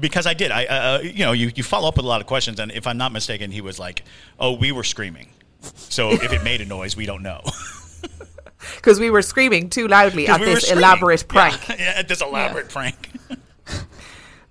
because 0.00 0.26
i 0.26 0.34
did 0.34 0.50
i 0.50 0.64
uh, 0.66 0.98
you 1.00 1.24
know 1.24 1.32
you, 1.32 1.50
you 1.54 1.62
follow 1.62 1.88
up 1.88 1.96
with 1.96 2.04
a 2.04 2.08
lot 2.08 2.20
of 2.20 2.26
questions 2.26 2.60
and 2.60 2.70
if 2.72 2.86
i'm 2.86 2.98
not 2.98 3.12
mistaken 3.12 3.50
he 3.50 3.60
was 3.62 3.78
like 3.78 4.02
oh 4.38 4.52
we 4.52 4.72
were 4.72 4.84
screaming 4.84 5.28
so 5.60 6.10
if 6.10 6.32
it 6.32 6.42
made 6.42 6.60
a 6.60 6.66
noise 6.66 6.96
we 6.96 7.06
don't 7.06 7.22
know. 7.22 7.42
Because 8.76 9.00
we 9.00 9.10
were 9.10 9.22
screaming 9.22 9.70
too 9.70 9.88
loudly 9.88 10.28
at 10.28 10.40
we 10.40 10.46
were 10.46 10.54
this 10.56 10.70
elaborate 10.70 11.26
prank. 11.26 11.68
yeah, 11.68 11.94
at 11.96 12.08
this 12.08 12.20
elaborate 12.20 12.68
prank. 12.68 13.10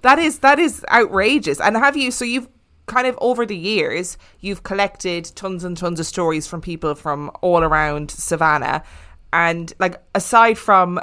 That 0.01 0.17
is 0.17 0.39
that 0.39 0.59
is 0.59 0.85
outrageous. 0.89 1.59
And 1.59 1.75
have 1.75 1.97
you 1.97 2.11
so 2.11 2.23
you've 2.23 2.47
kind 2.85 3.05
of 3.05 3.17
over 3.19 3.45
the 3.45 3.57
years 3.57 4.17
you've 4.39 4.63
collected 4.63 5.25
tons 5.35 5.65
and 5.65 5.75
tons 5.75 5.99
of 5.99 6.05
stories 6.05 6.47
from 6.47 6.61
people 6.61 6.95
from 6.95 7.29
all 7.41 7.63
around 7.63 8.09
Savannah. 8.09 8.83
And 9.33 9.73
like 9.77 10.01
aside 10.15 10.57
from 10.57 11.01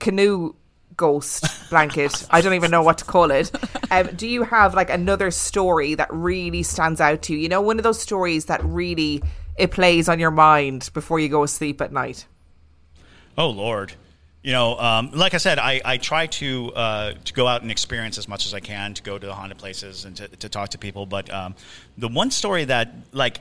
canoe 0.00 0.56
ghost 0.96 1.68
blanket 1.70 2.26
I 2.30 2.40
don't 2.40 2.54
even 2.54 2.70
know 2.70 2.82
what 2.82 2.98
to 2.98 3.04
call 3.04 3.30
it 3.30 3.50
um, 3.90 4.08
do 4.14 4.26
you 4.26 4.42
have 4.42 4.74
like 4.74 4.90
another 4.90 5.30
story 5.30 5.94
that 5.94 6.08
really 6.12 6.62
stands 6.62 7.00
out 7.00 7.22
to 7.22 7.32
you 7.32 7.40
you 7.40 7.48
know 7.48 7.60
one 7.60 7.78
of 7.78 7.82
those 7.82 8.00
stories 8.00 8.46
that 8.46 8.62
really 8.64 9.22
it 9.56 9.70
plays 9.70 10.08
on 10.08 10.18
your 10.18 10.30
mind 10.30 10.90
before 10.94 11.20
you 11.20 11.28
go 11.28 11.42
to 11.42 11.48
sleep 11.48 11.80
at 11.80 11.92
night 11.92 12.26
Oh 13.36 13.50
Lord, 13.50 13.92
you 14.42 14.52
know, 14.52 14.78
um, 14.78 15.10
like 15.12 15.34
I 15.34 15.38
said, 15.38 15.58
I, 15.58 15.80
I 15.84 15.96
try 15.96 16.26
to 16.26 16.72
uh, 16.74 17.12
to 17.24 17.32
go 17.32 17.46
out 17.46 17.62
and 17.62 17.70
experience 17.70 18.18
as 18.18 18.28
much 18.28 18.46
as 18.46 18.54
I 18.54 18.60
can, 18.60 18.94
to 18.94 19.02
go 19.02 19.18
to 19.18 19.26
the 19.26 19.34
haunted 19.34 19.58
places 19.58 20.04
and 20.04 20.16
to, 20.16 20.28
to 20.28 20.48
talk 20.48 20.70
to 20.70 20.78
people. 20.78 21.06
But 21.06 21.32
um, 21.32 21.54
the 21.98 22.08
one 22.08 22.30
story 22.30 22.64
that 22.66 22.92
like. 23.12 23.40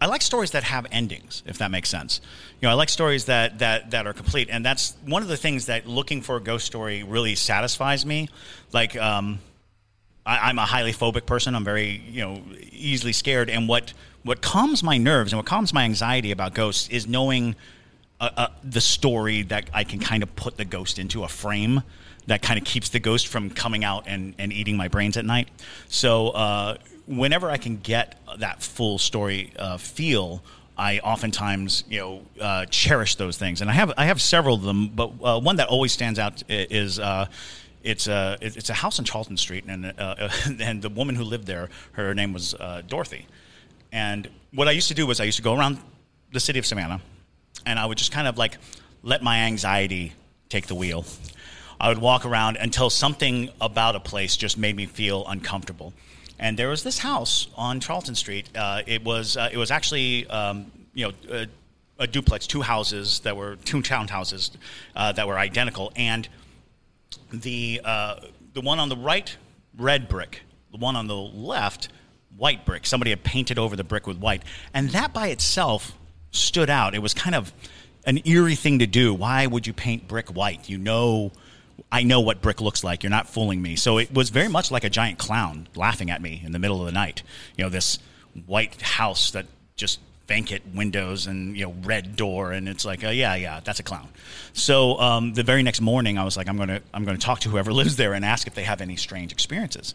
I 0.00 0.06
like 0.06 0.22
stories 0.22 0.52
that 0.52 0.64
have 0.64 0.86
endings, 0.90 1.42
if 1.46 1.58
that 1.58 1.70
makes 1.70 1.88
sense. 1.88 2.20
You 2.60 2.66
know, 2.66 2.70
I 2.70 2.74
like 2.74 2.88
stories 2.88 3.26
that, 3.26 3.58
that, 3.58 3.90
that 3.90 4.06
are 4.06 4.14
complete, 4.14 4.48
and 4.50 4.64
that's 4.64 4.96
one 5.04 5.22
of 5.22 5.28
the 5.28 5.36
things 5.36 5.66
that 5.66 5.86
looking 5.86 6.22
for 6.22 6.36
a 6.36 6.40
ghost 6.40 6.64
story 6.64 7.02
really 7.02 7.34
satisfies 7.34 8.06
me. 8.06 8.28
Like, 8.72 8.96
um, 8.96 9.40
I, 10.24 10.48
I'm 10.48 10.58
a 10.58 10.64
highly 10.64 10.92
phobic 10.92 11.26
person. 11.26 11.54
I'm 11.54 11.64
very, 11.64 12.02
you 12.08 12.22
know, 12.22 12.42
easily 12.72 13.12
scared. 13.12 13.50
And 13.50 13.68
what 13.68 13.92
what 14.22 14.42
calms 14.42 14.82
my 14.82 14.98
nerves 14.98 15.32
and 15.32 15.38
what 15.38 15.46
calms 15.46 15.72
my 15.72 15.84
anxiety 15.84 16.30
about 16.30 16.52
ghosts 16.52 16.88
is 16.88 17.06
knowing 17.06 17.56
uh, 18.20 18.28
uh, 18.36 18.48
the 18.62 18.80
story 18.80 19.42
that 19.42 19.70
I 19.72 19.84
can 19.84 19.98
kind 19.98 20.22
of 20.22 20.36
put 20.36 20.58
the 20.58 20.66
ghost 20.66 20.98
into 20.98 21.24
a 21.24 21.28
frame 21.28 21.82
that 22.26 22.42
kind 22.42 22.58
of 22.58 22.64
keeps 22.64 22.90
the 22.90 23.00
ghost 23.00 23.28
from 23.28 23.48
coming 23.48 23.82
out 23.82 24.04
and, 24.06 24.34
and 24.38 24.52
eating 24.52 24.76
my 24.76 24.88
brains 24.88 25.16
at 25.16 25.24
night. 25.24 25.48
So 25.88 26.28
uh, 26.28 26.76
whenever 27.10 27.50
I 27.50 27.56
can 27.56 27.76
get 27.76 28.16
that 28.38 28.62
full 28.62 28.98
story 28.98 29.52
uh, 29.58 29.76
feel, 29.76 30.42
I 30.78 31.00
oftentimes 31.00 31.84
you 31.88 31.98
know 31.98 32.22
uh, 32.40 32.66
cherish 32.66 33.16
those 33.16 33.36
things, 33.36 33.60
and 33.60 33.68
I 33.68 33.74
have 33.74 33.92
I 33.96 34.06
have 34.06 34.20
several 34.20 34.54
of 34.54 34.62
them, 34.62 34.88
but 34.88 35.12
uh, 35.22 35.40
one 35.40 35.56
that 35.56 35.68
always 35.68 35.92
stands 35.92 36.18
out 36.18 36.42
is. 36.48 36.98
Uh, 36.98 37.26
it's 37.82 38.08
a 38.08 38.36
it's 38.42 38.68
a 38.68 38.74
house 38.74 38.98
on 38.98 39.06
Charlton 39.06 39.38
Street, 39.38 39.64
and 39.66 39.94
uh, 39.98 40.28
and 40.60 40.82
the 40.82 40.90
woman 40.90 41.14
who 41.14 41.24
lived 41.24 41.46
there, 41.46 41.70
her 41.92 42.14
name 42.14 42.34
was 42.34 42.52
uh, 42.52 42.82
Dorothy. 42.86 43.26
And 43.90 44.28
what 44.52 44.68
I 44.68 44.72
used 44.72 44.88
to 44.88 44.94
do 44.94 45.06
was 45.06 45.18
I 45.18 45.24
used 45.24 45.38
to 45.38 45.42
go 45.42 45.56
around 45.56 45.78
the 46.30 46.40
city 46.40 46.58
of 46.58 46.66
Savannah, 46.66 47.00
and 47.64 47.78
I 47.78 47.86
would 47.86 47.96
just 47.96 48.12
kind 48.12 48.28
of 48.28 48.36
like 48.36 48.58
let 49.02 49.22
my 49.22 49.38
anxiety 49.38 50.12
take 50.50 50.66
the 50.66 50.74
wheel. 50.74 51.06
I 51.80 51.88
would 51.88 51.96
walk 51.96 52.26
around 52.26 52.58
until 52.58 52.90
something 52.90 53.48
about 53.62 53.96
a 53.96 54.00
place 54.00 54.36
just 54.36 54.58
made 54.58 54.76
me 54.76 54.84
feel 54.84 55.26
uncomfortable. 55.26 55.94
And 56.40 56.58
there 56.58 56.70
was 56.70 56.82
this 56.82 56.98
house 56.98 57.48
on 57.54 57.80
Charlton 57.80 58.14
Street. 58.14 58.48
Uh, 58.56 58.80
it 58.86 59.04
was 59.04 59.36
uh, 59.36 59.50
it 59.52 59.58
was 59.58 59.70
actually 59.70 60.26
um, 60.28 60.72
you 60.94 61.06
know 61.06 61.12
a, 61.30 61.46
a, 61.98 62.06
duplex, 62.06 62.46
two 62.46 62.62
houses 62.62 63.20
that 63.20 63.36
were 63.36 63.56
two 63.56 63.82
townhouses 63.82 64.50
uh, 64.96 65.12
that 65.12 65.28
were 65.28 65.38
identical, 65.38 65.92
and 65.94 66.26
the 67.30 67.82
uh, 67.84 68.20
the 68.54 68.62
one 68.62 68.80
on 68.80 68.88
the 68.88 68.96
right 68.96 69.36
red 69.76 70.08
brick, 70.08 70.40
the 70.72 70.78
one 70.78 70.96
on 70.96 71.06
the 71.06 71.14
left 71.14 71.90
white 72.38 72.64
brick. 72.64 72.86
Somebody 72.86 73.10
had 73.10 73.22
painted 73.22 73.58
over 73.58 73.76
the 73.76 73.84
brick 73.84 74.06
with 74.06 74.16
white, 74.16 74.42
and 74.72 74.88
that 74.90 75.12
by 75.12 75.28
itself 75.28 75.92
stood 76.30 76.70
out. 76.70 76.94
It 76.94 77.02
was 77.02 77.12
kind 77.12 77.34
of 77.34 77.52
an 78.06 78.18
eerie 78.24 78.54
thing 78.54 78.78
to 78.78 78.86
do. 78.86 79.12
Why 79.12 79.46
would 79.46 79.66
you 79.66 79.74
paint 79.74 80.08
brick 80.08 80.30
white? 80.30 80.70
You 80.70 80.78
know, 80.78 81.32
I 81.92 82.02
know 82.02 82.20
what 82.20 82.40
brick 82.40 82.60
looks 82.60 82.84
like. 82.84 83.02
You're 83.02 83.10
not 83.10 83.28
fooling 83.28 83.60
me. 83.60 83.76
So 83.76 83.98
it 83.98 84.12
was 84.12 84.30
very 84.30 84.48
much 84.48 84.70
like 84.70 84.84
a 84.84 84.90
giant 84.90 85.18
clown 85.18 85.68
laughing 85.74 86.10
at 86.10 86.22
me 86.22 86.42
in 86.44 86.52
the 86.52 86.58
middle 86.58 86.80
of 86.80 86.86
the 86.86 86.92
night. 86.92 87.22
You 87.56 87.64
know, 87.64 87.70
this 87.70 87.98
white 88.46 88.80
house 88.80 89.32
that 89.32 89.46
just 89.76 89.98
vacant 90.28 90.62
windows 90.76 91.26
and 91.26 91.56
you 91.56 91.64
know 91.64 91.74
red 91.82 92.14
door 92.14 92.52
and 92.52 92.68
it's 92.68 92.84
like 92.84 93.02
oh 93.02 93.10
yeah 93.10 93.34
yeah 93.34 93.58
that's 93.64 93.80
a 93.80 93.82
clown 93.82 94.08
so 94.52 94.96
um, 95.00 95.32
the 95.32 95.42
very 95.42 95.60
next 95.60 95.80
morning 95.80 96.18
i 96.18 96.22
was 96.22 96.36
like 96.36 96.48
i'm 96.48 96.56
to 96.56 96.80
i'm 96.94 97.04
to 97.04 97.18
talk 97.18 97.40
to 97.40 97.48
whoever 97.48 97.72
lives 97.80 97.96
there 97.96 98.12
and 98.14 98.24
ask 98.24 98.46
if 98.46 98.54
they 98.54 98.62
have 98.62 98.80
any 98.80 98.94
strange 98.94 99.32
experiences 99.32 99.92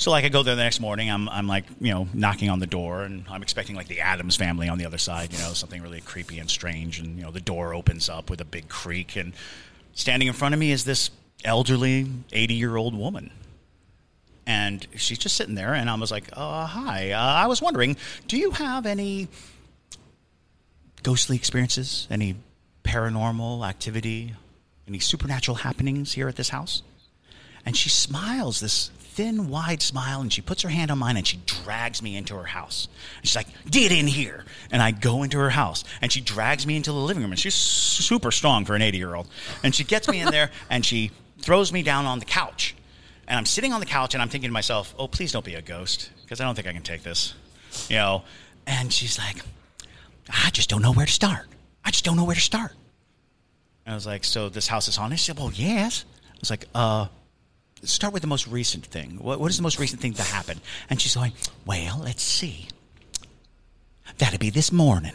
so 0.00 0.10
like 0.10 0.24
I 0.24 0.30
go 0.30 0.42
there 0.42 0.56
the 0.56 0.62
next 0.62 0.80
morning, 0.80 1.10
I'm 1.10 1.28
I'm 1.28 1.46
like 1.46 1.66
you 1.78 1.92
know 1.92 2.08
knocking 2.14 2.48
on 2.48 2.58
the 2.58 2.66
door, 2.66 3.02
and 3.02 3.26
I'm 3.28 3.42
expecting 3.42 3.76
like 3.76 3.86
the 3.86 4.00
Addams 4.00 4.34
family 4.34 4.66
on 4.66 4.78
the 4.78 4.86
other 4.86 4.96
side, 4.96 5.30
you 5.30 5.38
know 5.38 5.52
something 5.52 5.82
really 5.82 6.00
creepy 6.00 6.38
and 6.38 6.48
strange, 6.48 6.98
and 6.98 7.18
you 7.18 7.22
know 7.22 7.30
the 7.30 7.42
door 7.42 7.74
opens 7.74 8.08
up 8.08 8.30
with 8.30 8.40
a 8.40 8.46
big 8.46 8.70
creak, 8.70 9.14
and 9.14 9.34
standing 9.92 10.26
in 10.26 10.32
front 10.32 10.54
of 10.54 10.58
me 10.58 10.72
is 10.72 10.86
this 10.86 11.10
elderly 11.44 12.06
80 12.32 12.54
year 12.54 12.76
old 12.76 12.94
woman, 12.94 13.30
and 14.46 14.86
she's 14.96 15.18
just 15.18 15.36
sitting 15.36 15.54
there, 15.54 15.74
and 15.74 15.88
I 15.88 15.94
was 15.94 16.10
like, 16.10 16.24
uh, 16.32 16.66
hi, 16.66 17.12
uh, 17.12 17.18
I 17.18 17.46
was 17.46 17.62
wondering, 17.62 17.96
do 18.26 18.36
you 18.36 18.50
have 18.52 18.86
any 18.86 19.28
ghostly 21.02 21.36
experiences, 21.36 22.06
any 22.10 22.36
paranormal 22.84 23.66
activity, 23.68 24.34
any 24.88 24.98
supernatural 24.98 25.56
happenings 25.56 26.12
here 26.12 26.28
at 26.28 26.36
this 26.36 26.48
house? 26.48 26.82
And 27.64 27.76
she 27.76 27.88
smiles 27.90 28.60
this 28.60 28.90
thin, 28.98 29.50
wide 29.50 29.82
smile, 29.82 30.20
and 30.20 30.32
she 30.32 30.40
puts 30.40 30.62
her 30.62 30.68
hand 30.68 30.90
on 30.90 30.98
mine 30.98 31.16
and 31.16 31.26
she 31.26 31.38
drags 31.44 32.00
me 32.02 32.16
into 32.16 32.34
her 32.34 32.44
house. 32.44 32.88
And 33.18 33.26
she's 33.26 33.36
like, 33.36 33.48
Get 33.70 33.92
in 33.92 34.06
here. 34.06 34.44
And 34.70 34.80
I 34.80 34.92
go 34.92 35.22
into 35.22 35.38
her 35.38 35.50
house 35.50 35.84
and 36.00 36.10
she 36.10 36.20
drags 36.20 36.66
me 36.66 36.76
into 36.76 36.90
the 36.90 36.98
living 36.98 37.22
room. 37.22 37.32
And 37.32 37.38
she's 37.38 37.54
super 37.54 38.30
strong 38.30 38.64
for 38.64 38.74
an 38.74 38.82
80 38.82 38.98
year 38.98 39.14
old. 39.14 39.28
And 39.62 39.74
she 39.74 39.84
gets 39.84 40.08
me 40.08 40.20
in 40.20 40.30
there 40.30 40.50
and 40.70 40.86
she 40.86 41.10
throws 41.42 41.72
me 41.72 41.82
down 41.82 42.06
on 42.06 42.18
the 42.18 42.24
couch. 42.24 42.74
And 43.28 43.38
I'm 43.38 43.46
sitting 43.46 43.72
on 43.72 43.80
the 43.80 43.86
couch 43.86 44.14
and 44.14 44.22
I'm 44.22 44.28
thinking 44.28 44.48
to 44.48 44.52
myself, 44.52 44.94
Oh, 44.98 45.08
please 45.08 45.32
don't 45.32 45.44
be 45.44 45.54
a 45.54 45.62
ghost 45.62 46.10
because 46.22 46.40
I 46.40 46.44
don't 46.44 46.54
think 46.54 46.66
I 46.66 46.72
can 46.72 46.82
take 46.82 47.02
this. 47.02 47.34
You 47.88 47.96
know? 47.96 48.24
And 48.66 48.92
she's 48.92 49.18
like, 49.18 49.36
I 50.28 50.50
just 50.50 50.68
don't 50.68 50.82
know 50.82 50.92
where 50.92 51.06
to 51.06 51.12
start. 51.12 51.46
I 51.84 51.90
just 51.90 52.04
don't 52.04 52.16
know 52.16 52.24
where 52.24 52.34
to 52.34 52.40
start. 52.40 52.72
And 53.86 53.92
I 53.92 53.94
was 53.94 54.06
like, 54.06 54.24
So 54.24 54.48
this 54.48 54.66
house 54.66 54.88
is 54.88 54.96
haunted? 54.96 55.18
She 55.18 55.26
said, 55.26 55.38
Well, 55.38 55.52
yes. 55.54 56.04
I 56.32 56.36
was 56.40 56.50
like, 56.50 56.66
Uh, 56.74 57.06
start 57.84 58.12
with 58.12 58.22
the 58.22 58.28
most 58.28 58.46
recent 58.46 58.84
thing. 58.86 59.18
What, 59.20 59.40
what 59.40 59.50
is 59.50 59.56
the 59.56 59.62
most 59.62 59.78
recent 59.78 60.00
thing 60.00 60.12
that 60.12 60.26
happened? 60.26 60.60
And 60.88 61.00
she's 61.00 61.14
going, 61.14 61.32
well, 61.66 62.00
let's 62.02 62.22
see. 62.22 62.68
That'd 64.18 64.40
be 64.40 64.50
this 64.50 64.72
morning. 64.72 65.14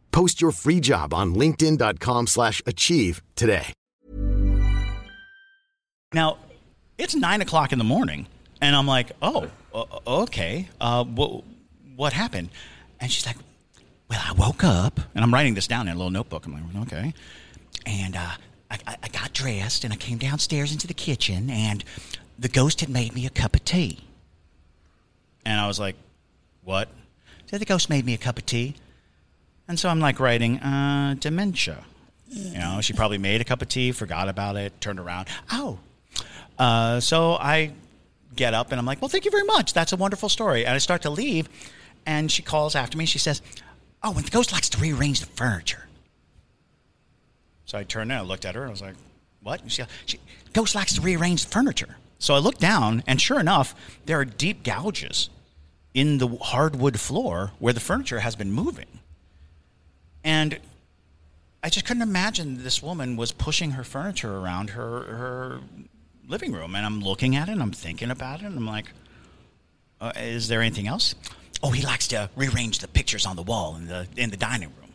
Post 0.11 0.41
your 0.41 0.51
free 0.51 0.79
job 0.79 1.13
on 1.13 1.35
linkedin.com 1.35 2.27
slash 2.27 2.61
achieve 2.65 3.21
today. 3.35 3.73
Now, 6.13 6.37
it's 6.97 7.15
nine 7.15 7.41
o'clock 7.41 7.71
in 7.71 7.77
the 7.77 7.85
morning, 7.85 8.27
and 8.59 8.75
I'm 8.75 8.87
like, 8.87 9.11
"Oh, 9.21 9.47
okay. 10.05 10.67
Uh, 10.79 11.05
what 11.05 11.43
what 11.95 12.13
happened?" 12.13 12.49
And 12.99 13.09
she's 13.09 13.25
like, 13.25 13.37
"Well, 14.09 14.19
I 14.21 14.33
woke 14.33 14.63
up, 14.63 14.99
and 15.15 15.23
I'm 15.23 15.33
writing 15.33 15.53
this 15.53 15.67
down 15.67 15.87
in 15.87 15.93
a 15.93 15.97
little 15.97 16.11
notebook. 16.11 16.45
I'm 16.45 16.53
like, 16.53 16.87
okay, 16.87 17.13
and." 17.85 18.15
Uh, 18.15 18.31
I, 18.71 18.95
I 19.03 19.07
got 19.09 19.33
dressed 19.33 19.83
and 19.83 19.91
I 19.91 19.97
came 19.97 20.17
downstairs 20.17 20.71
into 20.71 20.87
the 20.87 20.93
kitchen 20.93 21.49
and 21.49 21.83
the 22.39 22.47
ghost 22.47 22.79
had 22.79 22.89
made 22.89 23.13
me 23.13 23.25
a 23.25 23.29
cup 23.29 23.53
of 23.53 23.65
tea. 23.65 23.99
And 25.45 25.59
I 25.59 25.67
was 25.67 25.79
like, 25.79 25.95
what? 26.63 26.87
So 27.47 27.57
the 27.57 27.65
ghost 27.65 27.89
made 27.89 28.05
me 28.05 28.13
a 28.13 28.17
cup 28.17 28.37
of 28.37 28.45
tea. 28.45 28.75
And 29.71 29.79
so 29.79 29.87
I'm 29.87 30.01
like 30.01 30.19
writing, 30.19 30.59
uh, 30.59 31.15
dementia. 31.17 31.85
You 32.27 32.59
know, 32.59 32.81
she 32.81 32.91
probably 32.91 33.17
made 33.17 33.39
a 33.39 33.45
cup 33.45 33.61
of 33.61 33.69
tea, 33.69 33.93
forgot 33.93 34.27
about 34.27 34.57
it, 34.57 34.81
turned 34.81 34.99
around. 34.99 35.29
Oh. 35.49 35.79
Uh, 36.59 36.99
so 36.99 37.35
I 37.35 37.71
get 38.35 38.53
up 38.53 38.71
and 38.71 38.79
I'm 38.79 38.85
like, 38.85 39.01
well, 39.01 39.07
thank 39.07 39.23
you 39.23 39.31
very 39.31 39.45
much. 39.45 39.71
That's 39.71 39.93
a 39.93 39.95
wonderful 39.95 40.27
story. 40.27 40.65
And 40.65 40.75
I 40.75 40.77
start 40.79 41.03
to 41.03 41.09
leave. 41.09 41.47
And 42.05 42.29
she 42.29 42.41
calls 42.41 42.75
after 42.75 42.97
me. 42.97 43.05
She 43.05 43.17
says, 43.17 43.41
oh, 44.03 44.13
and 44.13 44.25
the 44.25 44.29
ghost 44.29 44.51
likes 44.51 44.67
to 44.71 44.77
rearrange 44.77 45.21
the 45.21 45.27
furniture. 45.27 45.85
So 47.63 47.77
I 47.77 47.85
turned 47.85 48.11
and 48.11 48.19
I 48.19 48.23
looked 48.23 48.43
at 48.43 48.55
her 48.55 48.63
and 48.63 48.71
I 48.71 48.73
was 48.73 48.81
like, 48.81 48.95
what? 49.41 49.61
She, 49.71 49.83
she, 50.05 50.19
Ghost 50.51 50.75
likes 50.75 50.95
to 50.95 51.01
rearrange 51.01 51.45
the 51.45 51.49
furniture. 51.49 51.95
So 52.19 52.33
I 52.33 52.39
looked 52.39 52.59
down, 52.59 53.03
and 53.07 53.21
sure 53.21 53.39
enough, 53.39 53.73
there 54.05 54.19
are 54.19 54.25
deep 54.25 54.63
gouges 54.63 55.29
in 55.93 56.17
the 56.17 56.27
hardwood 56.27 56.99
floor 56.99 57.53
where 57.59 57.71
the 57.71 57.79
furniture 57.79 58.19
has 58.19 58.35
been 58.35 58.51
moving. 58.51 58.99
And 60.23 60.59
I 61.63 61.69
just 61.69 61.85
couldn't 61.85 62.03
imagine 62.03 62.63
this 62.63 62.81
woman 62.81 63.17
was 63.17 63.31
pushing 63.31 63.71
her 63.71 63.83
furniture 63.83 64.37
around 64.37 64.71
her 64.71 65.03
her 65.03 65.59
living 66.27 66.53
room. 66.53 66.75
And 66.75 66.85
I'm 66.85 67.01
looking 67.01 67.35
at 67.35 67.49
it 67.49 67.53
and 67.53 67.61
I'm 67.61 67.71
thinking 67.71 68.09
about 68.09 68.41
it 68.41 68.45
and 68.45 68.57
I'm 68.57 68.67
like, 68.67 68.91
uh, 69.99 70.11
is 70.15 70.47
there 70.47 70.61
anything 70.61 70.87
else? 70.87 71.13
Oh, 71.61 71.69
he 71.69 71.85
likes 71.85 72.07
to 72.09 72.29
rearrange 72.35 72.79
the 72.79 72.87
pictures 72.87 73.25
on 73.25 73.35
the 73.35 73.43
wall 73.43 73.75
in 73.75 73.87
the 73.87 74.07
in 74.17 74.31
the 74.31 74.37
dining 74.37 74.69
room. 74.69 74.93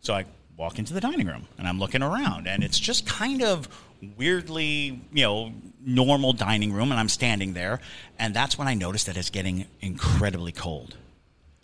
So 0.00 0.14
I 0.14 0.24
walk 0.56 0.78
into 0.78 0.94
the 0.94 1.00
dining 1.00 1.26
room 1.26 1.46
and 1.58 1.68
I'm 1.68 1.78
looking 1.78 2.02
around 2.02 2.46
and 2.46 2.64
it's 2.64 2.78
just 2.78 3.06
kind 3.06 3.42
of 3.42 3.68
weirdly, 4.16 5.00
you 5.12 5.22
know, 5.22 5.52
normal 5.84 6.32
dining 6.32 6.72
room 6.72 6.90
and 6.90 6.98
I'm 6.98 7.08
standing 7.10 7.52
there 7.52 7.80
and 8.18 8.34
that's 8.34 8.56
when 8.56 8.68
I 8.68 8.74
notice 8.74 9.04
that 9.04 9.16
it's 9.16 9.30
getting 9.30 9.66
incredibly 9.80 10.52
cold. 10.52 10.96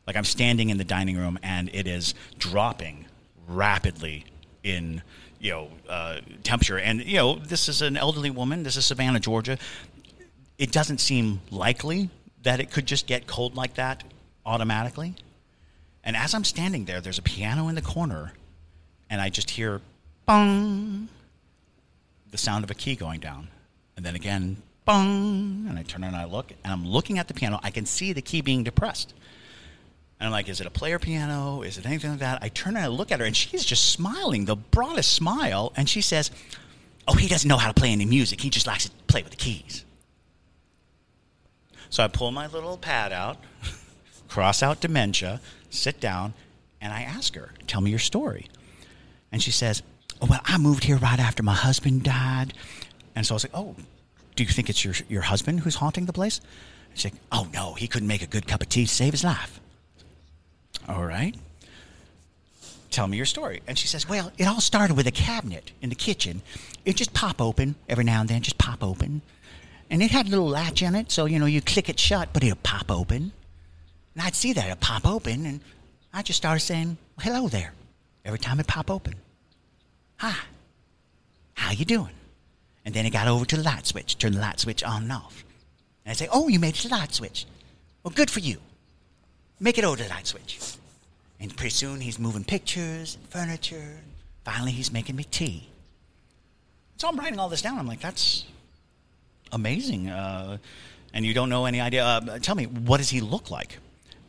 Like 0.07 0.17
I'm 0.17 0.25
standing 0.25 0.71
in 0.71 0.79
the 0.79 0.85
dining 0.85 1.17
room 1.17 1.38
and 1.43 1.71
it 1.73 1.87
is 1.87 2.15
dropping 2.38 3.07
rapidly 3.47 4.25
in 4.62 5.03
you 5.41 5.51
know 5.51 5.69
uh, 5.88 6.21
temperature 6.45 6.79
and 6.79 7.05
you 7.05 7.17
know 7.17 7.35
this 7.37 7.69
is 7.69 7.83
an 7.83 7.97
elderly 7.97 8.31
woman 8.31 8.62
this 8.62 8.77
is 8.77 8.85
savannah 8.85 9.19
georgia 9.19 9.59
it 10.57 10.71
doesn't 10.71 10.99
seem 10.99 11.41
likely 11.51 12.09
that 12.45 12.61
it 12.61 12.71
could 12.71 12.87
just 12.87 13.09
get 13.09 13.27
cold 13.27 13.57
like 13.57 13.75
that 13.75 14.05
automatically 14.47 15.17
and 16.05 16.17
as 16.17 16.33
i'm 16.33 16.45
standing 16.45 16.85
there 16.85 17.01
there's 17.01 17.19
a 17.19 17.23
piano 17.23 17.67
in 17.67 17.75
the 17.75 17.83
corner 17.83 18.33
and 19.12 19.21
I 19.21 19.29
just 19.29 19.51
hear 19.51 19.83
bong, 20.25 21.07
the 22.31 22.38
sound 22.38 22.65
of 22.65 22.71
a 22.71 22.75
key 22.75 22.97
going 22.97 23.21
down. 23.21 23.49
And 23.95 24.07
then 24.07 24.15
again, 24.15 24.57
bong, 24.87 25.67
and 25.69 25.79
I 25.79 25.83
turn 25.83 26.03
and 26.03 26.17
I 26.17 26.25
look, 26.25 26.51
and 26.65 26.73
I'm 26.73 26.87
looking 26.87 27.19
at 27.19 27.29
the 27.29 27.35
piano. 27.35 27.61
I 27.62 27.71
can 27.71 27.85
see 27.85 28.15
the 28.15 28.23
key 28.23 28.41
being 28.41 28.65
depressed. 28.65 29.12
And 30.23 30.29
I'm 30.29 30.33
like, 30.33 30.49
is 30.49 30.61
it 30.61 30.69
a 30.69 30.71
player 30.71 31.01
piano? 31.01 31.63
Is 31.63 31.79
it 31.79 31.85
anything 31.85 32.11
like 32.11 32.21
that? 32.21 32.45
I 32.45 32.49
turn 32.49 32.77
and 32.77 32.85
I 32.85 32.87
look 32.87 33.11
at 33.11 33.19
her, 33.19 33.27
and 33.27 33.37
she's 33.37 33.65
just 33.65 33.91
smiling, 33.91 34.45
the 34.45 34.55
broadest 34.55 35.15
smile. 35.15 35.73
And 35.75 35.89
she 35.89 36.01
says, 36.01 36.31
Oh, 37.09 37.15
he 37.15 37.27
doesn't 37.27 37.49
know 37.49 37.57
how 37.57 37.67
to 37.67 37.75
play 37.75 37.91
any 37.91 38.05
music. 38.05 38.41
He 38.41 38.49
just 38.49 38.69
likes 38.69 38.85
to 38.85 38.93
play 39.09 39.23
with 39.23 39.33
the 39.33 39.37
keys. 39.37 39.85
So 41.91 42.05
I 42.05 42.07
pull 42.07 42.31
my 42.31 42.47
little 42.47 42.77
pad 42.77 43.13
out, 43.13 43.37
cross 44.29 44.63
out 44.63 44.81
dementia, 44.81 45.41
sit 45.71 45.99
down, 45.99 46.35
and 46.81 46.93
I 46.93 47.03
ask 47.03 47.35
her, 47.35 47.51
Tell 47.67 47.81
me 47.81 47.91
your 47.91 47.99
story. 47.99 48.47
And 49.33 49.43
she 49.43 49.51
says, 49.51 49.83
oh, 50.21 50.29
Well, 50.31 50.41
I 50.45 50.57
moved 50.57 50.85
here 50.85 50.99
right 50.99 51.19
after 51.19 51.43
my 51.43 51.55
husband 51.55 52.05
died. 52.05 52.55
And 53.17 53.27
so 53.27 53.35
I 53.35 53.37
was 53.37 53.45
like, 53.45 53.57
Oh, 53.57 53.75
do 54.37 54.45
you 54.45 54.51
think 54.51 54.71
it's 54.71 54.85
your, 54.85 54.95
your 55.09 55.23
husband 55.23 55.59
who's 55.59 55.75
haunting 55.75 56.07
the 56.07 56.13
place? 56.13 56.41
She's 56.95 57.07
like, 57.07 57.21
Oh, 57.33 57.49
no, 57.53 57.75
he 57.75 57.89
couldn't 57.89 58.07
make 58.07 58.23
a 58.23 58.29
good 58.29 58.47
cup 58.47 58.63
of 58.63 58.69
tea 58.69 58.87
to 58.87 58.95
save 58.95 59.15
his 59.15 59.25
life. 59.25 59.59
All 60.88 61.05
right. 61.05 61.35
Tell 62.90 63.07
me 63.07 63.16
your 63.16 63.27
story. 63.27 63.62
And 63.66 63.79
she 63.79 63.87
says, 63.87 64.09
Well, 64.09 64.33
it 64.37 64.47
all 64.47 64.61
started 64.61 64.97
with 64.97 65.07
a 65.07 65.12
cabinet 65.12 65.73
in 65.81 65.88
the 65.88 65.95
kitchen. 65.95 66.42
It 66.85 66.97
just 66.97 67.14
pop 67.14 67.40
open 67.40 67.75
every 67.88 68.05
now 68.05 68.21
and 68.21 68.29
then, 68.29 68.42
just 68.42 68.59
pop 68.59 68.83
open. 68.83 69.23
And 69.88 70.03
it 70.03 70.11
had 70.11 70.27
a 70.27 70.31
little 70.31 70.49
latch 70.49 70.83
in 70.83 70.95
it, 70.95 71.11
so 71.11 71.27
you 71.27 71.38
know 71.38 71.47
you 71.47 71.61
click 71.61 71.88
it 71.88 71.99
shut, 71.99 72.31
but 72.33 72.42
it'll 72.42 72.57
pop 72.62 72.90
open. 72.90 73.33
And 74.14 74.23
I'd 74.23 74.35
see 74.35 74.53
that 74.53 74.71
it 74.71 74.81
pop 74.81 75.07
open, 75.07 75.47
and 75.47 75.61
I 76.12 76.23
just 76.23 76.38
started 76.38 76.61
saying, 76.61 76.97
"Hello 77.21 77.49
there," 77.49 77.73
every 78.25 78.38
time 78.38 78.61
it 78.61 78.66
pop 78.66 78.90
open. 78.90 79.14
Hi, 80.18 80.35
how 81.55 81.73
you 81.73 81.85
doing? 81.85 82.12
And 82.85 82.95
then 82.95 83.07
it 83.07 83.11
got 83.11 83.29
over 83.29 83.45
to 83.45 83.57
the 83.57 83.62
light 83.62 83.87
switch, 83.87 84.18
turn 84.18 84.33
the 84.33 84.40
light 84.40 84.61
switch 84.61 84.83
on 84.83 85.03
and 85.03 85.12
off. 85.12 85.45
And 86.05 86.11
I'd 86.12 86.16
say, 86.16 86.29
"Oh, 86.31 86.49
you 86.49 86.59
made 86.59 86.75
it 86.75 86.81
to 86.81 86.88
the 86.88 86.95
light 86.95 87.14
switch. 87.14 87.47
Well, 88.03 88.12
good 88.14 88.31
for 88.31 88.40
you. 88.40 88.61
Make 89.61 89.79
it 89.79 89.85
over 89.85 89.97
to 89.97 90.03
the 90.03 90.09
light 90.09 90.27
switch." 90.27 90.59
And 91.41 91.57
pretty 91.57 91.71
soon 91.71 92.01
he's 92.01 92.21
moving 92.21 92.45
pictures 92.45 93.17
and 93.17 93.29
furniture. 93.29 94.01
Finally, 94.45 94.73
he's 94.73 94.93
making 94.93 95.17
me 95.17 95.25
tea. 95.25 95.69
So 96.99 97.09
I'm 97.09 97.17
writing 97.17 97.41
all 97.41 97.49
this 97.49 97.62
down. 97.62 97.81
I'm 97.81 97.87
like, 97.88 98.01
that's 98.01 98.45
amazing. 99.51 100.09
Uh, 100.09 100.59
and 101.12 101.27
you 101.27 101.35
don't 101.35 101.49
know 101.49 101.67
any 101.67 101.81
idea. 101.81 102.05
Uh, 102.05 102.38
tell 102.38 102.55
me, 102.55 102.67
what 102.67 102.99
does 102.99 103.11
he 103.11 103.21
look 103.21 103.51
like? 103.51 103.79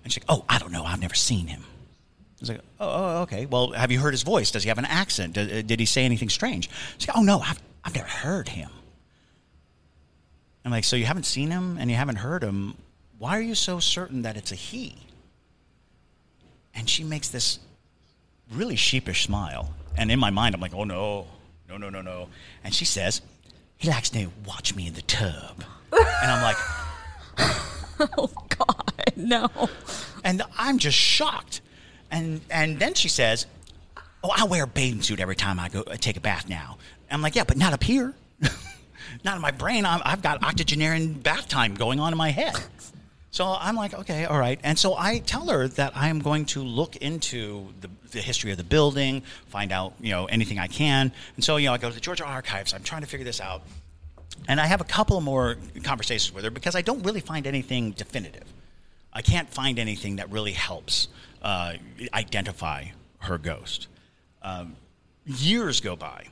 And 0.04 0.12
she's 0.12 0.24
like, 0.24 0.40
oh, 0.40 0.44
I 0.50 0.58
don't 0.58 0.72
know. 0.72 0.84
I've 0.84 1.00
never 1.00 1.14
seen 1.14 1.46
him. 1.46 1.62
I 1.62 2.40
was 2.40 2.50
like, 2.50 2.62
oh, 2.80 2.90
oh, 2.90 3.22
okay. 3.22 3.46
Well, 3.46 3.74
have 3.74 3.92
you 3.92 4.00
heard 4.00 4.14
his 4.14 4.24
voice? 4.24 4.50
Does 4.50 4.64
he 4.64 4.70
have 4.70 4.80
an 4.80 4.86
accent? 4.86 5.34
Did, 5.34 5.68
did 5.68 5.80
he 5.80 5.86
say 5.86 6.04
anything 6.04 6.30
strange? 6.30 6.68
She's 6.98 7.08
like, 7.08 7.16
oh, 7.16 7.22
no, 7.22 7.40
I've, 7.40 7.62
I've 7.84 7.94
never 7.94 8.08
heard 8.08 8.50
him. 8.50 8.72
I'm 10.66 10.72
like, 10.72 10.84
so 10.84 10.96
you 10.96 11.06
haven't 11.06 11.28
seen 11.28 11.52
him 11.52 11.78
and 11.80 11.92
you 11.92 11.96
haven't 11.96 12.16
heard 12.18 12.44
him. 12.44 12.76
Why 13.20 13.38
are 13.38 13.42
you 13.42 13.54
so 13.54 13.80
certain 13.80 14.24
that 14.24 14.36
it's 14.36 14.52
a 14.52 14.56
he? 14.56 14.96
And 16.76 16.90
she 16.90 17.04
makes 17.04 17.30
this 17.30 17.60
really 18.52 18.76
sheepish 18.76 19.24
smile. 19.24 19.74
And 19.98 20.12
in 20.12 20.20
my 20.20 20.30
mind, 20.32 20.56
I'm 20.56 20.62
like, 20.62 20.74
oh, 20.74 20.84
no, 20.84 21.28
no, 21.70 21.78
no, 21.78 21.90
no, 21.90 22.02
no. 22.02 22.30
And 22.64 22.74
she 22.74 22.86
says, 22.86 23.22
he 23.78 23.90
likes 23.90 24.10
to 24.12 24.28
watch 24.46 24.76
me 24.76 24.88
in 24.88 24.94
the 24.94 25.02
tub. 25.04 25.64
and 25.92 26.32
I'm 26.32 26.42
like, 26.42 26.58
Oh 28.18 28.30
God, 28.58 28.94
no. 29.16 29.50
and 30.24 30.42
I'm 30.58 30.78
just 30.78 30.98
shocked. 30.98 31.62
And 32.12 32.42
and 32.50 32.80
then 32.80 32.94
she 32.96 33.08
says, 33.08 33.46
"Oh, 34.24 34.32
I 34.36 34.44
wear 34.46 34.64
a 34.64 34.68
bathing 34.68 35.02
suit 35.02 35.20
every 35.20 35.36
time 35.36 35.60
I 35.60 35.70
go 35.70 35.84
I 35.90 35.96
take 35.96 36.18
a 36.18 36.22
bath 36.22 36.50
now." 36.50 36.78
I'm 37.10 37.22
like, 37.22 37.36
"Yeah, 37.36 37.44
but 37.44 37.58
not 37.58 37.72
up 37.74 37.84
here, 37.84 38.14
not 39.24 39.36
in 39.36 39.42
my 39.42 39.52
brain. 39.52 39.86
I'm, 39.86 40.02
I've 40.04 40.22
got 40.22 40.44
octogenarian 40.44 41.14
bath 41.14 41.48
time 41.48 41.76
going 41.76 42.00
on 42.00 42.12
in 42.12 42.18
my 42.18 42.30
head." 42.30 42.56
So 43.34 43.48
I'm 43.48 43.76
like, 43.76 43.96
"Okay, 43.96 44.26
all 44.26 44.38
right." 44.38 44.60
And 44.64 44.78
so 44.78 44.96
I 44.96 45.18
tell 45.18 45.48
her 45.48 45.68
that 45.68 45.98
I 45.98 46.10
am 46.10 46.20
going 46.20 46.46
to 46.54 46.62
look 46.62 46.96
into 46.98 47.74
the, 47.82 47.90
the 48.12 48.22
history 48.22 48.52
of 48.52 48.58
the 48.58 48.64
building, 48.64 49.24
find 49.48 49.72
out 49.72 49.96
you 50.00 50.12
know 50.12 50.26
anything 50.26 50.60
I 50.60 50.68
can. 50.68 51.12
And 51.36 51.44
so 51.44 51.58
you 51.58 51.66
know, 51.66 51.74
I 51.74 51.80
go 51.80 51.90
to 51.90 51.96
the 51.96 52.00
Georgia 52.00 52.26
Archives. 52.26 52.76
I'm 52.76 52.84
trying 52.84 53.02
to 53.02 53.08
figure 53.08 53.24
this 53.26 53.42
out. 53.42 53.64
And 54.48 54.62
I 54.62 54.68
have 54.68 54.82
a 54.82 54.86
couple 54.86 55.20
more 55.20 55.58
conversations 55.82 56.32
with 56.32 56.44
her 56.44 56.52
because 56.52 56.76
I 56.76 56.84
don't 56.84 57.02
really 57.02 57.22
find 57.22 57.48
anything 57.48 57.92
definitive. 57.94 58.46
I 59.12 59.24
can't 59.24 59.50
find 59.50 59.80
anything 59.80 60.18
that 60.18 60.30
really 60.30 60.52
helps 60.52 61.08
uh, 61.42 61.74
identify 62.14 62.86
her 63.18 63.40
ghost. 63.40 63.88
Um, 64.44 64.76
years 65.26 65.80
go 65.80 65.96
by, 65.96 66.26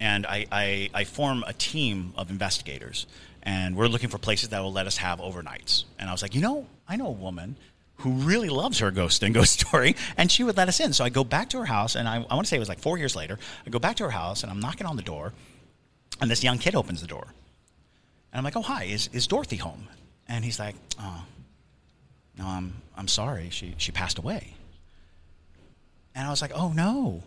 and 0.00 0.26
I, 0.26 0.46
I, 0.50 0.90
I 0.92 1.04
form 1.04 1.44
a 1.46 1.52
team 1.52 2.14
of 2.16 2.30
investigators, 2.30 3.06
and 3.42 3.76
we're 3.76 3.86
looking 3.86 4.08
for 4.08 4.18
places 4.18 4.50
that 4.50 4.60
will 4.60 4.72
let 4.72 4.86
us 4.86 4.96
have 4.98 5.18
overnights. 5.18 5.84
And 5.98 6.08
I 6.08 6.12
was 6.12 6.22
like, 6.22 6.34
you 6.34 6.40
know, 6.40 6.66
I 6.88 6.96
know 6.96 7.06
a 7.06 7.12
woman 7.12 7.56
who 7.98 8.12
really 8.12 8.48
loves 8.48 8.78
her 8.78 8.90
ghost 8.90 9.22
and 9.22 9.34
ghost 9.34 9.60
story, 9.66 9.96
and 10.16 10.30
she 10.30 10.44
would 10.44 10.56
let 10.56 10.68
us 10.68 10.80
in. 10.80 10.92
So 10.92 11.04
I 11.04 11.08
go 11.08 11.24
back 11.24 11.50
to 11.50 11.58
her 11.58 11.64
house, 11.64 11.96
and 11.96 12.08
I, 12.08 12.16
I 12.16 12.34
want 12.34 12.46
to 12.46 12.48
say 12.48 12.56
it 12.56 12.60
was 12.60 12.68
like 12.68 12.78
four 12.78 12.98
years 12.98 13.16
later. 13.16 13.38
I 13.66 13.70
go 13.70 13.78
back 13.78 13.96
to 13.96 14.04
her 14.04 14.10
house, 14.10 14.42
and 14.42 14.52
I'm 14.52 14.60
knocking 14.60 14.86
on 14.86 14.96
the 14.96 15.02
door, 15.02 15.32
and 16.20 16.30
this 16.30 16.44
young 16.44 16.58
kid 16.58 16.74
opens 16.74 17.00
the 17.00 17.06
door. 17.06 17.26
And 18.32 18.38
I'm 18.38 18.44
like, 18.44 18.56
oh, 18.56 18.62
hi, 18.62 18.84
is, 18.84 19.08
is 19.12 19.26
Dorothy 19.26 19.56
home? 19.56 19.88
And 20.28 20.44
he's 20.44 20.58
like, 20.58 20.76
oh, 21.00 21.24
no, 22.38 22.46
I'm, 22.46 22.74
I'm 22.96 23.08
sorry. 23.08 23.48
She, 23.50 23.74
she 23.78 23.90
passed 23.90 24.18
away. 24.18 24.54
And 26.14 26.26
I 26.26 26.30
was 26.30 26.42
like, 26.42 26.52
oh, 26.54 26.72
no. 26.72 27.22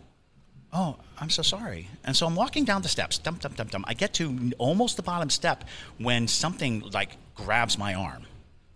Oh, 0.72 0.96
I'm 1.18 1.28
so 1.28 1.42
sorry. 1.42 1.88
And 2.04 2.16
so 2.16 2.26
I'm 2.26 2.34
walking 2.34 2.64
down 2.64 2.82
the 2.82 2.88
steps, 2.88 3.18
dump, 3.18 3.40
dump, 3.40 3.56
dump, 3.56 3.70
dump. 3.70 3.84
I 3.86 3.94
get 3.94 4.14
to 4.14 4.52
almost 4.58 4.96
the 4.96 5.02
bottom 5.02 5.28
step 5.28 5.64
when 5.98 6.26
something 6.26 6.80
like 6.92 7.10
grabs 7.34 7.76
my 7.76 7.94
arm, 7.94 8.24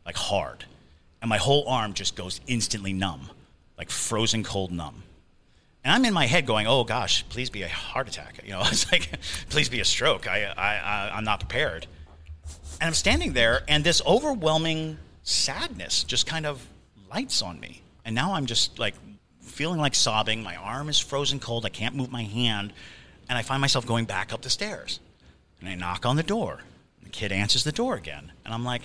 like 0.04 0.16
hard. 0.16 0.64
And 1.22 1.28
my 1.30 1.38
whole 1.38 1.66
arm 1.68 1.94
just 1.94 2.14
goes 2.14 2.40
instantly 2.46 2.92
numb, 2.92 3.30
like 3.78 3.90
frozen 3.90 4.44
cold 4.44 4.72
numb. 4.72 5.02
And 5.82 5.94
I'm 5.94 6.04
in 6.04 6.12
my 6.12 6.26
head 6.26 6.46
going, 6.46 6.66
oh 6.66 6.84
gosh, 6.84 7.24
please 7.28 7.48
be 7.48 7.62
a 7.62 7.68
heart 7.68 8.08
attack. 8.08 8.40
You 8.44 8.52
know, 8.52 8.60
it's 8.64 8.90
like, 8.92 9.08
please 9.48 9.68
be 9.68 9.80
a 9.80 9.84
stroke. 9.84 10.28
I, 10.28 10.44
I, 10.44 10.76
I, 10.76 11.10
I'm 11.16 11.24
not 11.24 11.40
prepared. 11.40 11.86
And 12.80 12.88
I'm 12.88 12.94
standing 12.94 13.32
there, 13.32 13.62
and 13.68 13.82
this 13.82 14.02
overwhelming 14.06 14.98
sadness 15.22 16.04
just 16.04 16.26
kind 16.26 16.44
of 16.44 16.66
lights 17.10 17.40
on 17.40 17.58
me. 17.58 17.82
And 18.04 18.14
now 18.14 18.34
I'm 18.34 18.46
just 18.46 18.78
like 18.78 18.94
feeling 19.56 19.80
like 19.80 19.94
sobbing. 19.94 20.42
My 20.42 20.56
arm 20.56 20.88
is 20.88 20.98
frozen 20.98 21.40
cold. 21.40 21.64
I 21.64 21.70
can't 21.70 21.94
move 21.94 22.10
my 22.10 22.22
hand. 22.22 22.72
And 23.28 23.36
I 23.36 23.42
find 23.42 23.60
myself 23.60 23.86
going 23.86 24.04
back 24.04 24.32
up 24.32 24.42
the 24.42 24.50
stairs. 24.50 25.00
And 25.60 25.68
I 25.68 25.74
knock 25.74 26.06
on 26.06 26.16
the 26.16 26.22
door. 26.22 26.60
The 27.02 27.08
kid 27.08 27.32
answers 27.32 27.64
the 27.64 27.72
door 27.72 27.94
again. 27.94 28.32
And 28.44 28.54
I'm 28.54 28.64
like, 28.64 28.82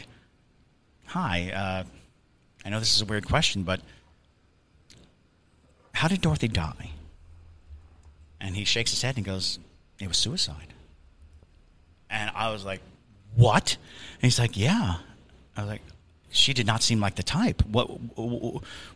Hi, 1.08 1.52
uh, 1.52 1.84
I 2.66 2.70
know 2.70 2.80
this 2.80 2.96
is 2.96 3.02
a 3.02 3.06
weird 3.06 3.28
question, 3.28 3.64
but 3.64 3.82
how 5.94 6.08
did 6.08 6.22
Dorothy 6.22 6.48
die? 6.48 6.92
And 8.40 8.56
he 8.56 8.64
shakes 8.64 8.92
his 8.92 9.02
head 9.02 9.18
and 9.18 9.26
goes, 9.26 9.60
It 10.00 10.08
was 10.08 10.18
suicide. 10.18 10.74
And 12.10 12.32
I 12.34 12.52
was 12.52 12.66
like, 12.66 12.82
what? 13.36 13.78
And 14.16 14.24
he's 14.24 14.40
like, 14.40 14.58
yeah. 14.58 14.98
I 15.56 15.62
was 15.62 15.70
like, 15.70 15.82
she 16.32 16.54
did 16.54 16.66
not 16.66 16.82
seem 16.82 17.00
like 17.00 17.16
the 17.16 17.24
type. 17.24 17.62
What 17.66 17.88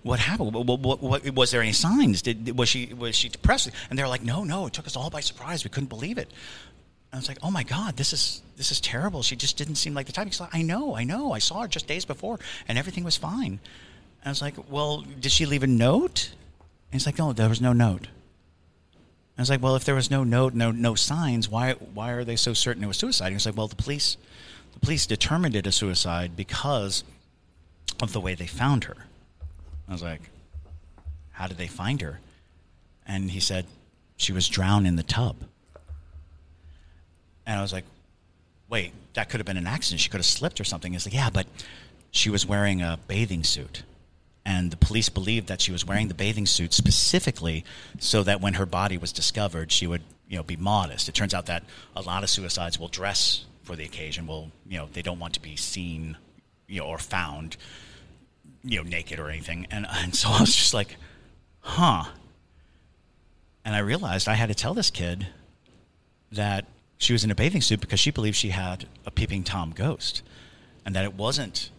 what 0.04 0.20
happened? 0.20 0.54
What, 0.54 0.80
what, 0.80 1.02
what, 1.02 1.30
was 1.32 1.52
there 1.52 1.62
any 1.62 1.74
signs? 1.74 2.22
Did 2.22 2.58
was 2.58 2.70
she 2.70 2.94
was 2.94 3.16
she 3.16 3.30
depressed? 3.30 3.70
And 3.90 4.00
they're 4.00 4.08
like, 4.08 4.24
no, 4.24 4.44
no. 4.44 4.68
It 4.68 4.74
took 4.74 4.88
us 4.88 4.96
all 4.96 5.10
by 5.10 5.20
surprise. 5.20 5.64
We 5.64 5.70
couldn't 5.70 5.90
believe 5.90 6.18
it. 6.18 6.30
And 7.12 7.14
I 7.14 7.18
was 7.18 7.28
like, 7.28 7.38
oh 7.44 7.52
my 7.52 7.64
god, 7.64 7.98
this 7.98 8.14
is 8.14 8.42
this 8.56 8.72
is 8.72 8.80
terrible. 8.80 9.22
She 9.22 9.36
just 9.36 9.58
didn't 9.58 9.76
seem 9.76 9.94
like 9.94 10.06
the 10.06 10.14
type. 10.14 10.28
He's 10.28 10.40
like, 10.40 10.56
I 10.56 10.62
know, 10.62 10.96
I 10.96 11.04
know. 11.04 11.34
I 11.34 11.40
saw 11.40 11.62
her 11.62 11.68
just 11.68 11.88
days 11.88 12.06
before, 12.06 12.40
and 12.68 12.78
everything 12.78 13.04
was 13.04 13.18
fine. 13.18 13.60
And 14.22 14.26
I 14.26 14.30
was 14.30 14.42
like, 14.42 14.56
well, 14.70 15.02
did 15.20 15.32
she 15.32 15.46
leave 15.46 15.64
a 15.64 15.68
note? 15.68 16.32
And 16.92 16.94
he's 16.94 17.06
like, 17.06 17.18
no, 17.18 17.34
there 17.34 17.50
was 17.50 17.62
no 17.62 17.74
note. 17.74 18.08
I 19.38 19.42
was 19.42 19.50
like, 19.50 19.62
well, 19.62 19.76
if 19.76 19.84
there 19.84 19.96
was 19.96 20.10
no 20.10 20.24
note, 20.24 20.54
no 20.54 20.72
no 20.72 20.96
signs, 20.96 21.50
why 21.50 21.74
why 21.74 22.12
are 22.12 22.24
they 22.24 22.38
so 22.38 22.54
certain 22.54 22.84
it 22.84 22.88
was 22.88 22.98
suicide? 22.98 23.30
He 23.30 23.34
was 23.34 23.46
like, 23.46 23.58
well, 23.58 23.68
the 23.68 23.76
police 23.76 24.16
the 24.74 24.80
police 24.80 25.06
determined 25.06 25.56
it 25.56 25.68
a 25.68 25.72
suicide 25.72 26.36
because 26.36 27.04
of 28.02 28.14
the 28.14 28.22
way 28.22 28.36
they 28.36 28.48
found 28.48 28.86
her. 28.86 28.96
I 29.88 29.92
was 29.92 30.04
like, 30.04 30.22
how 31.32 31.48
did 31.48 31.58
they 31.58 31.68
find 31.68 32.02
her? 32.02 32.20
And 33.06 33.32
he 33.32 33.40
said, 33.40 33.66
she 34.18 34.32
was 34.32 34.48
drowned 34.48 34.88
in 34.88 34.96
the 34.96 35.04
tub. 35.04 35.36
And 37.46 37.60
I 37.60 37.62
was 37.62 37.74
like, 37.74 37.86
wait, 38.70 38.94
that 39.14 39.30
could 39.30 39.40
have 39.40 39.46
been 39.46 39.58
an 39.58 39.68
accident. 39.68 40.02
She 40.02 40.10
could 40.10 40.20
have 40.20 40.26
slipped 40.26 40.60
or 40.60 40.64
something. 40.64 40.94
He's 40.94 41.06
like, 41.06 41.14
yeah, 41.14 41.30
but 41.30 41.46
she 42.12 42.30
was 42.30 42.46
wearing 42.46 42.82
a 42.82 42.98
bathing 43.08 43.44
suit 43.44 43.84
and 44.46 44.70
the 44.70 44.78
police 44.78 45.10
believed 45.10 45.48
that 45.48 45.60
she 45.60 45.72
was 45.72 45.86
wearing 45.86 46.08
the 46.08 46.14
bathing 46.14 46.46
suit 46.46 46.72
specifically 46.74 47.66
so 48.00 48.22
that 48.24 48.42
when 48.42 48.54
her 48.54 48.66
body 48.66 48.98
was 48.98 49.12
discovered, 49.12 49.72
she 49.72 49.88
would 49.88 50.04
you 50.30 50.38
know 50.38 50.44
be 50.44 50.56
modest. 50.56 51.10
It 51.10 51.16
turns 51.16 51.34
out 51.34 51.48
that 51.48 51.64
a 51.96 52.02
lot 52.02 52.24
of 52.24 52.30
suicides 52.30 52.80
will 52.80 52.88
dress 52.88 53.46
for 53.64 53.76
the 53.76 53.84
occasion. 53.84 54.28
Will 54.28 54.52
you 54.68 54.78
know 54.78 54.88
they 54.94 55.02
don't 55.02 55.20
want 55.20 55.34
to 55.34 55.42
be 55.42 55.56
seen, 55.56 56.16
you 56.68 56.82
know, 56.82 56.88
or 56.88 57.00
found, 57.00 57.58
you 58.66 58.84
know, 58.84 58.90
naked 58.90 59.20
or 59.20 59.30
anything. 59.30 59.68
And 59.72 59.86
and 59.90 60.16
so 60.16 60.30
I 60.30 60.42
was 60.42 60.56
just 60.56 60.74
like, 60.74 60.98
huh. 61.60 62.06
And 63.64 63.76
I 63.76 63.80
realized 63.80 64.28
I 64.28 64.36
had 64.36 64.50
to 64.50 64.56
tell 64.56 64.74
this 64.74 64.90
kid 64.90 65.28
that 66.32 66.66
she 66.98 67.14
was 67.14 67.24
in 67.24 67.32
a 67.32 67.36
bathing 67.36 67.62
suit 67.62 67.82
because 67.82 68.00
she 68.00 68.12
believed 68.12 68.36
she 68.36 68.50
had 68.50 68.88
a 69.06 69.12
peeping 69.12 69.44
tom 69.44 69.72
ghost, 69.72 70.22
and 70.86 70.96
that 70.96 71.04
it 71.04 71.16
wasn't 71.16 71.70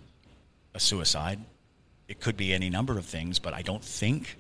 a 0.75 0.81
suicide 0.81 1.41
it 2.09 2.21
could 2.21 2.37
be 2.37 2.53
any 2.53 2.71
number 2.71 2.99
of 2.99 3.05
things, 3.05 3.39
but 3.39 3.53
I 3.53 3.63
don't 3.63 3.83
think 3.83 4.37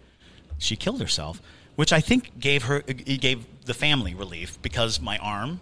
she 0.58 0.76
killed 0.76 1.00
herself, 1.00 1.42
which 1.74 1.92
I 1.92 2.00
think 2.00 2.38
gave 2.38 2.64
her 2.64 2.82
it 2.86 3.20
gave 3.20 3.44
the 3.64 3.74
family 3.74 4.14
relief 4.14 4.60
because 4.62 5.00
my 5.00 5.18
arm 5.18 5.60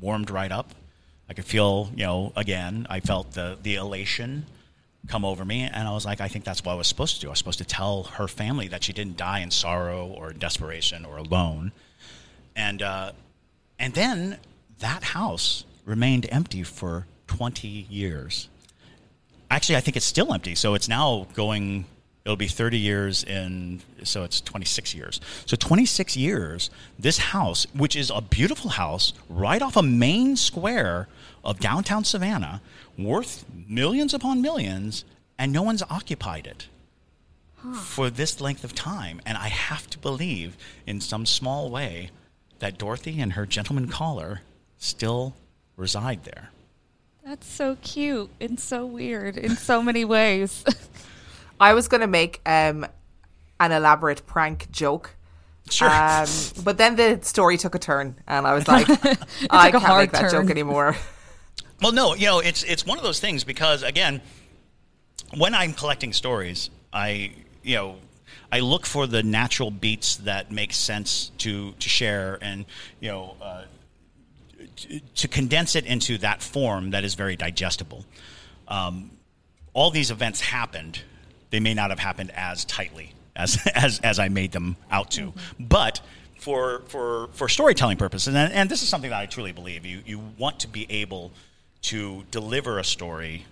warmed 0.00 0.30
right 0.30 0.52
up. 0.52 0.74
I 1.28 1.34
could 1.34 1.44
feel, 1.44 1.90
you 1.96 2.04
know, 2.04 2.32
again, 2.36 2.86
I 2.90 3.00
felt 3.00 3.32
the 3.32 3.56
the 3.62 3.76
elation 3.76 4.46
come 5.08 5.24
over 5.24 5.44
me, 5.44 5.62
and 5.62 5.88
I 5.88 5.92
was 5.92 6.04
like, 6.04 6.20
I 6.20 6.28
think 6.28 6.44
that's 6.44 6.64
what 6.64 6.72
I 6.72 6.74
was 6.76 6.86
supposed 6.86 7.16
to 7.16 7.20
do. 7.20 7.28
I 7.28 7.30
was 7.30 7.38
supposed 7.38 7.58
to 7.58 7.64
tell 7.64 8.04
her 8.04 8.28
family 8.28 8.68
that 8.68 8.84
she 8.84 8.92
didn't 8.92 9.16
die 9.16 9.40
in 9.40 9.50
sorrow 9.50 10.06
or 10.06 10.32
desperation 10.32 11.04
or 11.04 11.16
alone, 11.16 11.72
and 12.54 12.82
uh, 12.82 13.12
and 13.78 13.94
then 13.94 14.38
that 14.78 15.02
house 15.02 15.64
remained 15.84 16.26
empty 16.30 16.62
for 16.62 17.06
twenty 17.26 17.86
years. 17.90 18.48
Actually, 19.50 19.76
I 19.76 19.80
think 19.80 19.96
it's 19.96 20.06
still 20.06 20.32
empty. 20.32 20.54
So 20.54 20.74
it's 20.74 20.88
now 20.88 21.26
going. 21.34 21.86
It'll 22.24 22.36
be 22.36 22.46
30 22.46 22.78
years 22.78 23.24
in, 23.24 23.82
so 24.04 24.22
it's 24.22 24.40
26 24.40 24.94
years. 24.94 25.20
So 25.44 25.56
26 25.56 26.16
years, 26.16 26.70
this 26.96 27.18
house, 27.18 27.66
which 27.74 27.96
is 27.96 28.12
a 28.14 28.20
beautiful 28.20 28.70
house 28.70 29.12
right 29.28 29.60
off 29.60 29.76
a 29.76 29.82
main 29.82 30.36
square 30.36 31.08
of 31.42 31.58
downtown 31.58 32.04
Savannah, 32.04 32.62
worth 32.98 33.44
millions 33.68 34.14
upon 34.14 34.42
millions, 34.42 35.04
and 35.38 35.52
no 35.52 35.62
one's 35.62 35.82
occupied 35.82 36.46
it 36.46 36.68
for 37.74 38.10
this 38.10 38.40
length 38.40 38.64
of 38.64 38.74
time. 38.74 39.20
And 39.24 39.38
I 39.38 39.48
have 39.48 39.88
to 39.90 39.98
believe, 39.98 40.56
in 40.86 41.00
some 41.00 41.26
small 41.26 41.70
way, 41.70 42.10
that 42.58 42.78
Dorothy 42.78 43.20
and 43.20 43.32
her 43.34 43.46
gentleman 43.46 43.88
caller 43.88 44.42
still 44.78 45.34
reside 45.76 46.24
there. 46.24 46.50
That's 47.24 47.46
so 47.46 47.76
cute 47.82 48.30
and 48.40 48.58
so 48.58 48.84
weird 48.84 49.36
in 49.36 49.56
so 49.56 49.82
many 49.82 50.04
ways. 50.16 50.64
I 51.60 51.74
was 51.74 51.86
going 51.86 52.00
to 52.00 52.08
make 52.08 52.40
um, 52.44 52.84
an 53.60 53.72
elaborate 53.72 54.26
prank 54.26 54.70
joke. 54.72 55.14
Sure. 55.70 55.88
Um, 55.88 56.26
but 56.64 56.78
then 56.78 56.96
the 56.96 57.20
story 57.22 57.56
took 57.56 57.76
a 57.76 57.78
turn, 57.78 58.16
and 58.26 58.46
I 58.46 58.54
was 58.54 58.66
like, 58.68 58.88
I 59.50 59.70
can't 59.70 59.96
make 59.98 60.10
that 60.10 60.30
turn. 60.30 60.30
joke 60.30 60.50
anymore. 60.50 60.96
Well, 61.82 61.90
no, 61.90 62.14
you 62.14 62.26
know, 62.26 62.38
it's 62.38 62.62
it's 62.62 62.86
one 62.86 62.96
of 62.96 63.02
those 63.02 63.18
things 63.18 63.42
because 63.42 63.82
again, 63.82 64.20
when 65.36 65.52
I'm 65.52 65.74
collecting 65.74 66.12
stories, 66.12 66.70
I 66.92 67.32
you 67.64 67.74
know, 67.74 67.96
I 68.52 68.60
look 68.60 68.86
for 68.86 69.08
the 69.08 69.24
natural 69.24 69.72
beats 69.72 70.16
that 70.18 70.52
make 70.52 70.72
sense 70.72 71.32
to 71.38 71.72
to 71.72 71.88
share, 71.88 72.38
and 72.40 72.66
you 73.00 73.08
know, 73.08 73.36
uh, 73.42 73.64
to, 74.76 75.00
to 75.00 75.28
condense 75.28 75.74
it 75.74 75.84
into 75.84 76.18
that 76.18 76.40
form 76.40 76.90
that 76.90 77.02
is 77.02 77.14
very 77.14 77.34
digestible. 77.34 78.06
Um, 78.68 79.10
all 79.72 79.90
these 79.90 80.12
events 80.12 80.40
happened; 80.40 81.00
they 81.50 81.58
may 81.58 81.74
not 81.74 81.90
have 81.90 81.98
happened 81.98 82.30
as 82.36 82.64
tightly 82.64 83.12
as 83.34 83.58
as 83.74 83.98
as 84.04 84.20
I 84.20 84.28
made 84.28 84.52
them 84.52 84.76
out 84.90 85.10
to, 85.12 85.32
but. 85.58 86.00
For, 86.38 86.82
for, 86.88 87.28
for 87.34 87.48
storytelling 87.48 87.98
purposes, 87.98 88.34
and, 88.34 88.52
and 88.52 88.68
this 88.68 88.82
is 88.82 88.88
something 88.88 89.10
that 89.10 89.20
I 89.20 89.26
truly 89.26 89.52
believe, 89.52 89.86
you, 89.86 90.02
you 90.04 90.18
want 90.38 90.58
to 90.58 90.66
be 90.66 90.90
able 90.90 91.30
to 91.82 92.24
deliver 92.30 92.78
a 92.78 92.84
story 92.84 93.44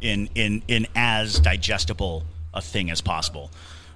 in 0.00 0.28
in 0.34 0.62
in 0.68 0.86
as 0.94 1.38
digestible 1.40 2.24
a 2.54 2.62
thing 2.62 2.90
as 2.90 3.00
possible. 3.00 3.50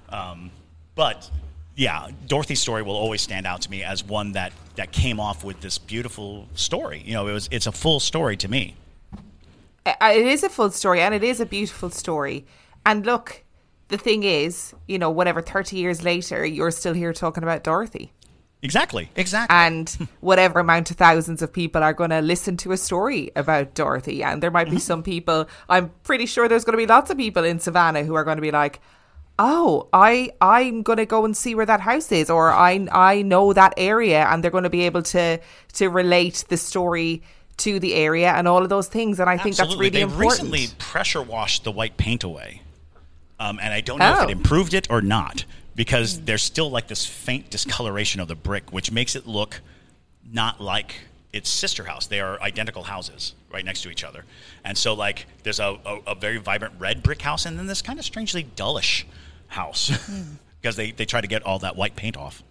Um, 0.09 0.51
but 0.95 1.29
yeah, 1.75 2.09
Dorothy's 2.27 2.61
story 2.61 2.81
will 2.81 2.95
always 2.95 3.21
stand 3.21 3.45
out 3.45 3.61
to 3.61 3.71
me 3.71 3.83
as 3.83 4.03
one 4.03 4.33
that 4.33 4.53
that 4.75 4.91
came 4.91 5.19
off 5.19 5.43
with 5.43 5.61
this 5.61 5.77
beautiful 5.77 6.47
story. 6.55 7.01
You 7.05 7.13
know, 7.13 7.27
it 7.27 7.33
was 7.33 7.49
it's 7.51 7.67
a 7.67 7.71
full 7.71 7.99
story 7.99 8.37
to 8.37 8.47
me. 8.47 8.75
It 9.85 10.25
is 10.25 10.43
a 10.43 10.49
full 10.49 10.71
story 10.71 11.01
and 11.01 11.13
it 11.13 11.23
is 11.23 11.39
a 11.39 11.45
beautiful 11.45 11.89
story. 11.91 12.45
And 12.85 13.05
look, 13.05 13.43
the 13.89 13.97
thing 13.97 14.23
is, 14.23 14.73
you 14.87 14.97
know, 14.97 15.11
whatever, 15.11 15.41
30 15.41 15.77
years 15.77 16.03
later, 16.03 16.45
you're 16.45 16.71
still 16.71 16.93
here 16.93 17.13
talking 17.13 17.43
about 17.43 17.63
Dorothy. 17.63 18.11
Exactly, 18.65 19.09
exactly. 19.15 19.55
And 19.55 19.89
whatever 20.19 20.59
amount 20.59 20.91
of 20.91 20.97
thousands 20.97 21.41
of 21.41 21.53
people 21.53 21.81
are 21.83 21.93
going 21.93 22.09
to 22.09 22.19
listen 22.21 22.57
to 22.57 22.71
a 22.73 22.77
story 22.77 23.31
about 23.37 23.73
Dorothy. 23.75 24.23
And 24.23 24.43
there 24.43 24.51
might 24.51 24.65
be 24.65 24.71
Mm-hmm. 24.71 24.79
some 24.79 25.03
people, 25.03 25.47
I'm 25.69 25.91
pretty 26.03 26.25
sure 26.25 26.49
there's 26.49 26.65
going 26.65 26.73
to 26.77 26.83
be 26.85 26.87
lots 26.87 27.09
of 27.11 27.17
people 27.17 27.43
in 27.45 27.59
Savannah 27.59 28.03
who 28.03 28.15
are 28.15 28.23
going 28.25 28.37
to 28.37 28.41
be 28.41 28.51
like, 28.51 28.81
oh 29.37 29.89
i 29.91 30.29
i'm 30.39 30.81
going 30.81 30.95
to 30.95 31.05
go 31.05 31.25
and 31.25 31.35
see 31.35 31.55
where 31.55 31.65
that 31.65 31.81
house 31.81 32.09
is 32.09 32.29
or 32.29 32.51
i 32.51 32.87
i 32.93 33.21
know 33.21 33.51
that 33.51 33.73
area 33.75 34.25
and 34.29 34.41
they're 34.41 34.49
going 34.49 34.63
to 34.63 34.69
be 34.69 34.83
able 34.83 35.01
to 35.01 35.37
to 35.73 35.89
relate 35.89 36.45
the 36.47 36.55
story 36.55 37.21
to 37.57 37.77
the 37.81 37.95
area 37.95 38.31
and 38.31 38.47
all 38.47 38.63
of 38.63 38.69
those 38.69 38.87
things 38.87 39.19
and 39.19 39.29
i 39.29 39.35
think 39.37 39.57
that's 39.57 39.67
Absolutely. 39.67 39.87
really 39.87 40.05
They've 40.05 40.09
important 40.09 40.31
recently 40.53 40.67
pressure 40.79 41.21
washed 41.21 41.65
the 41.65 41.71
white 41.73 41.97
paint 41.97 42.23
away, 42.23 42.61
um, 43.37 43.59
and 43.61 43.73
I 43.73 43.81
don't 43.81 43.99
know 43.99 44.13
if 44.13 44.19
Oh. 44.21 44.23
it 44.23 44.29
improved 44.29 44.73
it 44.73 44.87
or 44.89 45.01
not 45.01 45.43
because 45.75 46.21
there's 46.21 46.43
still 46.43 46.69
like 46.69 46.87
this 46.87 47.05
faint 47.05 47.49
discoloration 47.49 48.21
of 48.21 48.27
the 48.27 48.35
brick, 48.35 48.71
which 48.71 48.91
makes 48.91 49.15
it 49.15 49.27
look 49.27 49.61
not 50.31 50.61
like 50.61 50.95
its 51.33 51.49
sister 51.49 51.83
house. 51.83 52.07
They 52.07 52.21
are 52.21 52.41
identical 52.41 52.83
houses 52.83 53.33
right 53.51 53.63
next 53.65 53.81
to 53.81 53.89
each 53.89 54.03
other, 54.03 54.25
and 54.63 54.77
so 54.77 54.93
like 54.93 55.25
there's 55.43 55.59
a, 55.59 55.77
a, 55.85 55.99
a 56.07 56.15
very 56.15 56.37
vibrant 56.37 56.75
red 56.79 57.03
brick 57.03 57.21
house 57.21 57.45
and 57.45 57.59
then 57.59 57.67
this 57.67 57.81
kind 57.81 57.99
of 57.99 58.05
strangely 58.05 58.43
dullish 58.43 59.05
house 59.47 59.89
hmm. 60.07 60.35
because 60.61 60.75
they, 60.75 60.91
they 60.91 61.05
try 61.05 61.21
to 61.21 61.27
get 61.27 61.43
all 61.43 61.59
that 61.59 61.75
white 61.75 61.95
paint 61.95 62.17
off. 62.17 62.43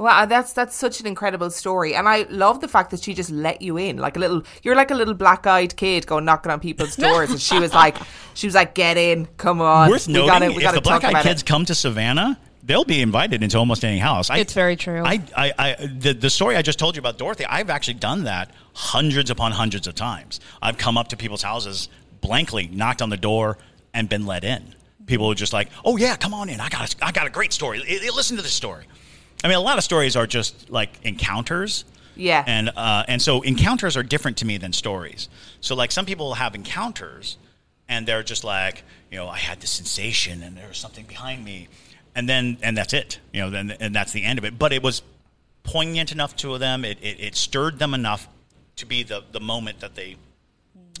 Wow, 0.00 0.24
that's 0.24 0.54
that's 0.54 0.74
such 0.74 1.00
an 1.00 1.06
incredible 1.06 1.50
story, 1.50 1.94
and 1.94 2.08
I 2.08 2.22
love 2.30 2.62
the 2.62 2.68
fact 2.68 2.90
that 2.92 3.02
she 3.02 3.12
just 3.12 3.28
let 3.30 3.60
you 3.60 3.76
in, 3.76 3.98
like 3.98 4.16
a 4.16 4.18
little. 4.18 4.42
You're 4.62 4.74
like 4.74 4.90
a 4.90 4.94
little 4.94 5.12
black-eyed 5.12 5.76
kid 5.76 6.06
going 6.06 6.24
knocking 6.24 6.50
on 6.50 6.58
people's 6.58 6.96
doors, 7.06 7.30
and 7.30 7.38
she 7.40 7.58
was 7.58 7.74
like, 7.74 7.98
she 8.32 8.46
was 8.46 8.54
like, 8.54 8.74
"Get 8.74 8.96
in, 8.96 9.26
come 9.36 9.60
on." 9.60 9.90
Worth 9.90 10.06
we 10.06 10.14
noting, 10.14 10.28
gotta, 10.28 10.46
we 10.48 10.56
if 10.56 10.62
gotta 10.62 10.76
the 10.76 10.80
black-eyed 10.80 11.22
kids 11.22 11.42
it. 11.42 11.46
come 11.46 11.66
to 11.66 11.74
Savannah, 11.74 12.38
they'll 12.62 12.86
be 12.86 13.02
invited 13.02 13.42
into 13.42 13.58
almost 13.58 13.84
any 13.84 13.98
house. 13.98 14.30
I, 14.30 14.38
It's 14.38 14.54
very 14.54 14.74
true. 14.74 15.02
I, 15.04 15.20
I, 15.36 15.52
I, 15.58 15.74
the, 15.86 16.14
the 16.14 16.30
story 16.30 16.56
I 16.56 16.62
just 16.62 16.78
told 16.78 16.96
you 16.96 17.00
about 17.00 17.18
Dorothy, 17.18 17.44
I've 17.44 17.68
actually 17.68 17.94
done 17.94 18.24
that 18.24 18.50
hundreds 18.72 19.28
upon 19.28 19.52
hundreds 19.52 19.86
of 19.86 19.94
times. 19.94 20.40
I've 20.62 20.78
come 20.78 20.96
up 20.96 21.08
to 21.08 21.16
people's 21.18 21.42
houses 21.42 21.90
blankly, 22.22 22.70
knocked 22.72 23.02
on 23.02 23.10
the 23.10 23.18
door, 23.18 23.58
and 23.92 24.08
been 24.08 24.24
let 24.24 24.44
in. 24.44 24.74
People 25.04 25.30
are 25.30 25.34
just 25.34 25.52
like, 25.52 25.68
"Oh 25.84 25.98
yeah, 25.98 26.16
come 26.16 26.32
on 26.32 26.48
in. 26.48 26.58
I 26.58 26.70
got, 26.70 26.94
a, 26.94 27.04
I 27.04 27.12
got 27.12 27.26
a 27.26 27.30
great 27.30 27.52
story. 27.52 27.82
I- 27.86 28.06
I- 28.06 28.16
Listen 28.16 28.38
to 28.38 28.42
this 28.42 28.54
story." 28.54 28.86
I 29.42 29.48
mean, 29.48 29.56
a 29.56 29.60
lot 29.60 29.78
of 29.78 29.84
stories 29.84 30.16
are 30.16 30.26
just 30.26 30.70
like 30.70 30.90
encounters. 31.02 31.84
Yeah. 32.16 32.44
And 32.46 32.70
uh, 32.76 33.04
and 33.08 33.22
so 33.22 33.40
encounters 33.42 33.96
are 33.96 34.02
different 34.02 34.36
to 34.38 34.44
me 34.44 34.58
than 34.58 34.72
stories. 34.72 35.28
So 35.60 35.74
like 35.74 35.90
some 35.92 36.06
people 36.06 36.34
have 36.34 36.54
encounters, 36.54 37.38
and 37.88 38.06
they're 38.06 38.22
just 38.22 38.44
like, 38.44 38.82
you 39.10 39.16
know, 39.16 39.28
I 39.28 39.38
had 39.38 39.60
this 39.60 39.70
sensation, 39.70 40.42
and 40.42 40.56
there 40.56 40.68
was 40.68 40.76
something 40.76 41.06
behind 41.06 41.44
me, 41.44 41.68
and 42.14 42.28
then 42.28 42.58
and 42.62 42.76
that's 42.76 42.92
it. 42.92 43.20
You 43.32 43.42
know, 43.42 43.50
then 43.50 43.70
and 43.80 43.94
that's 43.94 44.12
the 44.12 44.24
end 44.24 44.38
of 44.38 44.44
it. 44.44 44.58
But 44.58 44.72
it 44.72 44.82
was 44.82 45.02
poignant 45.62 46.12
enough 46.12 46.36
to 46.36 46.58
them. 46.58 46.84
It 46.84 46.98
it, 47.00 47.20
it 47.20 47.36
stirred 47.36 47.78
them 47.78 47.94
enough 47.94 48.28
to 48.76 48.86
be 48.86 49.02
the 49.02 49.22
the 49.32 49.40
moment 49.40 49.80
that 49.80 49.94
they 49.94 50.16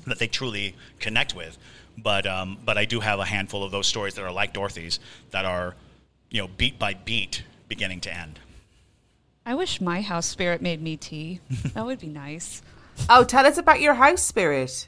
that 0.06 0.18
they 0.18 0.26
truly 0.28 0.74
connect 0.98 1.34
with. 1.34 1.58
But 1.98 2.26
um, 2.26 2.58
but 2.64 2.78
I 2.78 2.84
do 2.84 3.00
have 3.00 3.18
a 3.18 3.24
handful 3.24 3.62
of 3.62 3.72
those 3.72 3.86
stories 3.86 4.14
that 4.14 4.22
are 4.22 4.32
like 4.32 4.52
Dorothy's 4.52 5.00
that 5.32 5.44
are, 5.44 5.74
you 6.30 6.40
know, 6.40 6.48
beat 6.48 6.78
by 6.78 6.94
beat, 6.94 7.42
beginning 7.70 8.00
to 8.02 8.14
end. 8.14 8.38
I 9.46 9.54
wish 9.54 9.80
my 9.80 10.02
house 10.02 10.26
spirit 10.26 10.60
made 10.60 10.82
me 10.82 10.98
tea. 10.98 11.40
that 11.72 11.86
would 11.86 12.00
be 12.00 12.08
nice. 12.08 12.60
Oh, 13.08 13.24
tell 13.24 13.46
us 13.46 13.56
about 13.56 13.80
your 13.80 13.94
house 13.94 14.20
spirit. 14.20 14.86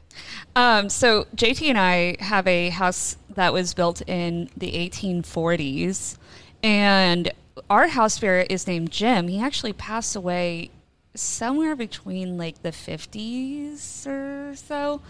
Um, 0.55 0.91
so 0.91 1.24
JT 1.35 1.70
and 1.70 1.78
I 1.78 2.16
have 2.22 2.47
a 2.47 2.68
house 2.68 3.16
that 3.30 3.55
was 3.55 3.72
built 3.72 4.03
in 4.07 4.51
the 4.55 4.72
1840s, 4.72 6.18
and 6.62 7.33
our 7.70 7.89
house 7.89 8.14
spirit 8.14 8.49
is 8.51 8.66
named 8.66 8.91
Jim. 8.91 9.28
He 9.28 9.41
actually 9.41 9.72
passed 9.72 10.14
away 10.14 10.70
somewhere 11.14 11.76
between 11.76 12.37
like 12.37 12.62
the 12.62 12.70
50s 12.70 14.07
or 14.07 14.55
so. 14.57 15.01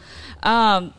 Um, 0.43 0.95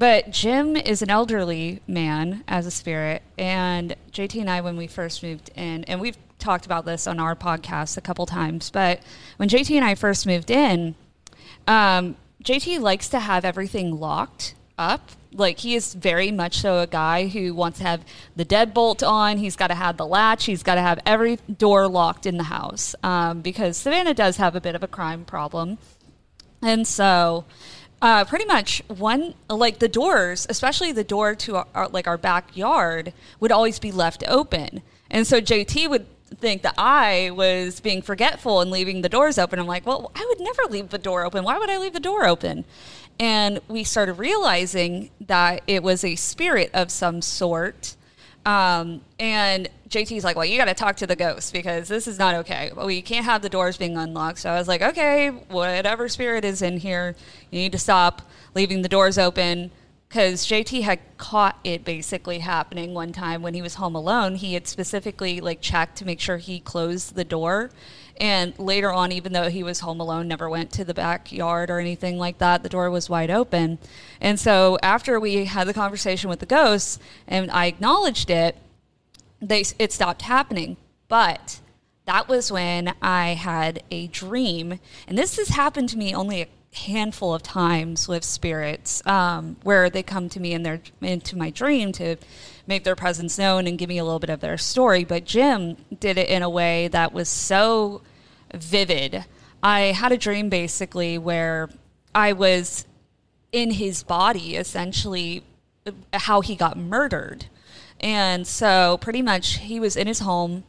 but 0.00 0.30
Jim 0.30 0.78
is 0.78 1.02
an 1.02 1.10
elderly 1.10 1.82
man 1.86 2.42
as 2.48 2.64
a 2.64 2.70
spirit, 2.70 3.20
and 3.36 3.94
JT 4.10 4.40
and 4.40 4.48
I, 4.48 4.62
when 4.62 4.78
we 4.78 4.86
first 4.86 5.22
moved 5.22 5.50
in, 5.54 5.84
and 5.84 6.00
we've 6.00 6.16
talked 6.38 6.64
about 6.64 6.86
this 6.86 7.06
on 7.06 7.20
our 7.20 7.36
podcast 7.36 7.98
a 7.98 8.00
couple 8.00 8.24
times, 8.24 8.70
but 8.70 9.00
when 9.36 9.50
JT 9.50 9.76
and 9.76 9.84
I 9.84 9.94
first 9.94 10.26
moved 10.26 10.50
in, 10.50 10.94
um, 11.68 12.16
JT 12.42 12.80
likes 12.80 13.10
to 13.10 13.20
have 13.20 13.44
everything 13.44 14.00
locked 14.00 14.54
up. 14.78 15.10
Like 15.34 15.58
he 15.58 15.74
is 15.74 15.92
very 15.92 16.32
much 16.32 16.60
so 16.60 16.78
a 16.78 16.86
guy 16.86 17.26
who 17.28 17.52
wants 17.52 17.80
to 17.80 17.84
have 17.84 18.02
the 18.34 18.46
deadbolt 18.46 19.06
on. 19.06 19.36
He's 19.36 19.54
got 19.54 19.66
to 19.66 19.74
have 19.74 19.98
the 19.98 20.06
latch. 20.06 20.46
He's 20.46 20.62
got 20.62 20.76
to 20.76 20.80
have 20.80 20.98
every 21.04 21.36
door 21.36 21.86
locked 21.88 22.24
in 22.24 22.38
the 22.38 22.44
house 22.44 22.94
um, 23.02 23.42
because 23.42 23.76
Savannah 23.76 24.14
does 24.14 24.38
have 24.38 24.56
a 24.56 24.62
bit 24.62 24.74
of 24.74 24.82
a 24.82 24.88
crime 24.88 25.26
problem, 25.26 25.76
and 26.62 26.88
so 26.88 27.44
uh, 28.02 28.24
pretty 28.24 28.46
much 28.46 28.82
one 28.88 29.34
like 29.48 29.78
the 29.78 29.88
doors, 29.88 30.46
especially 30.48 30.92
the 30.92 31.04
door 31.04 31.34
to 31.34 31.56
our, 31.56 31.66
our 31.74 31.88
like 31.88 32.06
our 32.06 32.18
backyard, 32.18 33.12
would 33.40 33.52
always 33.52 33.78
be 33.78 33.92
left 33.92 34.24
open, 34.26 34.82
and 35.10 35.26
so 35.26 35.40
JT 35.40 35.88
would 35.90 36.06
think 36.38 36.62
that 36.62 36.74
I 36.78 37.30
was 37.34 37.80
being 37.80 38.02
forgetful 38.02 38.60
and 38.60 38.70
leaving 38.70 39.02
the 39.02 39.08
doors 39.08 39.38
open. 39.38 39.58
I'm 39.58 39.66
like, 39.66 39.86
well, 39.86 40.10
I 40.14 40.24
would 40.28 40.40
never 40.40 40.62
leave 40.70 40.90
the 40.90 40.98
door 40.98 41.24
open. 41.24 41.44
Why 41.44 41.58
would 41.58 41.70
I 41.70 41.78
leave 41.78 41.92
the 41.92 42.00
door 42.00 42.24
open? 42.24 42.64
And 43.18 43.60
we 43.68 43.84
started 43.84 44.14
realizing 44.14 45.10
that 45.20 45.62
it 45.66 45.82
was 45.82 46.04
a 46.04 46.16
spirit 46.16 46.70
of 46.72 46.90
some 46.90 47.20
sort. 47.20 47.96
Um, 48.46 49.02
and 49.18 49.68
JT's 49.88 50.24
like, 50.24 50.36
well, 50.36 50.46
you 50.46 50.56
got 50.56 50.66
to 50.66 50.74
talk 50.74 50.96
to 50.96 51.06
the 51.06 51.16
ghost 51.16 51.52
because 51.52 51.88
this 51.88 52.06
is 52.06 52.18
not 52.18 52.34
okay. 52.36 52.70
Well 52.74 52.86
we 52.86 53.02
can't 53.02 53.24
have 53.24 53.42
the 53.42 53.48
doors 53.48 53.76
being 53.76 53.96
unlocked. 53.96 54.38
So 54.38 54.50
I 54.50 54.58
was 54.58 54.68
like, 54.68 54.82
okay, 54.82 55.28
whatever 55.28 56.08
spirit 56.08 56.44
is 56.44 56.62
in 56.62 56.78
here, 56.78 57.16
you 57.50 57.60
need 57.60 57.72
to 57.72 57.78
stop 57.78 58.22
leaving 58.54 58.82
the 58.82 58.88
doors 58.88 59.18
open 59.18 59.70
because 60.10 60.44
JT 60.44 60.82
had 60.82 60.98
caught 61.18 61.60
it 61.62 61.84
basically 61.84 62.40
happening 62.40 62.94
one 62.94 63.12
time 63.12 63.42
when 63.42 63.54
he 63.54 63.62
was 63.62 63.76
home 63.76 63.94
alone. 63.94 64.34
He 64.34 64.54
had 64.54 64.66
specifically 64.66 65.40
like 65.40 65.60
checked 65.60 65.98
to 65.98 66.04
make 66.04 66.18
sure 66.18 66.36
he 66.36 66.58
closed 66.58 67.14
the 67.14 67.22
door. 67.22 67.70
And 68.16 68.58
later 68.58 68.92
on, 68.92 69.12
even 69.12 69.32
though 69.32 69.48
he 69.48 69.62
was 69.62 69.80
home 69.80 70.00
alone, 70.00 70.26
never 70.26 70.50
went 70.50 70.72
to 70.72 70.84
the 70.84 70.94
backyard 70.94 71.70
or 71.70 71.78
anything 71.78 72.18
like 72.18 72.38
that, 72.38 72.64
the 72.64 72.68
door 72.68 72.90
was 72.90 73.08
wide 73.08 73.30
open. 73.30 73.78
And 74.20 74.40
so 74.40 74.78
after 74.82 75.20
we 75.20 75.44
had 75.44 75.68
the 75.68 75.74
conversation 75.74 76.28
with 76.28 76.40
the 76.40 76.46
ghosts 76.46 76.98
and 77.28 77.48
I 77.52 77.66
acknowledged 77.66 78.30
it, 78.30 78.56
they 79.40 79.62
it 79.78 79.92
stopped 79.92 80.22
happening. 80.22 80.76
But 81.06 81.60
that 82.06 82.28
was 82.28 82.50
when 82.50 82.94
I 83.00 83.34
had 83.34 83.84
a 83.92 84.08
dream, 84.08 84.80
and 85.06 85.16
this 85.16 85.36
has 85.36 85.50
happened 85.50 85.88
to 85.90 85.96
me 85.96 86.12
only 86.12 86.42
a 86.42 86.48
handful 86.72 87.34
of 87.34 87.42
times 87.42 88.06
with 88.06 88.24
spirits 88.24 89.04
um, 89.06 89.56
where 89.62 89.90
they 89.90 90.02
come 90.02 90.28
to 90.28 90.38
me 90.38 90.52
in 90.52 90.62
their 90.62 90.80
into 91.00 91.36
my 91.36 91.50
dream 91.50 91.90
to 91.92 92.16
make 92.66 92.84
their 92.84 92.94
presence 92.94 93.38
known 93.38 93.66
and 93.66 93.78
give 93.78 93.88
me 93.88 93.98
a 93.98 94.04
little 94.04 94.20
bit 94.20 94.30
of 94.30 94.40
their 94.40 94.56
story. 94.56 95.04
But 95.04 95.24
Jim 95.24 95.76
did 95.98 96.16
it 96.16 96.28
in 96.28 96.42
a 96.42 96.50
way 96.50 96.88
that 96.88 97.12
was 97.12 97.28
so 97.28 98.02
vivid. 98.54 99.24
I 99.62 99.80
had 99.80 100.12
a 100.12 100.16
dream 100.16 100.48
basically 100.48 101.18
where 101.18 101.68
I 102.14 102.32
was 102.32 102.86
in 103.52 103.72
his 103.72 104.02
body, 104.02 104.56
essentially, 104.56 105.42
how 106.12 106.40
he 106.40 106.54
got 106.54 106.78
murdered. 106.78 107.46
And 107.98 108.46
so, 108.46 108.98
pretty 109.00 109.22
much, 109.22 109.58
he 109.58 109.78
was 109.78 109.96
in 109.96 110.06
his 110.06 110.20
home, 110.20 110.64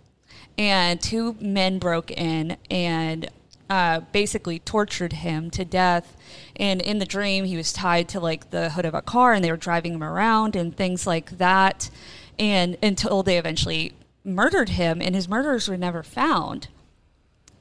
and 0.58 1.00
two 1.00 1.38
men 1.40 1.80
broke 1.80 2.12
in 2.12 2.58
and 2.70 3.30
uh, 3.72 4.02
basically 4.12 4.60
tortured 4.60 5.14
him 5.14 5.50
to 5.50 5.64
death. 5.64 6.18
And 6.58 6.82
in 6.82 7.00
the 7.00 7.06
dream, 7.06 7.46
he 7.46 7.56
was 7.56 7.72
tied 7.72 8.10
to 8.10 8.20
like 8.20 8.50
the 8.50 8.72
hood 8.72 8.84
of 8.84 8.94
a 8.94 9.02
car, 9.02 9.32
and 9.32 9.42
they 9.42 9.50
were 9.50 9.56
driving 9.56 9.94
him 9.94 10.04
around 10.04 10.58
and 10.58 10.76
things 10.76 11.08
like 11.08 11.38
that. 11.38 11.90
And 12.38 12.78
until 12.84 13.24
they 13.24 13.38
eventually 13.38 13.94
murdered 14.26 14.70
him, 14.70 15.02
and 15.02 15.16
his 15.16 15.30
murderers 15.30 15.70
were 15.70 15.78
never 15.78 16.04
found. 16.04 16.68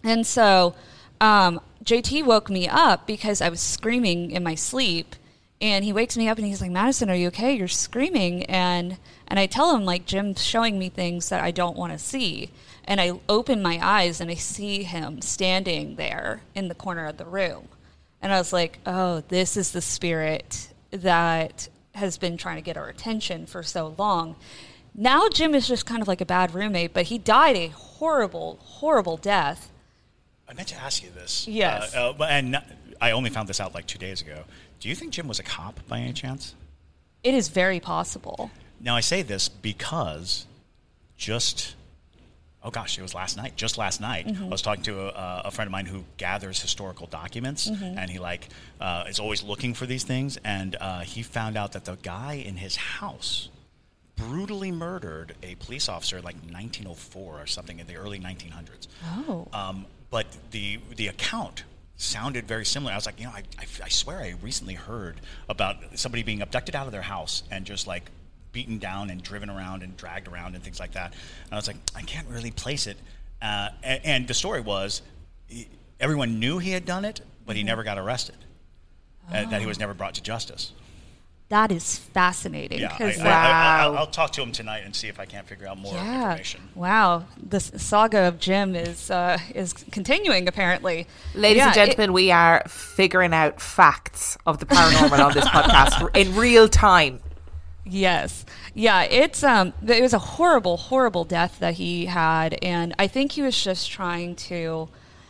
And 0.02 0.26
so 0.26 0.74
um, 1.20 1.60
JT 1.84 2.24
woke 2.24 2.50
me 2.50 2.66
up 2.66 3.06
because 3.06 3.40
I 3.40 3.48
was 3.48 3.60
screaming 3.60 4.32
in 4.32 4.42
my 4.42 4.56
sleep. 4.56 5.14
And 5.60 5.84
he 5.84 5.92
wakes 5.92 6.16
me 6.16 6.28
up 6.28 6.38
and 6.38 6.46
he's 6.46 6.60
like, 6.60 6.72
Madison, 6.72 7.08
are 7.08 7.14
you 7.14 7.28
okay? 7.28 7.52
You're 7.54 7.68
screaming. 7.68 8.44
And, 8.46 8.96
and 9.28 9.38
I 9.38 9.46
tell 9.46 9.76
him, 9.76 9.84
like, 9.84 10.06
Jim's 10.06 10.42
showing 10.42 10.76
me 10.76 10.88
things 10.88 11.28
that 11.28 11.40
I 11.40 11.52
don't 11.52 11.76
want 11.76 11.92
to 11.92 11.98
see. 11.98 12.50
And 12.90 13.00
I 13.00 13.12
open 13.28 13.62
my 13.62 13.78
eyes 13.80 14.20
and 14.20 14.28
I 14.32 14.34
see 14.34 14.82
him 14.82 15.22
standing 15.22 15.94
there 15.94 16.42
in 16.56 16.66
the 16.66 16.74
corner 16.74 17.06
of 17.06 17.18
the 17.18 17.24
room. 17.24 17.68
And 18.20 18.32
I 18.32 18.38
was 18.38 18.52
like, 18.52 18.80
oh, 18.84 19.22
this 19.28 19.56
is 19.56 19.70
the 19.70 19.80
spirit 19.80 20.68
that 20.90 21.68
has 21.94 22.18
been 22.18 22.36
trying 22.36 22.56
to 22.56 22.62
get 22.62 22.76
our 22.76 22.88
attention 22.88 23.46
for 23.46 23.62
so 23.62 23.94
long. 23.96 24.34
Now 24.92 25.28
Jim 25.28 25.54
is 25.54 25.68
just 25.68 25.86
kind 25.86 26.02
of 26.02 26.08
like 26.08 26.20
a 26.20 26.26
bad 26.26 26.52
roommate, 26.52 26.92
but 26.92 27.04
he 27.04 27.16
died 27.16 27.54
a 27.54 27.68
horrible, 27.68 28.58
horrible 28.60 29.16
death. 29.16 29.70
I 30.48 30.54
meant 30.54 30.66
to 30.68 30.76
ask 30.76 31.00
you 31.00 31.10
this. 31.10 31.46
Yes. 31.46 31.94
Uh, 31.94 32.12
uh, 32.18 32.24
and 32.24 32.60
I 33.00 33.12
only 33.12 33.30
found 33.30 33.48
this 33.48 33.60
out 33.60 33.72
like 33.72 33.86
two 33.86 34.00
days 34.00 34.20
ago. 34.20 34.42
Do 34.80 34.88
you 34.88 34.96
think 34.96 35.12
Jim 35.12 35.28
was 35.28 35.38
a 35.38 35.44
cop 35.44 35.78
by 35.86 36.00
any 36.00 36.12
chance? 36.12 36.56
It 37.22 37.34
is 37.34 37.50
very 37.50 37.78
possible. 37.78 38.50
Now, 38.80 38.96
I 38.96 39.00
say 39.00 39.22
this 39.22 39.48
because 39.48 40.46
just 41.16 41.76
oh 42.62 42.70
gosh, 42.70 42.98
it 42.98 43.02
was 43.02 43.14
last 43.14 43.36
night. 43.36 43.56
Just 43.56 43.78
last 43.78 44.00
night, 44.00 44.26
mm-hmm. 44.26 44.44
I 44.44 44.48
was 44.48 44.62
talking 44.62 44.82
to 44.84 45.08
a, 45.08 45.42
a, 45.46 45.50
friend 45.50 45.66
of 45.66 45.72
mine 45.72 45.86
who 45.86 46.04
gathers 46.16 46.60
historical 46.60 47.06
documents, 47.06 47.70
mm-hmm. 47.70 47.98
and 47.98 48.10
he 48.10 48.18
like 48.18 48.48
uh, 48.80 49.04
is 49.08 49.18
always 49.18 49.42
looking 49.42 49.74
for 49.74 49.86
these 49.86 50.04
things. 50.04 50.38
And 50.44 50.76
uh, 50.80 51.00
he 51.00 51.22
found 51.22 51.56
out 51.56 51.72
that 51.72 51.84
the 51.84 51.96
guy 52.02 52.34
in 52.34 52.56
his 52.56 52.76
house 52.76 53.48
brutally 54.16 54.70
murdered 54.70 55.34
a 55.42 55.54
police 55.56 55.88
officer 55.88 56.16
like 56.16 56.36
1904 56.36 57.40
or 57.40 57.46
something 57.46 57.78
in 57.78 57.86
the 57.86 57.96
early 57.96 58.18
1900s. 58.18 58.86
Oh. 59.28 59.48
Um, 59.52 59.86
but 60.10 60.26
the 60.50 60.78
the 60.96 61.08
account 61.08 61.64
sounded 61.96 62.46
very 62.46 62.64
similar. 62.64 62.92
I 62.92 62.96
was 62.96 63.06
like, 63.06 63.18
you 63.18 63.26
know, 63.26 63.32
I, 63.32 63.42
I, 63.58 63.66
I 63.84 63.88
swear 63.88 64.18
I 64.18 64.34
recently 64.42 64.74
heard 64.74 65.20
about 65.48 65.76
somebody 65.98 66.22
being 66.22 66.40
abducted 66.40 66.74
out 66.74 66.86
of 66.86 66.92
their 66.92 67.02
house 67.02 67.42
and 67.50 67.66
just 67.66 67.86
like 67.86 68.10
beaten 68.52 68.78
down 68.78 69.10
and 69.10 69.22
driven 69.22 69.50
around 69.50 69.82
and 69.82 69.96
dragged 69.96 70.28
around 70.28 70.54
and 70.54 70.64
things 70.64 70.80
like 70.80 70.92
that. 70.92 71.12
And 71.44 71.52
I 71.52 71.56
was 71.56 71.66
like, 71.66 71.76
I 71.94 72.02
can't 72.02 72.28
really 72.28 72.50
place 72.50 72.86
it. 72.86 72.96
Uh, 73.40 73.70
and, 73.82 74.04
and, 74.04 74.28
the 74.28 74.34
story 74.34 74.60
was, 74.60 75.02
he, 75.46 75.68
everyone 75.98 76.40
knew 76.40 76.58
he 76.58 76.72
had 76.72 76.84
done 76.84 77.04
it, 77.04 77.20
but 77.46 77.56
he 77.56 77.62
mm-hmm. 77.62 77.68
never 77.68 77.84
got 77.84 77.98
arrested. 77.98 78.36
Oh. 79.30 79.36
Uh, 79.36 79.48
that 79.48 79.60
he 79.60 79.66
was 79.66 79.78
never 79.78 79.94
brought 79.94 80.14
to 80.14 80.22
justice. 80.22 80.72
That 81.50 81.72
is 81.72 81.98
fascinating. 81.98 82.78
Yeah, 82.78 82.96
I, 82.96 83.14
wow. 83.18 83.92
I, 83.96 84.00
will 84.00 84.06
talk 84.06 84.30
to 84.34 84.42
him 84.42 84.52
tonight 84.52 84.82
and 84.84 84.94
see 84.94 85.08
if 85.08 85.18
I 85.18 85.24
can't 85.24 85.48
figure 85.48 85.66
out 85.66 85.78
more 85.78 85.94
yeah. 85.94 86.30
information. 86.30 86.60
Wow, 86.76 87.24
the 87.44 87.58
saga 87.58 88.28
of 88.28 88.38
Jim 88.38 88.76
is 88.76 89.10
uh, 89.10 89.36
is 89.52 89.72
continuing 89.72 90.46
apparently. 90.46 91.08
Ladies 91.34 91.58
yeah, 91.58 91.66
and 91.66 91.74
gentlemen, 91.74 92.10
it, 92.10 92.12
we 92.12 92.30
are 92.30 92.62
figuring 92.68 93.34
out 93.34 93.60
facts 93.60 94.38
of 94.46 94.58
the 94.58 94.66
paranormal 94.66 95.18
on 95.18 95.32
this 95.32 95.44
podcast 95.44 96.16
in 96.16 96.36
real 96.36 96.68
time. 96.68 97.18
Yes. 97.84 98.44
Yeah, 98.74 99.02
it's 99.02 99.42
um 99.42 99.72
it 99.86 100.02
was 100.02 100.12
a 100.12 100.18
horrible 100.18 100.76
horrible 100.76 101.24
death 101.24 101.58
that 101.60 101.74
he 101.74 102.06
had 102.06 102.58
and 102.62 102.94
I 102.98 103.06
think 103.06 103.32
he 103.32 103.42
was 103.42 103.62
just 103.62 103.90
trying 103.90 104.36
to 104.36 104.88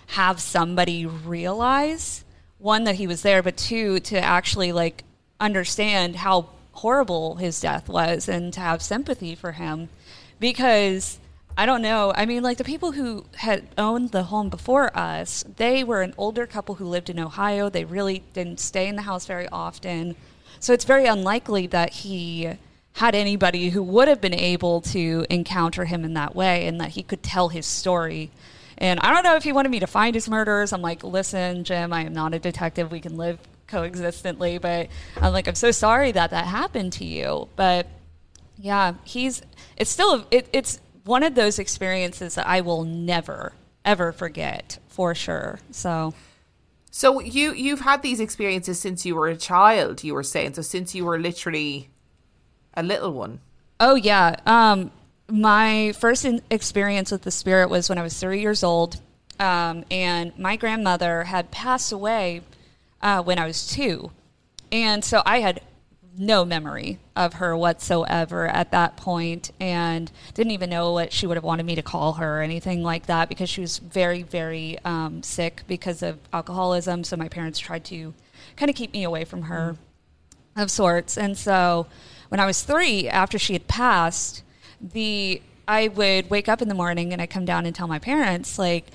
have 0.09 0.41
somebody 0.41 1.07
realize 1.07 2.25
one 2.59 2.85
that 2.85 2.97
he 2.97 3.07
was 3.07 3.23
there 3.23 3.43
but 3.43 3.57
two 3.57 4.01
to 4.01 4.19
actually 4.19 4.73
like 4.73 5.05
understand 5.39 6.17
how 6.17 6.49
horrible 6.73 7.37
his 7.37 7.61
death 7.61 7.89
was 7.89 8.29
and 8.29 8.53
to 8.53 8.61
have 8.61 8.83
sympathy 8.83 9.35
for 9.35 9.53
him 9.53 9.89
because 10.41 11.19
I 11.57 11.67
don't 11.67 11.83
know. 11.83 12.13
I 12.15 12.27
mean, 12.27 12.43
like 12.43 12.57
the 12.59 12.65
people 12.65 12.93
who 12.93 13.27
had 13.37 13.69
owned 13.77 14.13
the 14.13 14.25
home 14.25 14.49
before 14.49 14.97
us, 14.97 15.45
they 15.57 15.85
were 15.85 16.01
an 16.01 16.15
older 16.17 16.47
couple 16.47 16.77
who 16.77 16.87
lived 16.87 17.11
in 17.11 17.19
Ohio. 17.19 17.69
They 17.69 17.85
really 17.85 18.23
didn't 18.33 18.61
stay 18.61 18.89
in 18.89 18.97
the 18.97 19.03
house 19.03 19.27
very 19.27 19.49
often. 19.49 20.17
So 20.61 20.75
it's 20.75 20.85
very 20.85 21.07
unlikely 21.07 21.67
that 21.69 21.91
he 21.91 22.53
had 22.95 23.15
anybody 23.15 23.71
who 23.71 23.83
would 23.83 24.09
have 24.09 24.21
been 24.21 24.35
able 24.35 24.83
to 24.83 25.25
encounter 25.31 25.87
him 25.87 26.05
in 26.05 26.15
that 26.15 26.37
way 26.37 26.67
and 26.67 26.79
that 26.81 26.91
he 26.91 27.03
could 27.03 27.23
tell 27.23 27.49
his 27.49 27.65
story. 27.65 28.31
And 28.77 29.01
I 29.01 29.13
don't 29.13 29.25
know 29.25 29.37
if 29.37 29.43
he 29.45 29.53
wanted 29.53 29.71
me 29.71 29.81
to 29.81 29.87
find 29.87 30.15
his 30.15 30.29
murderers. 30.29 30.73
I'm 30.73 30.83
like, 30.83 31.03
listen, 31.03 31.65
Jim, 31.65 31.93
I 31.93 32.05
am 32.05 32.13
not 32.13 32.35
a 32.35 32.39
detective. 32.39 32.93
We 32.93 33.01
can 33.01 33.17
live 33.17 33.39
coexistently. 33.69 34.59
But 34.59 34.89
I'm 35.21 35.33
like, 35.33 35.49
I'm 35.49 35.55
so 35.55 35.71
sorry 35.71 36.13
that 36.13 36.31
that 36.31 36.47
happened 36.47 36.93
to 36.95 37.07
you. 37.07 37.49
But 37.57 37.87
yeah, 38.59 38.95
he's, 39.05 39.41
it's 39.79 39.91
still, 39.91 40.27
it, 40.31 40.47
it's 40.53 40.79
one 41.05 41.23
of 41.23 41.35
those 41.35 41.59
experiences 41.59 42.35
that 42.35 42.47
I 42.47 42.61
will 42.61 42.85
never, 42.85 43.55
ever 43.85 44.13
forget 44.13 44.79
for 44.89 45.15
sure. 45.15 45.59
So. 45.71 46.13
So 46.91 47.21
you 47.21 47.53
you've 47.53 47.81
had 47.81 48.03
these 48.03 48.21
experiences 48.21 48.81
since 48.81 49.07
you 49.07 49.15
were 49.15 49.29
a 49.29 49.37
child. 49.37 50.03
You 50.03 50.15
were 50.15 50.23
saying 50.23 50.55
so 50.55 50.63
since 50.63 50.95
you 50.95 51.05
were 51.05 51.19
literally 51.19 51.89
a 52.75 52.83
little 52.83 53.13
one. 53.13 53.41
Oh 53.79 53.95
yeah. 53.95 54.37
Um, 54.45 54.91
my 55.29 55.93
first 55.93 56.27
experience 56.51 57.13
with 57.13 57.23
the 57.23 57.31
spirit 57.31 57.71
was 57.71 57.89
when 57.89 57.99
I 57.99 58.03
was 58.03 58.19
three 58.19 58.41
years 58.41 58.65
old, 58.65 59.01
um, 59.39 59.85
and 59.91 60.37
my 60.39 60.57
grandmother 60.57 61.25
had 61.25 61.51
passed 61.53 61.93
away 61.93 62.43
uh, 63.01 63.23
when 63.23 63.39
I 63.39 63.47
was 63.47 63.69
two, 63.69 64.11
and 64.73 65.05
so 65.05 65.23
I 65.25 65.41
had 65.41 65.61
no 66.21 66.45
memory 66.45 66.99
of 67.17 67.35
her 67.35 67.57
whatsoever 67.57 68.47
at 68.47 68.71
that 68.71 68.95
point 68.95 69.51
and 69.59 70.13
didn't 70.35 70.53
even 70.53 70.69
know 70.69 70.93
what 70.93 71.15
she 71.15 71.27
would 71.27 71.39
have 71.39 71.45
wanted 71.45 71.65
me 71.65 71.75
to 71.75 71.83
call 71.83 72.13
her 72.13 72.39
or 72.39 72.43
anything 72.43 72.83
like 72.83 73.07
that 73.07 73.27
because 73.29 73.49
she 73.49 73.63
was 73.63 73.79
very, 73.79 74.23
very 74.23 74.79
um, 74.85 75.23
sick 75.23 75.63
because 75.67 76.03
of 76.03 76.19
alcoholism. 76.31 77.05
So 77.05 77.17
my 77.17 77.29
parents 77.29 77.59
tried 77.59 77.87
to 77.87 78.13
kind 78.57 78.69
of 78.69 78.77
keep 78.77 78.93
me 78.93 79.03
away 79.03 79.25
from 79.25 79.43
her 79.43 79.77
mm. 80.57 80.63
of 80.63 80.71
sorts. 80.71 81.17
And 81.17 81.39
so 81.39 81.87
when 82.29 82.39
I 82.39 82.45
was 82.45 82.63
three, 82.63 83.09
after 83.09 83.39
she 83.39 83.55
had 83.55 83.67
passed, 83.67 84.43
the 84.79 85.41
I 85.67 85.89
would 85.89 86.29
wake 86.29 86.49
up 86.49 86.61
in 86.61 86.69
the 86.69 86.75
morning 86.75 87.15
and 87.15 87.23
I 87.23 87.27
come 87.27 87.47
down 87.47 87.65
and 87.65 87.75
tell 87.75 87.89
my 87.89 87.99
parents, 87.99 88.59
like, 88.59 88.89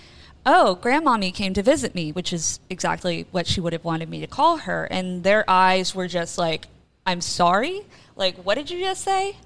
oh, 0.46 0.78
grandmommy 0.80 1.34
came 1.34 1.56
to 1.56 1.64
visit 1.64 1.96
me, 1.96 2.12
which 2.12 2.32
is 2.32 2.60
exactly 2.70 3.26
what 3.32 3.48
she 3.48 3.62
would 3.62 3.74
have 3.74 3.84
wanted 3.84 4.10
me 4.10 4.20
to 4.20 4.28
call 4.28 4.58
her. 4.58 4.86
And 4.92 5.24
their 5.24 5.50
eyes 5.50 5.96
were 5.96 6.08
just 6.08 6.38
like, 6.38 6.68
I'm 7.06 7.22
sorry. 7.22 7.82
Like, 8.16 8.38
what 8.38 8.56
did 8.56 8.70
you 8.70 8.80
just 8.80 9.04
say? 9.04 9.38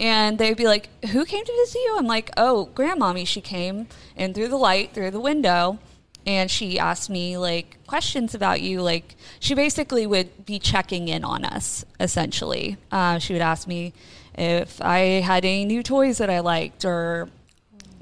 And 0.00 0.38
they'd 0.38 0.56
be 0.56 0.66
like, 0.66 0.88
Who 1.06 1.24
came 1.24 1.44
to 1.44 1.52
visit 1.52 1.78
you? 1.78 1.96
I'm 1.96 2.06
like, 2.06 2.30
Oh, 2.36 2.70
grandmommy. 2.74 3.26
She 3.26 3.40
came 3.40 3.86
in 4.16 4.34
through 4.34 4.48
the 4.48 4.56
light, 4.56 4.92
through 4.92 5.12
the 5.12 5.20
window. 5.20 5.78
and 6.26 6.50
she 6.50 6.78
asked 6.78 7.10
me 7.10 7.36
like 7.36 7.76
questions 7.86 8.34
about 8.34 8.60
you. 8.62 8.80
Like 8.80 9.14
she 9.38 9.54
basically 9.54 10.06
would 10.06 10.46
be 10.46 10.58
checking 10.58 11.08
in 11.08 11.22
on 11.24 11.44
us. 11.44 11.84
Essentially, 12.00 12.76
uh, 12.90 13.18
she 13.18 13.32
would 13.34 13.42
ask 13.42 13.68
me 13.68 13.92
if 14.36 14.80
I 14.82 14.98
had 15.20 15.44
any 15.44 15.64
new 15.64 15.82
toys 15.82 16.18
that 16.18 16.30
I 16.30 16.40
liked 16.40 16.84
or 16.84 17.28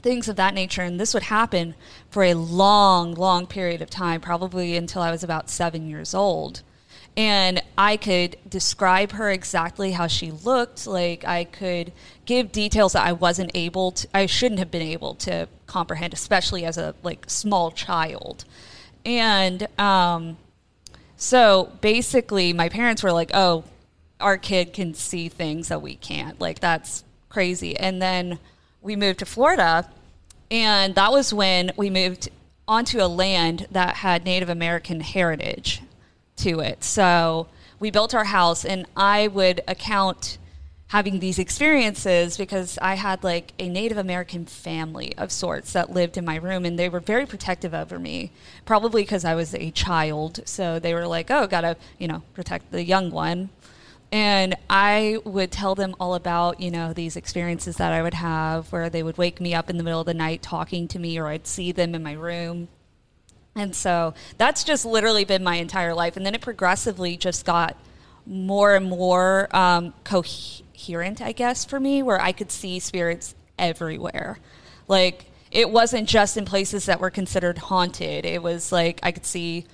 things 0.01 0.29
of 0.29 0.37
that 0.37 0.55
nature. 0.55 0.83
And 0.83 0.99
this 0.99 1.13
would 1.15 1.25
happen 1.25 1.75
for 2.11 2.23
a 2.25 2.35
long, 2.35 3.15
long 3.15 3.47
period 3.47 3.83
of 3.83 3.91
time, 3.91 4.21
probably 4.21 4.77
until 4.77 5.03
I 5.03 5.11
was 5.11 5.23
about 5.23 5.51
seven 5.51 5.89
years 5.89 6.15
old. 6.15 6.63
And 7.17 7.63
I 7.77 7.99
could 7.99 8.37
describe 8.49 9.13
her 9.13 9.31
exactly 9.31 9.93
how 9.93 10.07
she 10.07 10.31
looked. 10.31 10.87
Like 10.87 11.25
I 11.27 11.45
could 11.45 11.93
give 12.25 12.53
details 12.53 12.95
that 12.95 13.07
I 13.07 13.13
wasn't 13.13 13.51
able 13.55 13.93
to, 13.93 14.09
I 14.15 14.27
shouldn't 14.27 14.59
have 14.59 14.71
been 14.71 14.83
able 14.83 15.15
to 15.17 15.49
comprehend, 15.67 16.15
especially 16.15 16.65
as 16.65 16.79
a 16.79 16.95
like 17.03 17.29
small 17.29 17.71
child. 17.71 18.45
And 19.05 19.67
um, 19.79 20.39
so 21.17 21.73
basically, 21.81 22.53
my 22.53 22.69
parents 22.69 23.03
were 23.03 23.13
like, 23.13 23.31
"Oh, 23.35 23.65
our 24.21 24.39
kid 24.39 24.73
can 24.73 24.95
see 24.95 25.29
things 25.29 25.69
that 25.69 25.83
we 25.83 25.97
can't. 25.97 26.41
Like 26.41 26.61
that's 26.61 27.05
crazy." 27.29 27.77
And 27.77 28.01
then 28.01 28.39
we 28.81 28.97
moved 28.97 29.19
to 29.19 29.27
Florida, 29.27 29.89
and 30.51 30.95
that 30.95 31.13
was 31.13 31.35
when 31.35 31.73
we 31.77 31.91
moved 31.91 32.29
onto 32.69 33.03
a 33.03 33.07
land 33.07 33.67
that 33.71 33.97
had 33.97 34.25
Native 34.25 34.49
American 34.49 35.01
heritage 35.01 35.83
to 36.43 36.61
it. 36.61 36.84
So 36.84 37.49
we 37.80 37.90
built 37.90 38.14
our 38.14 38.24
house, 38.24 38.64
and 38.64 38.86
I 38.97 39.28
would 39.28 39.61
account 39.66 40.38
having 40.93 41.20
these 41.20 41.38
experiences 41.38 42.36
because 42.36 42.78
I 42.82 42.97
had 42.97 43.24
like 43.24 43.55
a 43.59 43.66
Native 43.66 43.97
American 43.97 44.45
family 44.45 45.14
of 45.16 45.32
sorts 45.32 45.72
that 45.72 45.90
lived 45.90 46.18
in 46.18 46.24
my 46.26 46.36
room 46.36 46.66
and 46.66 46.78
they 46.78 46.90
were 46.90 47.01
very 47.01 47.24
protective 47.24 47.72
over 47.72 47.99
me, 47.99 48.30
probably 48.66 49.03
because 49.03 49.24
I 49.24 49.34
was 49.34 49.55
a 49.55 49.70
child. 49.70 50.40
So 50.45 50.78
they 50.78 50.93
were 50.93 51.07
like, 51.07 51.30
oh, 51.30 51.47
gotta, 51.47 51.78
you 51.99 52.09
know, 52.09 52.22
protect 52.34 52.72
the 52.72 52.84
young 52.84 53.11
one. 53.11 53.49
And 54.12 54.55
I 54.68 55.16
would 55.24 55.51
tell 55.51 55.74
them 55.74 55.95
all 55.99 56.14
about, 56.14 56.61
you 56.61 56.70
know, 56.70 56.93
these 56.93 57.16
experiences 57.16 57.78
that 57.78 57.95
I 57.95 58.03
would 58.03 58.12
have 58.12 58.70
where 58.70 58.90
they 58.90 59.03
would 59.03 59.16
wake 59.16 59.40
me 59.40 59.55
up 59.55 59.70
in 59.70 59.78
the 59.78 59.82
middle 59.82 60.01
of 60.01 60.07
the 60.07 60.12
night 60.12 60.43
talking 60.43 60.88
to 60.88 60.99
me 60.99 61.18
or 61.18 61.28
I'd 61.28 61.47
see 61.47 61.72
them 61.72 61.95
in 61.95 62.03
my 62.03 62.12
room. 62.12 62.68
And 63.55 63.75
so 63.75 64.15
that's 64.39 64.65
just 64.65 64.85
literally 64.85 65.25
been 65.25 65.45
my 65.45 65.57
entire 65.57 65.95
life. 65.95 66.17
And 66.17 66.25
then 66.25 66.35
it 66.35 66.41
progressively 66.41 67.17
just 67.17 67.45
got 67.45 67.77
more 68.25 68.75
and 68.75 68.87
more 68.87 69.55
um, 69.55 69.93
coherent, 70.05 71.21
I 71.21 71.33
guess, 71.33 71.65
for 71.65 71.79
me, 71.79 72.03
where 72.03 72.21
I 72.21 72.33
could 72.33 72.51
see 72.51 72.79
spirits 72.79 73.35
everywhere. 73.59 74.39
Like, 74.89 75.27
it 75.51 75.71
wasn't 75.71 76.09
just 76.09 76.37
in 76.37 76.47
places 76.47 76.87
that 76.87 76.99
were 76.99 77.11
considered 77.11 77.59
haunted. 77.59 78.25
It 78.25 78.43
was 78.43 78.73
like 78.73 79.01
I 79.03 79.13
could 79.13 79.27
see 79.27 79.67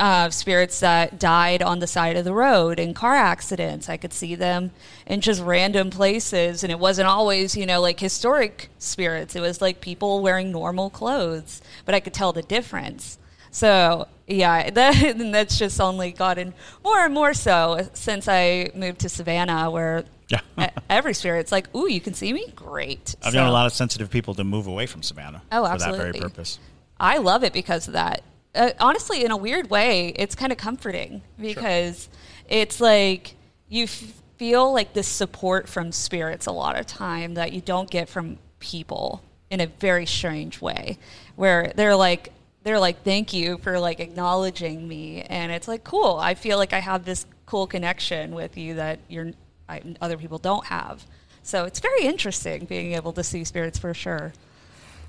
uh, 0.00 0.30
spirits 0.30 0.80
that 0.80 1.18
died 1.18 1.62
on 1.62 1.78
the 1.78 1.86
side 1.86 2.16
of 2.16 2.24
the 2.24 2.32
road 2.32 2.80
in 2.80 2.94
car 2.94 3.14
accidents. 3.14 3.88
I 3.88 3.96
could 3.96 4.12
see 4.12 4.34
them 4.34 4.70
in 5.06 5.20
just 5.20 5.42
random 5.42 5.90
places. 5.90 6.64
And 6.64 6.72
it 6.72 6.78
wasn't 6.78 7.06
always, 7.08 7.56
you 7.56 7.66
know, 7.66 7.80
like 7.80 8.00
historic 8.00 8.70
spirits. 8.78 9.36
It 9.36 9.40
was 9.40 9.60
like 9.60 9.80
people 9.80 10.22
wearing 10.22 10.50
normal 10.50 10.90
clothes, 10.90 11.60
but 11.84 11.94
I 11.94 12.00
could 12.00 12.14
tell 12.14 12.32
the 12.32 12.42
difference. 12.42 13.18
So, 13.52 14.08
yeah, 14.26 14.70
that, 14.78 15.14
that's 15.32 15.58
just 15.58 15.80
only 15.80 16.12
gotten 16.12 16.54
more 16.82 17.00
and 17.04 17.12
more 17.14 17.34
so 17.34 17.88
since 17.92 18.26
I 18.26 18.70
moved 18.74 19.00
to 19.00 19.08
Savannah, 19.08 19.70
where 19.70 20.04
Yeah. 20.28 20.40
every 20.88 21.14
spirit's 21.14 21.52
like, 21.52 21.72
ooh, 21.74 21.88
you 21.88 22.00
can 22.00 22.14
see 22.14 22.32
me? 22.32 22.46
Great. 22.56 23.16
I've 23.22 23.32
So- 23.32 23.40
known 23.40 23.48
a 23.48 23.52
lot 23.52 23.66
of 23.66 23.72
sensitive 23.74 24.10
people 24.10 24.34
to 24.34 24.44
move 24.44 24.66
away 24.66 24.86
from 24.86 25.02
Savannah 25.02 25.42
Oh, 25.52 25.64
for 25.70 25.78
that 25.78 25.96
very 25.96 26.12
purpose. 26.14 26.58
I 26.98 27.18
love 27.18 27.44
it 27.44 27.52
because 27.52 27.86
of 27.86 27.94
that. 27.94 28.22
Uh, 28.54 28.70
honestly, 28.80 29.24
in 29.24 29.30
a 29.30 29.36
weird 29.36 29.70
way, 29.70 30.08
it's 30.16 30.34
kind 30.34 30.50
of 30.50 30.58
comforting 30.58 31.22
because 31.38 32.08
it's 32.48 32.80
like 32.80 33.34
you 33.68 33.84
f- 33.84 34.22
feel 34.36 34.72
like 34.72 34.92
this 34.92 35.06
support 35.06 35.68
from 35.68 35.92
spirits 35.92 36.46
a 36.46 36.52
lot 36.52 36.78
of 36.78 36.86
time 36.86 37.34
that 37.34 37.52
you 37.52 37.60
don't 37.60 37.88
get 37.88 38.08
from 38.08 38.38
people 38.58 39.22
in 39.50 39.60
a 39.60 39.66
very 39.66 40.06
strange 40.06 40.60
way, 40.60 40.98
where 41.36 41.72
they're 41.76 41.96
like 41.96 42.32
they're 42.62 42.80
like 42.80 43.04
thank 43.04 43.32
you 43.32 43.58
for 43.58 43.78
like 43.78 44.00
acknowledging 44.00 44.86
me, 44.88 45.22
and 45.22 45.52
it's 45.52 45.68
like 45.68 45.84
cool. 45.84 46.18
I 46.20 46.34
feel 46.34 46.58
like 46.58 46.72
I 46.72 46.80
have 46.80 47.04
this 47.04 47.26
cool 47.46 47.66
connection 47.68 48.34
with 48.34 48.56
you 48.56 48.74
that 48.74 48.98
you're 49.08 49.30
I, 49.68 49.80
other 50.00 50.16
people 50.16 50.38
don't 50.38 50.66
have. 50.66 51.06
So 51.42 51.64
it's 51.64 51.80
very 51.80 52.02
interesting 52.02 52.64
being 52.64 52.94
able 52.94 53.12
to 53.12 53.22
see 53.22 53.44
spirits 53.44 53.78
for 53.78 53.94
sure. 53.94 54.32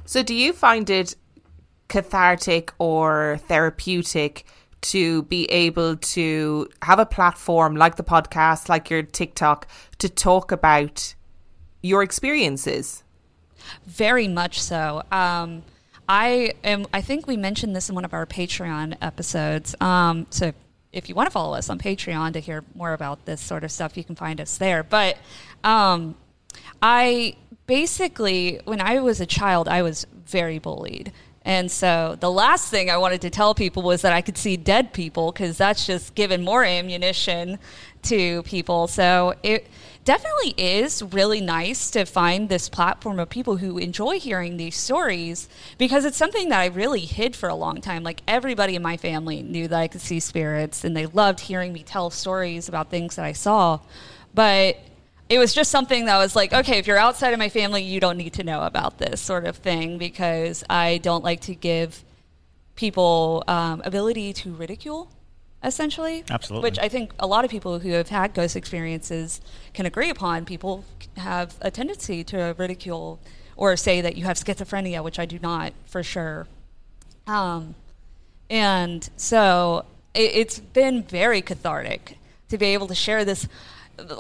So, 0.06 0.24
do 0.24 0.34
you 0.34 0.54
find 0.54 0.90
it 0.90 1.16
cathartic 1.92 2.74
or 2.80 3.38
therapeutic 3.50 4.46
to 4.82 5.24
be 5.24 5.44
able 5.52 5.98
to 5.98 6.68
have 6.82 7.00
a 7.00 7.06
platform 7.06 7.76
like 7.76 7.98
the 7.98 8.04
podcast, 8.04 8.70
like 8.70 8.90
your 8.90 9.04
TikTok, 9.04 9.68
to 10.00 10.08
talk 10.08 10.54
about 10.54 11.14
your 11.84 12.02
experiences? 12.02 13.04
Very 13.86 14.30
much 14.30 14.62
so. 14.62 15.04
Um, 15.12 15.64
I 16.08 16.54
am. 16.64 16.88
I 16.94 17.02
think 17.02 17.28
we 17.28 17.36
mentioned 17.36 17.76
this 17.76 17.90
in 17.90 17.96
one 17.96 18.06
of 18.06 18.14
our 18.14 18.26
Patreon 18.26 18.96
episodes. 19.02 19.76
Um, 19.82 20.28
so 20.30 20.54
if 20.94 21.10
you 21.10 21.16
want 21.16 21.28
to 21.28 21.32
follow 21.32 21.56
us 21.56 21.70
on 21.70 21.78
Patreon 21.78 22.34
to 22.34 22.40
hear 22.40 22.64
more 22.74 22.94
about 22.94 23.26
this 23.26 23.42
sort 23.42 23.66
of 23.66 23.72
stuff, 23.72 23.98
you 23.98 24.04
can 24.06 24.16
find 24.16 24.40
us 24.40 24.58
there. 24.58 24.82
But 24.82 25.18
um, 25.64 26.16
I 26.82 27.36
basically, 27.68 28.62
when 28.64 28.80
I 28.80 29.02
was 29.02 29.20
a 29.20 29.26
child, 29.26 29.68
I 29.68 29.82
was 29.82 30.08
very 30.26 30.58
bullied. 30.58 31.12
And 31.44 31.72
so 31.72 32.18
the 32.20 32.30
last 32.30 32.70
thing 32.70 32.90
I 32.90 32.98
wanted 32.98 33.22
to 33.22 33.30
tell 33.30 33.56
people 33.56 33.82
was 33.82 34.04
that 34.04 34.14
I 34.14 34.22
could 34.22 34.38
see 34.38 34.58
dead 34.58 34.94
people 34.94 35.32
because 35.32 35.58
that's 35.58 35.88
just 35.88 36.14
given 36.14 36.44
more 36.44 36.64
ammunition 36.64 37.58
to 38.04 38.44
people. 38.44 38.88
So 38.88 39.34
it 39.42 39.68
definitely 40.04 40.54
is 40.58 41.02
really 41.02 41.42
nice 41.42 41.90
to 41.92 42.06
find 42.06 42.48
this 42.48 42.70
platform 42.70 43.20
of 43.20 43.30
people 43.30 43.58
who 43.58 43.80
enjoy 43.80 44.20
hearing 44.20 44.58
these 44.58 44.76
stories 44.76 45.50
because 45.80 46.06
it's 46.06 46.18
something 46.18 46.50
that 46.50 46.60
I 46.60 46.68
really 46.68 47.02
hid 47.02 47.36
for 47.36 47.50
a 47.50 47.56
long 47.56 47.82
time. 47.82 48.04
Like 48.04 48.22
everybody 48.28 48.76
in 48.76 48.84
my 48.84 48.98
family 48.98 49.42
knew 49.42 49.68
that 49.68 49.80
I 49.80 49.88
could 49.88 50.02
see 50.02 50.20
spirits 50.20 50.84
and 50.84 50.96
they 50.96 51.08
loved 51.08 51.40
hearing 51.40 51.74
me 51.74 51.82
tell 51.82 52.12
stories 52.12 52.70
about 52.70 52.92
things 52.92 53.16
that 53.16 53.26
I 53.26 53.34
saw. 53.34 53.80
But 54.34 54.78
it 55.32 55.40
was 55.40 55.54
just 55.54 55.72
something 55.72 56.06
that 56.06 56.18
was 56.18 56.36
like, 56.36 56.52
okay, 56.52 56.78
if 56.78 56.88
you're 56.88 56.98
outside 56.98 57.32
of 57.32 57.40
my 57.40 57.48
family, 57.48 57.82
you 57.82 58.02
don't 58.02 58.18
need 58.18 58.34
to 58.34 58.44
know 58.44 58.64
about 58.64 58.98
this 58.98 59.22
sort 59.22 59.46
of 59.46 59.56
thing 59.56 59.98
because 59.98 60.62
I 60.70 60.98
don't 60.98 61.24
like 61.24 61.40
to 61.42 61.56
give 61.56 62.04
people 62.76 63.42
um, 63.48 63.82
ability 63.86 64.34
to 64.34 64.52
ridicule, 64.52 65.10
essentially. 65.64 66.26
Absolutely. 66.30 66.68
Which 66.70 66.80
I 66.80 66.90
think 66.90 67.14
a 67.18 67.28
lot 67.28 67.46
of 67.46 67.50
people 67.50 67.80
who 67.80 67.92
have 67.92 68.10
had 68.10 68.34
ghost 68.34 68.58
experiences 68.58 69.40
can 69.74 69.86
agree 69.86 70.10
upon. 70.10 70.44
People 70.44 70.84
have 71.16 71.56
a 71.62 71.72
tendency 71.72 72.26
to 72.26 72.54
ridicule 72.58 73.18
or 73.56 73.78
say 73.78 74.02
that 74.02 74.18
you 74.18 74.26
have 74.26 74.36
schizophrenia, 74.36 75.02
which 75.02 75.18
I 75.18 75.26
do 75.26 75.40
not, 75.40 75.72
for 75.86 76.04
sure. 76.04 76.46
Um, 77.26 77.76
and 78.50 79.10
so 79.16 79.86
it, 80.14 80.32
it's 80.34 80.60
been 80.60 81.04
very 81.04 81.42
cathartic 81.42 82.18
to 82.50 82.58
be 82.58 82.66
able 82.68 82.88
to 82.88 82.96
share 82.96 83.24
this, 83.24 83.48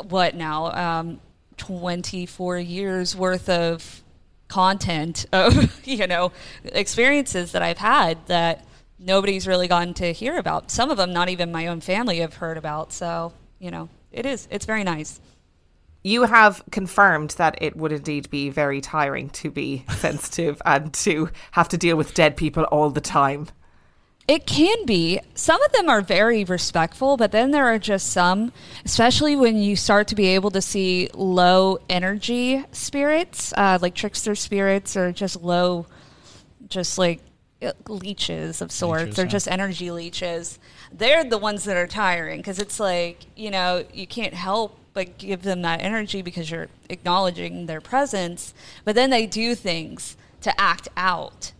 what 0.07 0.35
now, 0.35 0.99
um, 0.99 1.19
24 1.57 2.59
years 2.59 3.15
worth 3.15 3.49
of 3.49 4.03
content 4.47 5.25
of, 5.31 5.79
you 5.87 6.07
know, 6.07 6.31
experiences 6.65 7.51
that 7.53 7.61
I've 7.61 7.77
had 7.77 8.25
that 8.27 8.65
nobody's 8.99 9.47
really 9.47 9.67
gotten 9.67 9.93
to 9.95 10.13
hear 10.13 10.37
about. 10.37 10.71
Some 10.71 10.89
of 10.89 10.97
them, 10.97 11.11
not 11.11 11.29
even 11.29 11.51
my 11.51 11.67
own 11.67 11.81
family, 11.81 12.19
have 12.19 12.35
heard 12.35 12.57
about. 12.57 12.93
So, 12.93 13.33
you 13.59 13.71
know, 13.71 13.89
it 14.11 14.25
is, 14.25 14.47
it's 14.51 14.65
very 14.65 14.83
nice. 14.83 15.19
You 16.03 16.23
have 16.23 16.63
confirmed 16.71 17.31
that 17.31 17.57
it 17.61 17.75
would 17.75 17.91
indeed 17.91 18.29
be 18.29 18.49
very 18.49 18.81
tiring 18.81 19.29
to 19.31 19.51
be 19.51 19.85
sensitive 19.97 20.61
and 20.65 20.93
to 20.95 21.29
have 21.51 21.69
to 21.69 21.77
deal 21.77 21.95
with 21.95 22.13
dead 22.13 22.35
people 22.35 22.63
all 22.65 22.89
the 22.89 23.01
time. 23.01 23.47
It 24.31 24.45
can 24.45 24.85
be. 24.85 25.19
Some 25.35 25.61
of 25.61 25.73
them 25.73 25.89
are 25.89 25.99
very 25.99 26.45
respectful, 26.45 27.17
but 27.17 27.33
then 27.33 27.51
there 27.51 27.65
are 27.65 27.77
just 27.77 28.11
some, 28.11 28.53
especially 28.85 29.35
when 29.35 29.57
you 29.57 29.75
start 29.75 30.07
to 30.07 30.15
be 30.15 30.27
able 30.27 30.51
to 30.51 30.61
see 30.61 31.09
low 31.13 31.79
energy 31.89 32.63
spirits, 32.71 33.51
uh, 33.57 33.77
like 33.81 33.93
trickster 33.93 34.33
spirits, 34.35 34.95
or 34.95 35.11
just 35.11 35.41
low, 35.41 35.85
just 36.69 36.97
like 36.97 37.19
uh, 37.61 37.73
leeches 37.89 38.61
of 38.61 38.71
sorts, 38.71 39.17
Leeches, 39.17 39.31
just 39.33 39.47
energy 39.49 39.91
leeches. 39.91 40.59
They're 40.93 41.25
the 41.25 41.37
ones 41.37 41.65
that 41.65 41.75
are 41.75 41.85
tiring 41.85 42.39
because 42.39 42.59
it's 42.59 42.79
like, 42.79 43.25
you 43.35 43.51
know, 43.51 43.83
you 43.93 44.07
can't 44.07 44.33
help 44.33 44.79
but 44.93 45.17
give 45.17 45.43
them 45.43 45.61
that 45.63 45.81
energy 45.81 46.21
because 46.21 46.49
you're 46.49 46.69
acknowledging 46.87 47.65
their 47.65 47.81
presence, 47.81 48.53
but 48.85 48.95
then 48.95 49.09
they 49.09 49.25
do 49.25 49.55
things 49.55 50.15
to 50.39 50.57
act 50.57 50.87
out 50.95 51.51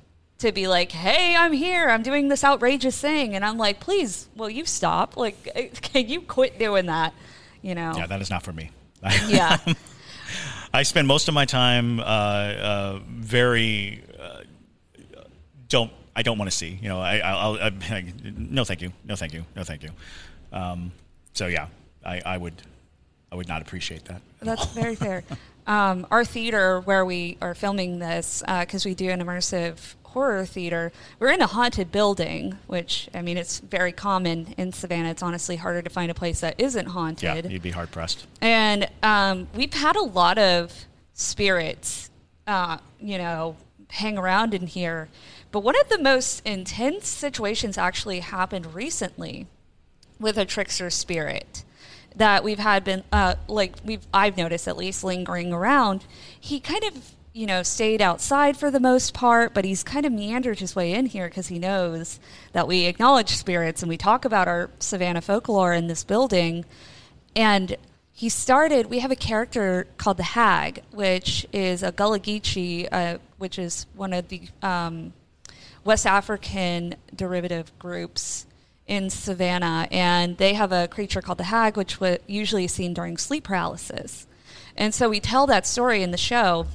to 0.42 0.52
be 0.52 0.68
like, 0.68 0.92
"Hey, 0.92 1.36
I'm 1.36 1.54
here. 1.54 1.90
I'm 1.90 2.04
doing 2.04 2.28
this 2.28 2.44
outrageous 2.44 3.00
thing," 3.00 3.36
and 3.36 3.44
I'm 3.44 3.58
like, 3.58 3.80
"Please, 3.80 4.28
will 4.36 4.50
you 4.50 4.66
stop? 4.66 5.18
Like, 5.18 5.72
can 5.82 6.08
you 6.08 6.22
quit 6.22 6.60
doing 6.60 6.88
that?" 6.88 7.14
You 7.62 7.76
know? 7.76 7.94
Yeah, 7.96 8.08
that 8.08 8.22
is 8.22 8.30
not 8.30 8.44
for 8.44 8.54
me. 8.54 8.72
Yeah. 9.28 9.58
I 10.74 10.84
spend 10.84 11.08
most 11.08 11.28
of 11.28 11.34
my 11.34 11.46
time 11.46 12.00
uh, 12.00 12.04
uh, 12.04 13.00
very 13.06 14.04
uh, 14.18 14.42
don't 15.68 15.92
I 16.16 16.24
don't 16.24 16.38
want 16.38 16.50
to 16.50 16.56
see. 16.56 16.80
You 16.82 16.90
know, 16.90 17.00
I, 17.00 17.18
I'll, 17.20 17.56
I, 17.56 17.72
I, 17.90 18.14
no, 18.24 18.64
thank 18.64 18.82
you, 18.82 18.92
no, 19.04 19.16
thank 19.16 19.34
you, 19.34 19.46
no, 19.56 19.64
thank 19.64 19.84
you. 19.84 19.90
Um, 20.52 20.92
so 21.34 21.48
yeah, 21.48 21.68
I, 22.06 22.22
I 22.26 22.38
would, 22.38 22.54
I 23.32 23.36
would 23.36 23.48
not 23.48 23.62
appreciate 23.62 24.06
that. 24.06 24.22
That's 24.42 24.66
very 24.68 24.96
fair. 24.96 25.24
Um, 25.68 26.08
our 26.12 26.26
theater, 26.26 26.82
where 26.82 27.06
we 27.06 27.38
are 27.42 27.54
filming 27.54 28.00
this, 28.00 28.44
because 28.46 28.86
uh, 28.86 28.90
we 28.90 28.96
do 28.96 29.10
an 29.10 29.22
immersive 29.22 29.96
horror 30.12 30.46
theater, 30.46 30.92
we're 31.20 31.32
in 31.32 31.42
a 31.42 31.48
haunted 31.48 31.92
building, 31.92 32.58
which 32.68 33.10
I 33.14 33.22
mean, 33.22 33.38
it's 33.38 33.60
very 33.60 33.92
common 33.92 34.54
in 34.58 34.72
Savannah. 34.74 35.10
It's 35.10 35.24
honestly 35.24 35.56
harder 35.56 35.82
to 35.82 35.90
find 35.90 36.12
a 36.12 36.14
place 36.14 36.42
that 36.42 36.56
isn't 36.60 36.88
haunted. 36.88 37.46
Yeah, 37.46 37.52
you'd 37.52 37.62
be 37.62 37.72
hard 37.72 37.92
pressed. 37.92 38.28
And 38.42 38.90
um, 39.04 39.48
we've 39.56 39.74
had 39.74 39.96
a 39.96 40.04
lot 40.04 40.38
of 40.38 40.86
spirits, 41.14 42.10
uh, 42.48 42.78
you 43.00 43.18
know, 43.18 43.56
hang 43.90 44.18
around 44.18 44.54
in 44.54 44.68
here. 44.68 45.10
But 45.52 45.62
one 45.62 45.80
of 45.80 45.90
the 45.90 45.98
most 45.98 46.46
intense 46.46 47.08
situations 47.08 47.78
actually 47.78 48.20
happened 48.20 48.74
recently 48.74 49.48
with 50.20 50.38
a 50.38 50.46
trickster 50.46 50.90
spirit 50.90 51.64
that 52.16 52.44
we've 52.44 52.60
had 52.60 52.84
been 52.84 53.04
uh, 53.12 53.36
like 53.48 53.76
we've 53.86 54.06
I've 54.14 54.38
noticed 54.38 54.68
at 54.68 54.78
least 54.78 55.04
lingering 55.04 55.54
around. 55.54 56.06
He 56.40 56.60
kind 56.60 56.84
of 56.84 57.16
you 57.34 57.46
know 57.46 57.64
stayed 57.64 58.02
outside 58.02 58.58
for 58.58 58.70
the 58.70 58.80
most 58.80 59.14
part, 59.14 59.54
but 59.54 59.66
he's 59.66 59.84
kind 59.84 60.06
of 60.06 60.12
meandered 60.12 60.60
his 60.60 60.76
way 60.76 60.94
in 60.94 61.06
here 61.06 61.28
because 61.28 61.48
he 61.48 61.60
knows 61.60 62.20
that 62.54 62.68
we 62.68 62.86
acknowledge 62.86 63.30
spirits 63.30 63.82
and 63.82 63.90
we 63.90 63.98
talk 63.98 64.26
about 64.26 64.48
our 64.48 64.70
Savannah 64.80 65.22
folklore 65.22 65.74
in 65.74 65.88
this 65.88 66.04
building. 66.04 66.66
And 67.36 67.78
he 68.12 68.30
started. 68.30 68.88
We 68.88 69.00
have 69.00 69.12
a 69.12 69.16
character 69.16 69.88
called 69.98 70.18
the 70.18 70.24
Hag, 70.24 70.84
which 70.92 71.48
is 71.54 71.82
a 71.82 71.92
Gullah 71.92 72.20
Geechee, 72.20 72.88
uh, 72.92 73.18
which 73.38 73.58
is 73.58 73.86
one 73.96 74.14
of 74.14 74.28
the 74.28 74.44
um, 74.62 75.14
West 75.84 76.06
African 76.06 76.96
derivative 77.16 77.72
groups 77.80 78.46
in 78.88 79.10
Savannah, 79.10 79.88
and 79.90 80.38
they 80.38 80.54
have 80.54 80.72
a 80.72 80.88
creature 80.88 81.22
called 81.22 81.38
the 81.38 81.46
hag, 81.46 81.78
which 81.78 82.00
was 82.02 82.18
usually 82.28 82.68
seen 82.68 82.94
during 82.94 83.18
sleep 83.18 83.46
paralysis. 83.46 84.28
And 84.76 84.94
so 84.94 85.10
we 85.10 85.20
tell 85.20 85.48
that 85.48 85.66
story 85.66 86.04
in 86.04 86.12
the 86.12 86.18
show, 86.18 86.68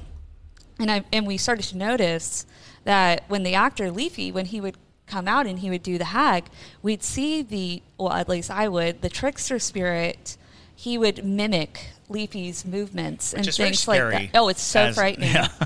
and 0.79 0.91
I, 0.91 1.03
and 1.11 1.25
we 1.25 1.37
started 1.37 1.63
to 1.69 1.77
notice 1.77 2.45
that 2.83 3.23
when 3.27 3.43
the 3.43 3.55
actor 3.55 3.91
Leafy, 3.91 4.31
when 4.31 4.45
he 4.45 4.61
would 4.61 4.77
come 5.05 5.27
out 5.27 5.45
and 5.47 5.59
he 5.59 5.69
would 5.69 5.83
do 5.83 5.97
the 5.97 6.05
hag, 6.05 6.45
we'd 6.81 7.03
see 7.03 7.41
the 7.41 7.81
well, 7.97 8.13
at 8.13 8.29
least 8.29 8.51
I 8.51 8.67
would, 8.67 9.01
the 9.01 9.09
trickster 9.09 9.59
spirit. 9.59 10.37
He 10.75 10.97
would 10.97 11.25
mimic 11.25 11.89
Leafy's 12.07 12.63
movements 12.63 13.33
Which 13.33 13.47
and 13.47 13.55
things 13.55 13.87
like 13.87 13.99
that. 13.99 14.29
Oh, 14.35 14.47
it's 14.47 14.61
so 14.61 14.81
as- 14.81 14.95
frightening. 14.95 15.31
yeah. 15.33 15.49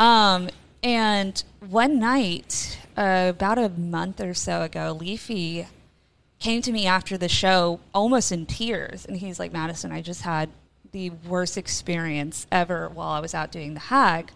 Um, 0.00 0.48
and 0.82 1.44
one 1.68 2.00
night, 2.00 2.76
uh, 2.96 3.26
about 3.30 3.56
a 3.58 3.68
month 3.68 4.20
or 4.20 4.34
so 4.34 4.62
ago, 4.62 4.96
Leafy 4.98 5.68
came 6.40 6.60
to 6.62 6.72
me 6.72 6.86
after 6.86 7.16
the 7.16 7.28
show 7.28 7.78
almost 7.94 8.32
in 8.32 8.46
tears. 8.46 9.04
And 9.04 9.16
he's 9.18 9.38
like, 9.38 9.52
Madison, 9.52 9.92
I 9.92 10.02
just 10.02 10.22
had 10.22 10.48
the 10.90 11.10
worst 11.10 11.56
experience 11.56 12.48
ever 12.50 12.88
while 12.88 13.10
I 13.10 13.20
was 13.20 13.32
out 13.32 13.52
doing 13.52 13.74
the 13.74 13.80
hag. 13.80 14.32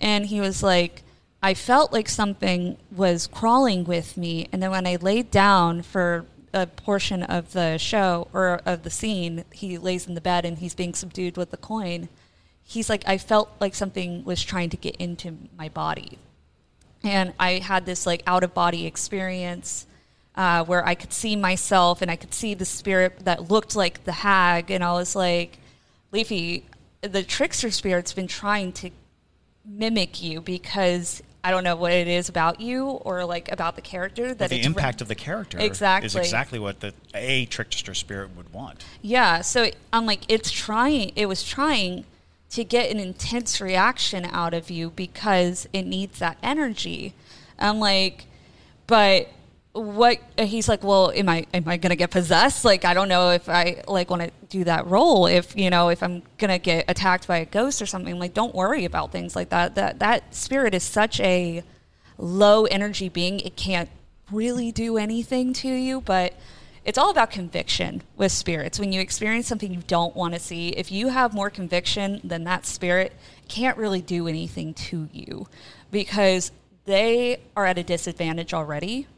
And 0.00 0.26
he 0.26 0.40
was 0.40 0.62
like, 0.62 1.02
I 1.42 1.54
felt 1.54 1.92
like 1.92 2.08
something 2.08 2.78
was 2.90 3.26
crawling 3.26 3.84
with 3.84 4.16
me. 4.16 4.48
And 4.50 4.62
then 4.62 4.70
when 4.70 4.86
I 4.86 4.96
laid 4.96 5.30
down 5.30 5.82
for 5.82 6.24
a 6.54 6.66
portion 6.66 7.22
of 7.22 7.52
the 7.52 7.76
show 7.76 8.28
or 8.32 8.60
of 8.64 8.82
the 8.82 8.90
scene, 8.90 9.44
he 9.52 9.76
lays 9.76 10.06
in 10.06 10.14
the 10.14 10.20
bed 10.20 10.44
and 10.44 10.58
he's 10.58 10.74
being 10.74 10.94
subdued 10.94 11.36
with 11.36 11.50
the 11.50 11.56
coin. 11.56 12.08
He's 12.62 12.88
like, 12.88 13.06
I 13.06 13.18
felt 13.18 13.50
like 13.60 13.74
something 13.74 14.24
was 14.24 14.42
trying 14.42 14.70
to 14.70 14.76
get 14.76 14.96
into 14.96 15.36
my 15.58 15.68
body. 15.68 16.18
And 17.02 17.34
I 17.38 17.58
had 17.58 17.84
this 17.84 18.06
like 18.06 18.22
out 18.26 18.42
of 18.42 18.54
body 18.54 18.86
experience 18.86 19.86
uh, 20.36 20.64
where 20.64 20.86
I 20.86 20.94
could 20.94 21.12
see 21.12 21.36
myself 21.36 22.00
and 22.00 22.10
I 22.10 22.16
could 22.16 22.32
see 22.32 22.54
the 22.54 22.64
spirit 22.64 23.20
that 23.24 23.50
looked 23.50 23.76
like 23.76 24.04
the 24.04 24.12
hag. 24.12 24.70
And 24.70 24.82
I 24.82 24.92
was 24.92 25.14
like, 25.14 25.58
Leafy, 26.10 26.64
the 27.02 27.22
trickster 27.22 27.70
spirit's 27.70 28.14
been 28.14 28.26
trying 28.28 28.72
to 28.72 28.90
mimic 29.64 30.22
you 30.22 30.40
because 30.40 31.22
I 31.42 31.50
don't 31.50 31.64
know 31.64 31.76
what 31.76 31.92
it 31.92 32.08
is 32.08 32.28
about 32.28 32.60
you 32.60 32.86
or 32.86 33.24
like 33.24 33.52
about 33.52 33.76
the 33.76 33.82
character 33.82 34.34
that 34.34 34.48
the 34.48 34.56
it's 34.56 34.66
re- 34.66 34.70
impact 34.70 35.02
of 35.02 35.08
the 35.08 35.14
character 35.14 35.58
Exactly. 35.58 36.06
is 36.06 36.16
exactly 36.16 36.58
what 36.58 36.80
the 36.80 36.94
a 37.12 37.44
trickster 37.46 37.92
spirit 37.92 38.30
would 38.36 38.52
want. 38.52 38.84
Yeah, 39.02 39.42
so 39.42 39.70
I'm 39.92 40.06
like, 40.06 40.22
it's 40.28 40.50
trying, 40.50 41.12
it 41.16 41.26
was 41.26 41.44
trying 41.44 42.04
to 42.50 42.64
get 42.64 42.90
an 42.90 42.98
intense 42.98 43.60
reaction 43.60 44.24
out 44.24 44.54
of 44.54 44.70
you 44.70 44.90
because 44.90 45.68
it 45.72 45.82
needs 45.82 46.18
that 46.20 46.38
energy. 46.42 47.12
I'm 47.58 47.78
like, 47.78 48.26
but 48.86 49.28
what 49.74 50.20
he's 50.38 50.68
like 50.68 50.84
well 50.84 51.10
am 51.10 51.28
i 51.28 51.44
am 51.52 51.66
i 51.66 51.76
gonna 51.76 51.96
get 51.96 52.10
possessed? 52.10 52.64
Like 52.64 52.84
i 52.84 52.94
don't 52.94 53.08
know 53.08 53.30
if 53.30 53.48
i 53.48 53.82
like 53.88 54.08
want 54.08 54.22
to 54.22 54.30
do 54.48 54.62
that 54.64 54.86
role 54.86 55.26
if 55.26 55.56
you 55.56 55.68
know 55.68 55.88
if 55.88 56.00
i'm 56.00 56.22
gonna 56.38 56.60
get 56.60 56.84
attacked 56.88 57.26
by 57.26 57.38
a 57.38 57.44
ghost 57.44 57.82
or 57.82 57.86
something. 57.86 58.18
Like 58.18 58.34
don't 58.34 58.54
worry 58.54 58.84
about 58.84 59.10
things 59.10 59.34
like 59.34 59.48
that. 59.50 59.74
That 59.74 59.98
that 59.98 60.32
spirit 60.32 60.74
is 60.74 60.84
such 60.84 61.18
a 61.20 61.64
low 62.18 62.66
energy 62.66 63.08
being 63.08 63.40
it 63.40 63.56
can't 63.56 63.90
really 64.30 64.70
do 64.70 64.96
anything 64.96 65.52
to 65.52 65.68
you 65.68 66.00
but 66.00 66.34
it's 66.84 66.96
all 66.96 67.10
about 67.10 67.30
conviction 67.30 68.02
with 68.16 68.30
spirits. 68.30 68.78
When 68.78 68.92
you 68.92 69.00
experience 69.00 69.48
something 69.48 69.74
you 69.74 69.82
don't 69.88 70.14
want 70.14 70.34
to 70.34 70.40
see 70.40 70.68
if 70.68 70.92
you 70.92 71.08
have 71.08 71.34
more 71.34 71.50
conviction 71.50 72.20
than 72.22 72.44
that 72.44 72.64
spirit 72.64 73.12
can't 73.48 73.76
really 73.76 74.02
do 74.02 74.28
anything 74.28 74.72
to 74.74 75.08
you 75.12 75.48
because 75.90 76.52
they 76.84 77.40
are 77.56 77.66
at 77.66 77.76
a 77.76 77.82
disadvantage 77.82 78.54
already 78.54 79.08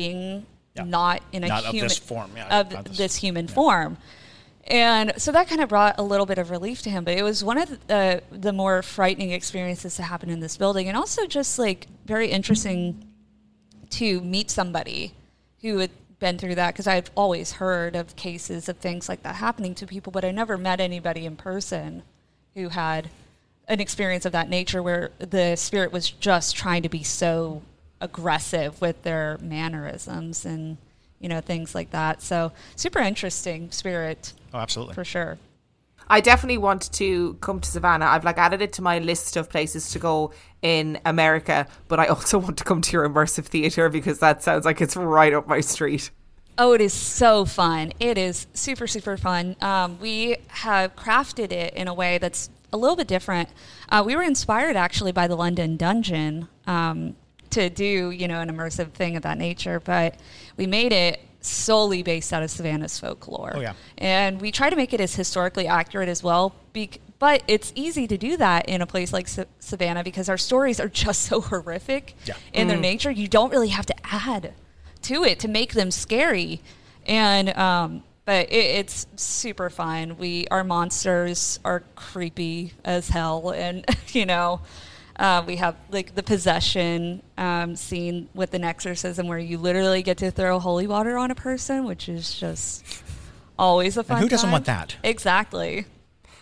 being 0.00 0.46
Yeah. 0.76 0.84
not 0.84 1.22
in 1.32 1.44
a 1.44 1.48
Not 1.48 1.64
of 1.64 1.72
human 1.74 1.88
this 1.88 1.98
form, 1.98 2.30
yeah, 2.36 2.60
of 2.60 2.68
this- 2.70 2.96
this 2.96 3.16
human 3.16 3.46
form. 3.48 3.96
And 4.66 5.12
so 5.16 5.32
that 5.32 5.48
kind 5.48 5.60
of 5.60 5.68
brought 5.68 5.98
a 5.98 6.02
little 6.02 6.26
bit 6.26 6.38
of 6.38 6.50
relief 6.50 6.80
to 6.82 6.90
him, 6.90 7.02
but 7.04 7.14
it 7.16 7.22
was 7.24 7.42
one 7.42 7.58
of 7.58 7.68
the 7.88 7.94
uh, 7.94 8.20
the 8.30 8.52
more 8.52 8.82
frightening 8.82 9.30
experiences 9.32 9.96
to 9.96 10.02
happen 10.04 10.30
in 10.30 10.40
this 10.40 10.56
building, 10.56 10.86
and 10.88 10.96
also 10.96 11.26
just 11.26 11.58
like 11.58 11.86
very 12.06 12.28
interesting 12.30 13.04
to 13.90 14.20
meet 14.20 14.50
somebody 14.50 15.12
who 15.62 15.78
had 15.78 15.90
been 16.20 16.38
through 16.38 16.54
that 16.54 16.68
because 16.74 16.86
I've 16.86 17.10
always 17.16 17.52
heard 17.52 17.96
of 17.96 18.14
cases 18.14 18.68
of 18.68 18.76
things 18.76 19.08
like 19.08 19.22
that 19.24 19.36
happening 19.36 19.74
to 19.76 19.86
people, 19.86 20.12
but 20.12 20.24
I 20.24 20.30
never 20.30 20.56
met 20.56 20.78
anybody 20.80 21.24
in 21.26 21.34
person 21.36 22.02
who 22.54 22.68
had 22.68 23.08
an 23.66 23.80
experience 23.80 24.24
of 24.26 24.32
that 24.32 24.48
nature 24.48 24.82
where 24.82 25.10
the 25.18 25.56
spirit 25.56 25.90
was 25.92 26.10
just 26.10 26.54
trying 26.56 26.82
to 26.82 26.88
be 26.88 27.02
so 27.02 27.62
aggressive 28.00 28.80
with 28.80 29.02
their 29.02 29.38
mannerisms 29.40 30.44
and 30.44 30.76
you 31.18 31.28
know 31.28 31.40
things 31.40 31.74
like 31.74 31.90
that. 31.90 32.22
So 32.22 32.52
super 32.76 32.98
interesting 33.00 33.70
spirit 33.70 34.32
Oh, 34.54 34.58
absolutely. 34.58 34.94
for 34.94 35.04
sure. 35.04 35.38
I 36.12 36.20
definitely 36.20 36.58
want 36.58 36.92
to 36.94 37.34
come 37.34 37.60
to 37.60 37.70
Savannah. 37.70 38.06
I've 38.06 38.24
like 38.24 38.36
added 38.38 38.60
it 38.62 38.72
to 38.74 38.82
my 38.82 38.98
list 38.98 39.36
of 39.36 39.48
places 39.48 39.90
to 39.92 40.00
go 40.00 40.32
in 40.60 40.98
America, 41.06 41.68
but 41.86 42.00
I 42.00 42.06
also 42.06 42.38
want 42.38 42.56
to 42.58 42.64
come 42.64 42.80
to 42.80 42.92
your 42.92 43.08
immersive 43.08 43.44
theater 43.44 43.88
because 43.88 44.18
that 44.18 44.42
sounds 44.42 44.64
like 44.64 44.80
it's 44.80 44.96
right 44.96 45.32
up 45.32 45.46
my 45.46 45.60
street. 45.60 46.10
Oh, 46.58 46.72
it 46.72 46.80
is 46.80 46.92
so 46.92 47.44
fun. 47.44 47.92
It 48.00 48.18
is 48.18 48.48
super, 48.54 48.86
super 48.88 49.16
fun. 49.16 49.54
Um, 49.62 49.98
we 50.00 50.36
have 50.48 50.96
crafted 50.96 51.52
it 51.52 51.74
in 51.74 51.86
a 51.86 51.94
way 51.94 52.18
that's 52.18 52.50
a 52.72 52.76
little 52.76 52.96
bit 52.96 53.06
different. 53.06 53.48
Uh, 53.88 54.02
we 54.04 54.16
were 54.16 54.22
inspired 54.22 54.74
actually 54.76 55.12
by 55.12 55.26
the 55.28 55.36
London 55.36 55.76
Dungeon 55.76 56.48
um, 56.66 57.14
to 57.50 57.68
do, 57.70 58.10
you 58.10 58.28
know, 58.28 58.40
an 58.40 58.48
immersive 58.50 58.92
thing 58.92 59.16
of 59.16 59.22
that 59.22 59.38
nature, 59.38 59.80
but 59.80 60.16
we 60.56 60.66
made 60.66 60.92
it 60.92 61.20
solely 61.40 62.02
based 62.02 62.32
out 62.32 62.42
of 62.42 62.50
Savannah's 62.50 62.98
folklore. 62.98 63.52
Oh, 63.56 63.60
yeah. 63.60 63.72
And 63.98 64.40
we 64.40 64.52
try 64.52 64.68
to 64.70 64.76
make 64.76 64.92
it 64.92 65.00
as 65.00 65.14
historically 65.14 65.66
accurate 65.66 66.08
as 66.08 66.22
well. 66.22 66.54
Bec- 66.72 67.00
but 67.18 67.42
it's 67.48 67.72
easy 67.74 68.06
to 68.06 68.16
do 68.18 68.36
that 68.36 68.68
in 68.68 68.82
a 68.82 68.86
place 68.86 69.12
like 69.12 69.26
Sa- 69.28 69.44
Savannah 69.58 70.04
because 70.04 70.28
our 70.28 70.38
stories 70.38 70.78
are 70.80 70.88
just 70.88 71.22
so 71.28 71.40
horrific 71.40 72.14
Yeah. 72.26 72.34
in 72.52 72.68
their 72.68 72.76
nature. 72.78 73.10
You 73.10 73.26
don't 73.28 73.50
really 73.50 73.68
have 73.68 73.86
to 73.86 73.94
add 74.04 74.52
to 75.02 75.24
it 75.24 75.40
to 75.40 75.48
make 75.48 75.72
them 75.72 75.90
scary. 75.90 76.60
And 77.06 77.48
um, 77.56 78.02
but 78.26 78.52
it, 78.52 78.54
it's 78.54 79.06
super 79.16 79.70
fun. 79.70 80.18
We 80.18 80.46
our 80.50 80.62
monsters 80.62 81.58
are 81.64 81.82
creepy 81.96 82.74
as 82.84 83.08
hell, 83.08 83.50
and 83.50 83.84
you 84.08 84.26
know. 84.26 84.60
Uh, 85.20 85.44
we 85.46 85.56
have 85.56 85.76
like 85.90 86.14
the 86.14 86.22
possession 86.22 87.22
um, 87.36 87.76
scene 87.76 88.26
with 88.32 88.54
an 88.54 88.64
exorcism 88.64 89.28
where 89.28 89.38
you 89.38 89.58
literally 89.58 90.02
get 90.02 90.16
to 90.16 90.30
throw 90.30 90.58
holy 90.58 90.86
water 90.86 91.18
on 91.18 91.30
a 91.30 91.34
person, 91.34 91.84
which 91.84 92.08
is 92.08 92.34
just 92.34 93.04
always 93.58 93.98
a 93.98 94.02
fun. 94.02 94.16
And 94.16 94.24
who 94.24 94.30
doesn't 94.30 94.46
time. 94.46 94.52
want 94.52 94.64
that? 94.64 94.96
Exactly. 95.04 95.84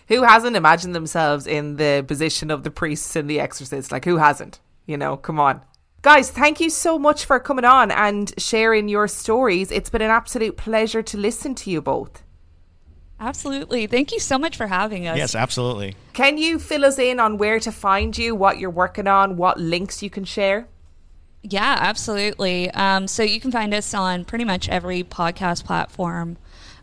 Who 0.07 0.23
hasn't 0.23 0.55
imagined 0.55 0.95
themselves 0.95 1.45
in 1.45 1.75
the 1.75 2.05
position 2.07 2.49
of 2.49 2.63
the 2.63 2.71
priests 2.71 3.17
in 3.17 3.27
The 3.27 3.41
Exorcist? 3.41 3.91
Like, 3.91 4.05
who 4.05 4.15
hasn't? 4.15 4.61
You 4.85 4.95
know, 4.95 5.17
come 5.17 5.41
on. 5.41 5.61
Guys, 6.01 6.31
thank 6.31 6.61
you 6.61 6.69
so 6.69 6.97
much 6.97 7.25
for 7.25 7.37
coming 7.37 7.65
on 7.65 7.91
and 7.91 8.33
sharing 8.37 8.87
your 8.87 9.09
stories. 9.09 9.71
It's 9.71 9.89
been 9.89 10.01
an 10.01 10.09
absolute 10.09 10.55
pleasure 10.55 11.03
to 11.03 11.17
listen 11.17 11.53
to 11.55 11.69
you 11.69 11.81
both. 11.81 12.23
Absolutely. 13.19 13.85
Thank 13.87 14.11
you 14.13 14.19
so 14.19 14.37
much 14.37 14.55
for 14.55 14.67
having 14.67 15.07
us. 15.07 15.17
Yes, 15.17 15.35
absolutely. 15.35 15.95
Can 16.13 16.37
you 16.37 16.57
fill 16.57 16.85
us 16.85 16.97
in 16.97 17.19
on 17.19 17.37
where 17.37 17.59
to 17.59 17.71
find 17.71 18.17
you, 18.17 18.33
what 18.33 18.59
you're 18.59 18.69
working 18.69 19.07
on, 19.07 19.35
what 19.35 19.59
links 19.59 20.01
you 20.01 20.09
can 20.09 20.23
share? 20.23 20.67
Yeah, 21.41 21.77
absolutely. 21.79 22.69
Um, 22.71 23.07
so 23.07 23.23
you 23.23 23.39
can 23.39 23.51
find 23.51 23.73
us 23.73 23.93
on 23.93 24.25
pretty 24.25 24.45
much 24.45 24.69
every 24.69 25.03
podcast 25.03 25.65
platform. 25.65 26.37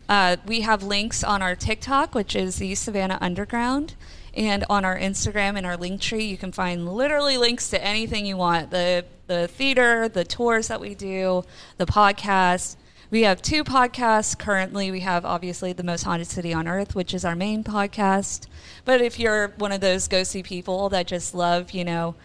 Uh, 0.09 0.37
we 0.45 0.61
have 0.61 0.83
links 0.83 1.23
on 1.23 1.41
our 1.41 1.55
TikTok, 1.55 2.15
which 2.15 2.35
is 2.35 2.57
the 2.57 2.75
Savannah 2.75 3.17
Underground, 3.19 3.95
and 4.33 4.63
on 4.69 4.85
our 4.85 4.97
Instagram 4.97 5.57
and 5.57 5.65
our 5.65 5.75
link 5.75 5.99
tree, 5.99 6.25
you 6.25 6.37
can 6.37 6.51
find 6.51 6.87
literally 6.87 7.37
links 7.37 7.69
to 7.71 7.83
anything 7.83 8.25
you 8.25 8.37
want 8.37 8.71
the 8.71 9.03
the 9.27 9.47
theater, 9.49 10.07
the 10.07 10.23
tours 10.23 10.69
that 10.69 10.79
we 10.79 10.95
do, 10.95 11.43
the 11.75 11.85
podcast. 11.85 12.77
We 13.09 13.21
have 13.21 13.41
two 13.41 13.63
podcasts 13.63 14.37
currently. 14.37 14.91
We 14.91 14.99
have 14.99 15.23
obviously 15.23 15.71
the 15.71 15.83
most 15.83 16.03
haunted 16.03 16.27
city 16.27 16.53
on 16.53 16.67
earth, 16.67 16.93
which 16.93 17.13
is 17.13 17.23
our 17.23 17.35
main 17.35 17.63
podcast. 17.63 18.47
But 18.83 18.99
if 18.99 19.17
you're 19.17 19.53
one 19.57 19.71
of 19.71 19.79
those 19.79 20.09
ghosty 20.09 20.43
people 20.43 20.89
that 20.89 21.07
just 21.07 21.33
love, 21.33 21.71
you 21.71 21.85
know, 21.85 22.15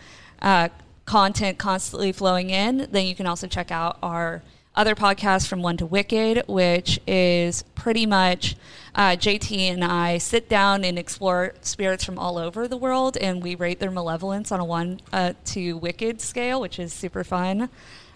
uh, 0.41 0.71
content 1.05 1.59
constantly 1.59 2.11
flowing 2.11 2.51
in, 2.51 2.89
then 2.91 3.07
you 3.07 3.15
can 3.15 3.27
also 3.27 3.47
check 3.47 3.71
out 3.71 3.97
our 4.03 4.43
other 4.75 4.97
podcast 4.97 5.47
from 5.47 5.63
One 5.63 5.77
to 5.77 5.87
Wicked, 5.87 6.49
which 6.49 6.99
is 7.07 7.63
pretty 7.77 8.05
much 8.05 8.57
uh, 8.97 9.11
JT 9.11 9.57
and 9.59 9.85
I 9.85 10.19
sit 10.19 10.49
down 10.49 10.85
and 10.85 10.99
explore 10.99 11.55
spirits 11.61 12.03
from 12.03 12.19
all 12.19 12.39
over 12.39 12.67
the 12.67 12.77
world, 12.77 13.17
and 13.19 13.41
we 13.41 13.55
rate 13.55 13.79
their 13.79 13.91
malevolence 13.93 14.51
on 14.51 14.59
a 14.59 14.65
one 14.65 15.01
uh, 15.13 15.35
to 15.47 15.77
wicked 15.77 16.21
scale, 16.21 16.61
which 16.61 16.81
is 16.81 16.93
super 16.93 17.23
fun. 17.23 17.69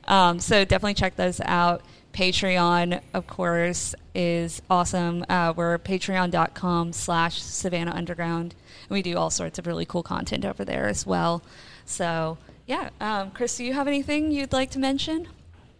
Um, 0.09 0.41
so 0.41 0.64
definitely 0.64 0.95
check 0.95 1.17
those 1.17 1.41
out. 1.45 1.83
Patreon, 2.17 3.03
of 3.12 3.27
course, 3.27 3.95
is 4.14 4.62
awesome. 4.71 5.23
Uh, 5.29 5.53
we're 5.55 5.77
patreon.com 5.77 6.95
slash 6.95 7.43
Savannah 7.43 7.93
Underground. 7.93 8.55
And 8.89 8.91
we 8.91 9.03
do 9.03 9.19
all 9.19 9.29
sorts 9.29 9.59
of 9.59 9.67
really 9.67 9.85
cool 9.85 10.03
content 10.03 10.47
over 10.47 10.64
there 10.64 10.89
as 10.89 11.07
well. 11.07 11.43
So, 11.85 12.39
yeah. 12.67 12.89
Um, 13.03 13.33
Chris, 13.33 13.59
do 13.59 13.64
you 13.64 13.75
have 13.75 13.87
anything 13.87 14.33
you'd 14.33 14.55
like 14.55 14.71
to 14.71 14.79
mention? 14.79 15.29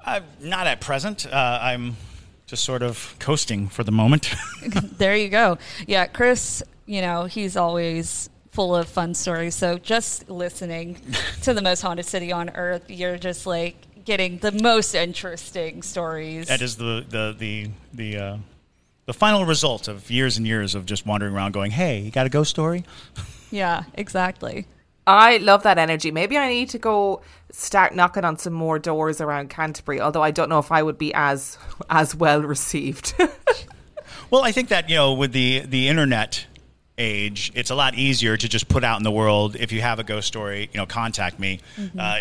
Uh, 0.05 0.21
not 0.39 0.67
at 0.67 0.83
present. 0.83 1.25
Uh, 1.25 1.59
I'm 1.63 1.97
just 2.45 2.65
sort 2.65 2.83
of 2.83 3.17
coasting 3.19 3.69
for 3.69 3.83
the 3.83 3.93
moment. 3.93 4.35
there 4.99 5.17
you 5.17 5.31
go. 5.31 5.57
Yeah, 5.87 6.05
Chris, 6.05 6.63
you 6.85 7.01
know, 7.01 7.25
he's 7.25 7.57
always 7.57 8.29
full 8.53 8.77
of 8.77 8.89
fun 8.89 9.15
stories. 9.15 9.55
So 9.55 9.79
just 9.79 10.29
listening 10.29 11.01
to 11.45 11.55
the 11.55 11.63
most 11.63 11.81
haunted 11.81 12.05
city 12.05 12.31
on 12.31 12.51
earth, 12.51 12.91
you're 12.91 13.17
just 13.17 13.47
like 13.47 13.86
getting 14.07 14.39
the 14.39 14.53
most 14.53 14.95
interesting 14.95 15.83
stories. 15.83 16.49
That 16.49 16.63
is 16.63 16.77
the 16.77 17.05
the 17.07 17.37
the 17.39 17.71
the 17.93 18.19
uh, 18.19 18.37
the 19.05 19.13
final 19.13 19.45
result 19.45 19.89
of 19.89 20.11
years 20.11 20.39
and 20.39 20.47
years 20.47 20.75
of 20.75 20.87
just 20.87 21.05
wandering 21.05 21.35
around, 21.35 21.53
going, 21.53 21.73
"Hey, 21.73 22.01
you 22.01 22.11
got 22.11 22.25
a 22.25 22.31
ghost 22.31 22.51
story?" 22.51 22.85
Yeah, 23.53 23.85
exactly. 23.95 24.67
I 25.07 25.37
love 25.37 25.63
that 25.63 25.79
energy. 25.79 26.11
Maybe 26.11 26.37
I 26.37 26.49
need 26.49 26.69
to 26.71 26.79
go 26.79 27.23
start 27.53 27.95
knocking 27.95 28.25
on 28.25 28.39
some 28.39 28.53
more 28.53 28.81
doors 28.81 29.21
around 29.21 29.51
Canterbury. 29.51 30.01
Although 30.01 30.23
I 30.23 30.33
don't 30.33 30.49
know 30.49 30.59
if 30.59 30.73
I 30.73 30.83
would 30.83 30.99
be 30.99 31.15
as 31.15 31.57
as 31.89 32.15
well 32.15 32.43
received. 32.43 33.15
well, 34.31 34.43
I 34.43 34.51
think 34.51 34.69
that 34.71 34.91
you 34.91 34.97
know 34.97 35.15
with 35.15 35.33
the 35.33 35.61
the 35.61 35.89
internet 35.89 36.45
age, 36.99 37.53
it's 37.55 37.71
a 37.71 37.77
lot 37.77 37.95
easier 37.95 38.37
to 38.37 38.49
just 38.49 38.69
put 38.69 38.83
out 38.83 38.99
in 38.99 39.05
the 39.05 39.13
world. 39.13 39.55
If 39.55 39.71
you 39.71 39.81
have 39.81 40.01
a 40.01 40.05
ghost 40.05 40.27
story, 40.27 40.69
you 40.73 40.79
know, 40.79 40.87
contact 40.87 41.39
me. 41.39 41.61
Mm-hmm. 41.77 42.01
Uh, 42.01 42.19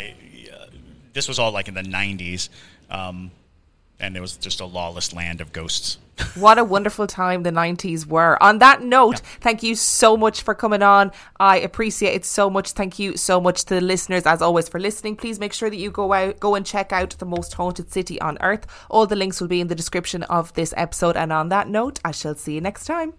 this 1.16 1.28
was 1.28 1.40
all 1.40 1.52
like 1.52 1.68
in 1.68 1.74
the 1.74 1.82
'90s, 1.82 2.50
um, 2.92 3.32
and 4.00 4.16
it 4.16 4.20
was 4.20 4.38
just 4.38 4.60
a 4.60 4.66
lawless 4.66 5.14
land 5.14 5.42
of 5.42 5.52
ghosts 5.52 5.98
what 6.36 6.58
a 6.58 6.64
wonderful 6.64 7.08
time 7.08 7.44
the 7.44 7.52
90s 7.52 8.06
were. 8.06 8.42
On 8.42 8.60
that 8.60 8.82
note, 8.82 9.22
yeah. 9.22 9.30
thank 9.42 9.64
you 9.64 9.76
so 9.76 10.16
much 10.16 10.44
for 10.44 10.56
coming 10.56 10.82
on. 10.82 11.12
I 11.40 11.60
appreciate 11.60 12.14
it 12.14 12.26
so 12.26 12.50
much. 12.50 12.72
Thank 12.72 13.00
you 13.00 13.18
so 13.18 13.42
much 13.42 13.66
to 13.66 13.76
the 13.76 13.82
listeners, 13.82 14.26
as 14.26 14.42
always, 14.42 14.70
for 14.70 14.80
listening. 14.80 15.16
Please 15.16 15.40
make 15.40 15.54
sure 15.54 15.70
that 15.70 15.76
you 15.76 15.92
go 15.92 16.14
out, 16.14 16.40
go 16.40 16.56
and 16.56 16.66
check 16.66 16.94
out 16.94 17.12
the 17.12 17.26
most 17.26 17.54
haunted 17.54 17.92
city 17.92 18.20
on 18.22 18.38
earth. 18.42 18.66
All 18.90 19.06
the 19.06 19.16
links 19.16 19.42
will 19.42 19.48
be 19.48 19.62
in 19.62 19.68
the 19.68 19.76
description 19.76 20.24
of 20.24 20.54
this 20.54 20.74
episode. 20.78 21.18
And 21.18 21.34
on 21.34 21.50
that 21.50 21.68
note, 21.68 22.00
I 22.06 22.12
shall 22.12 22.36
see 22.36 22.54
you 22.54 22.62
next 22.62 22.86
time. 22.86 23.14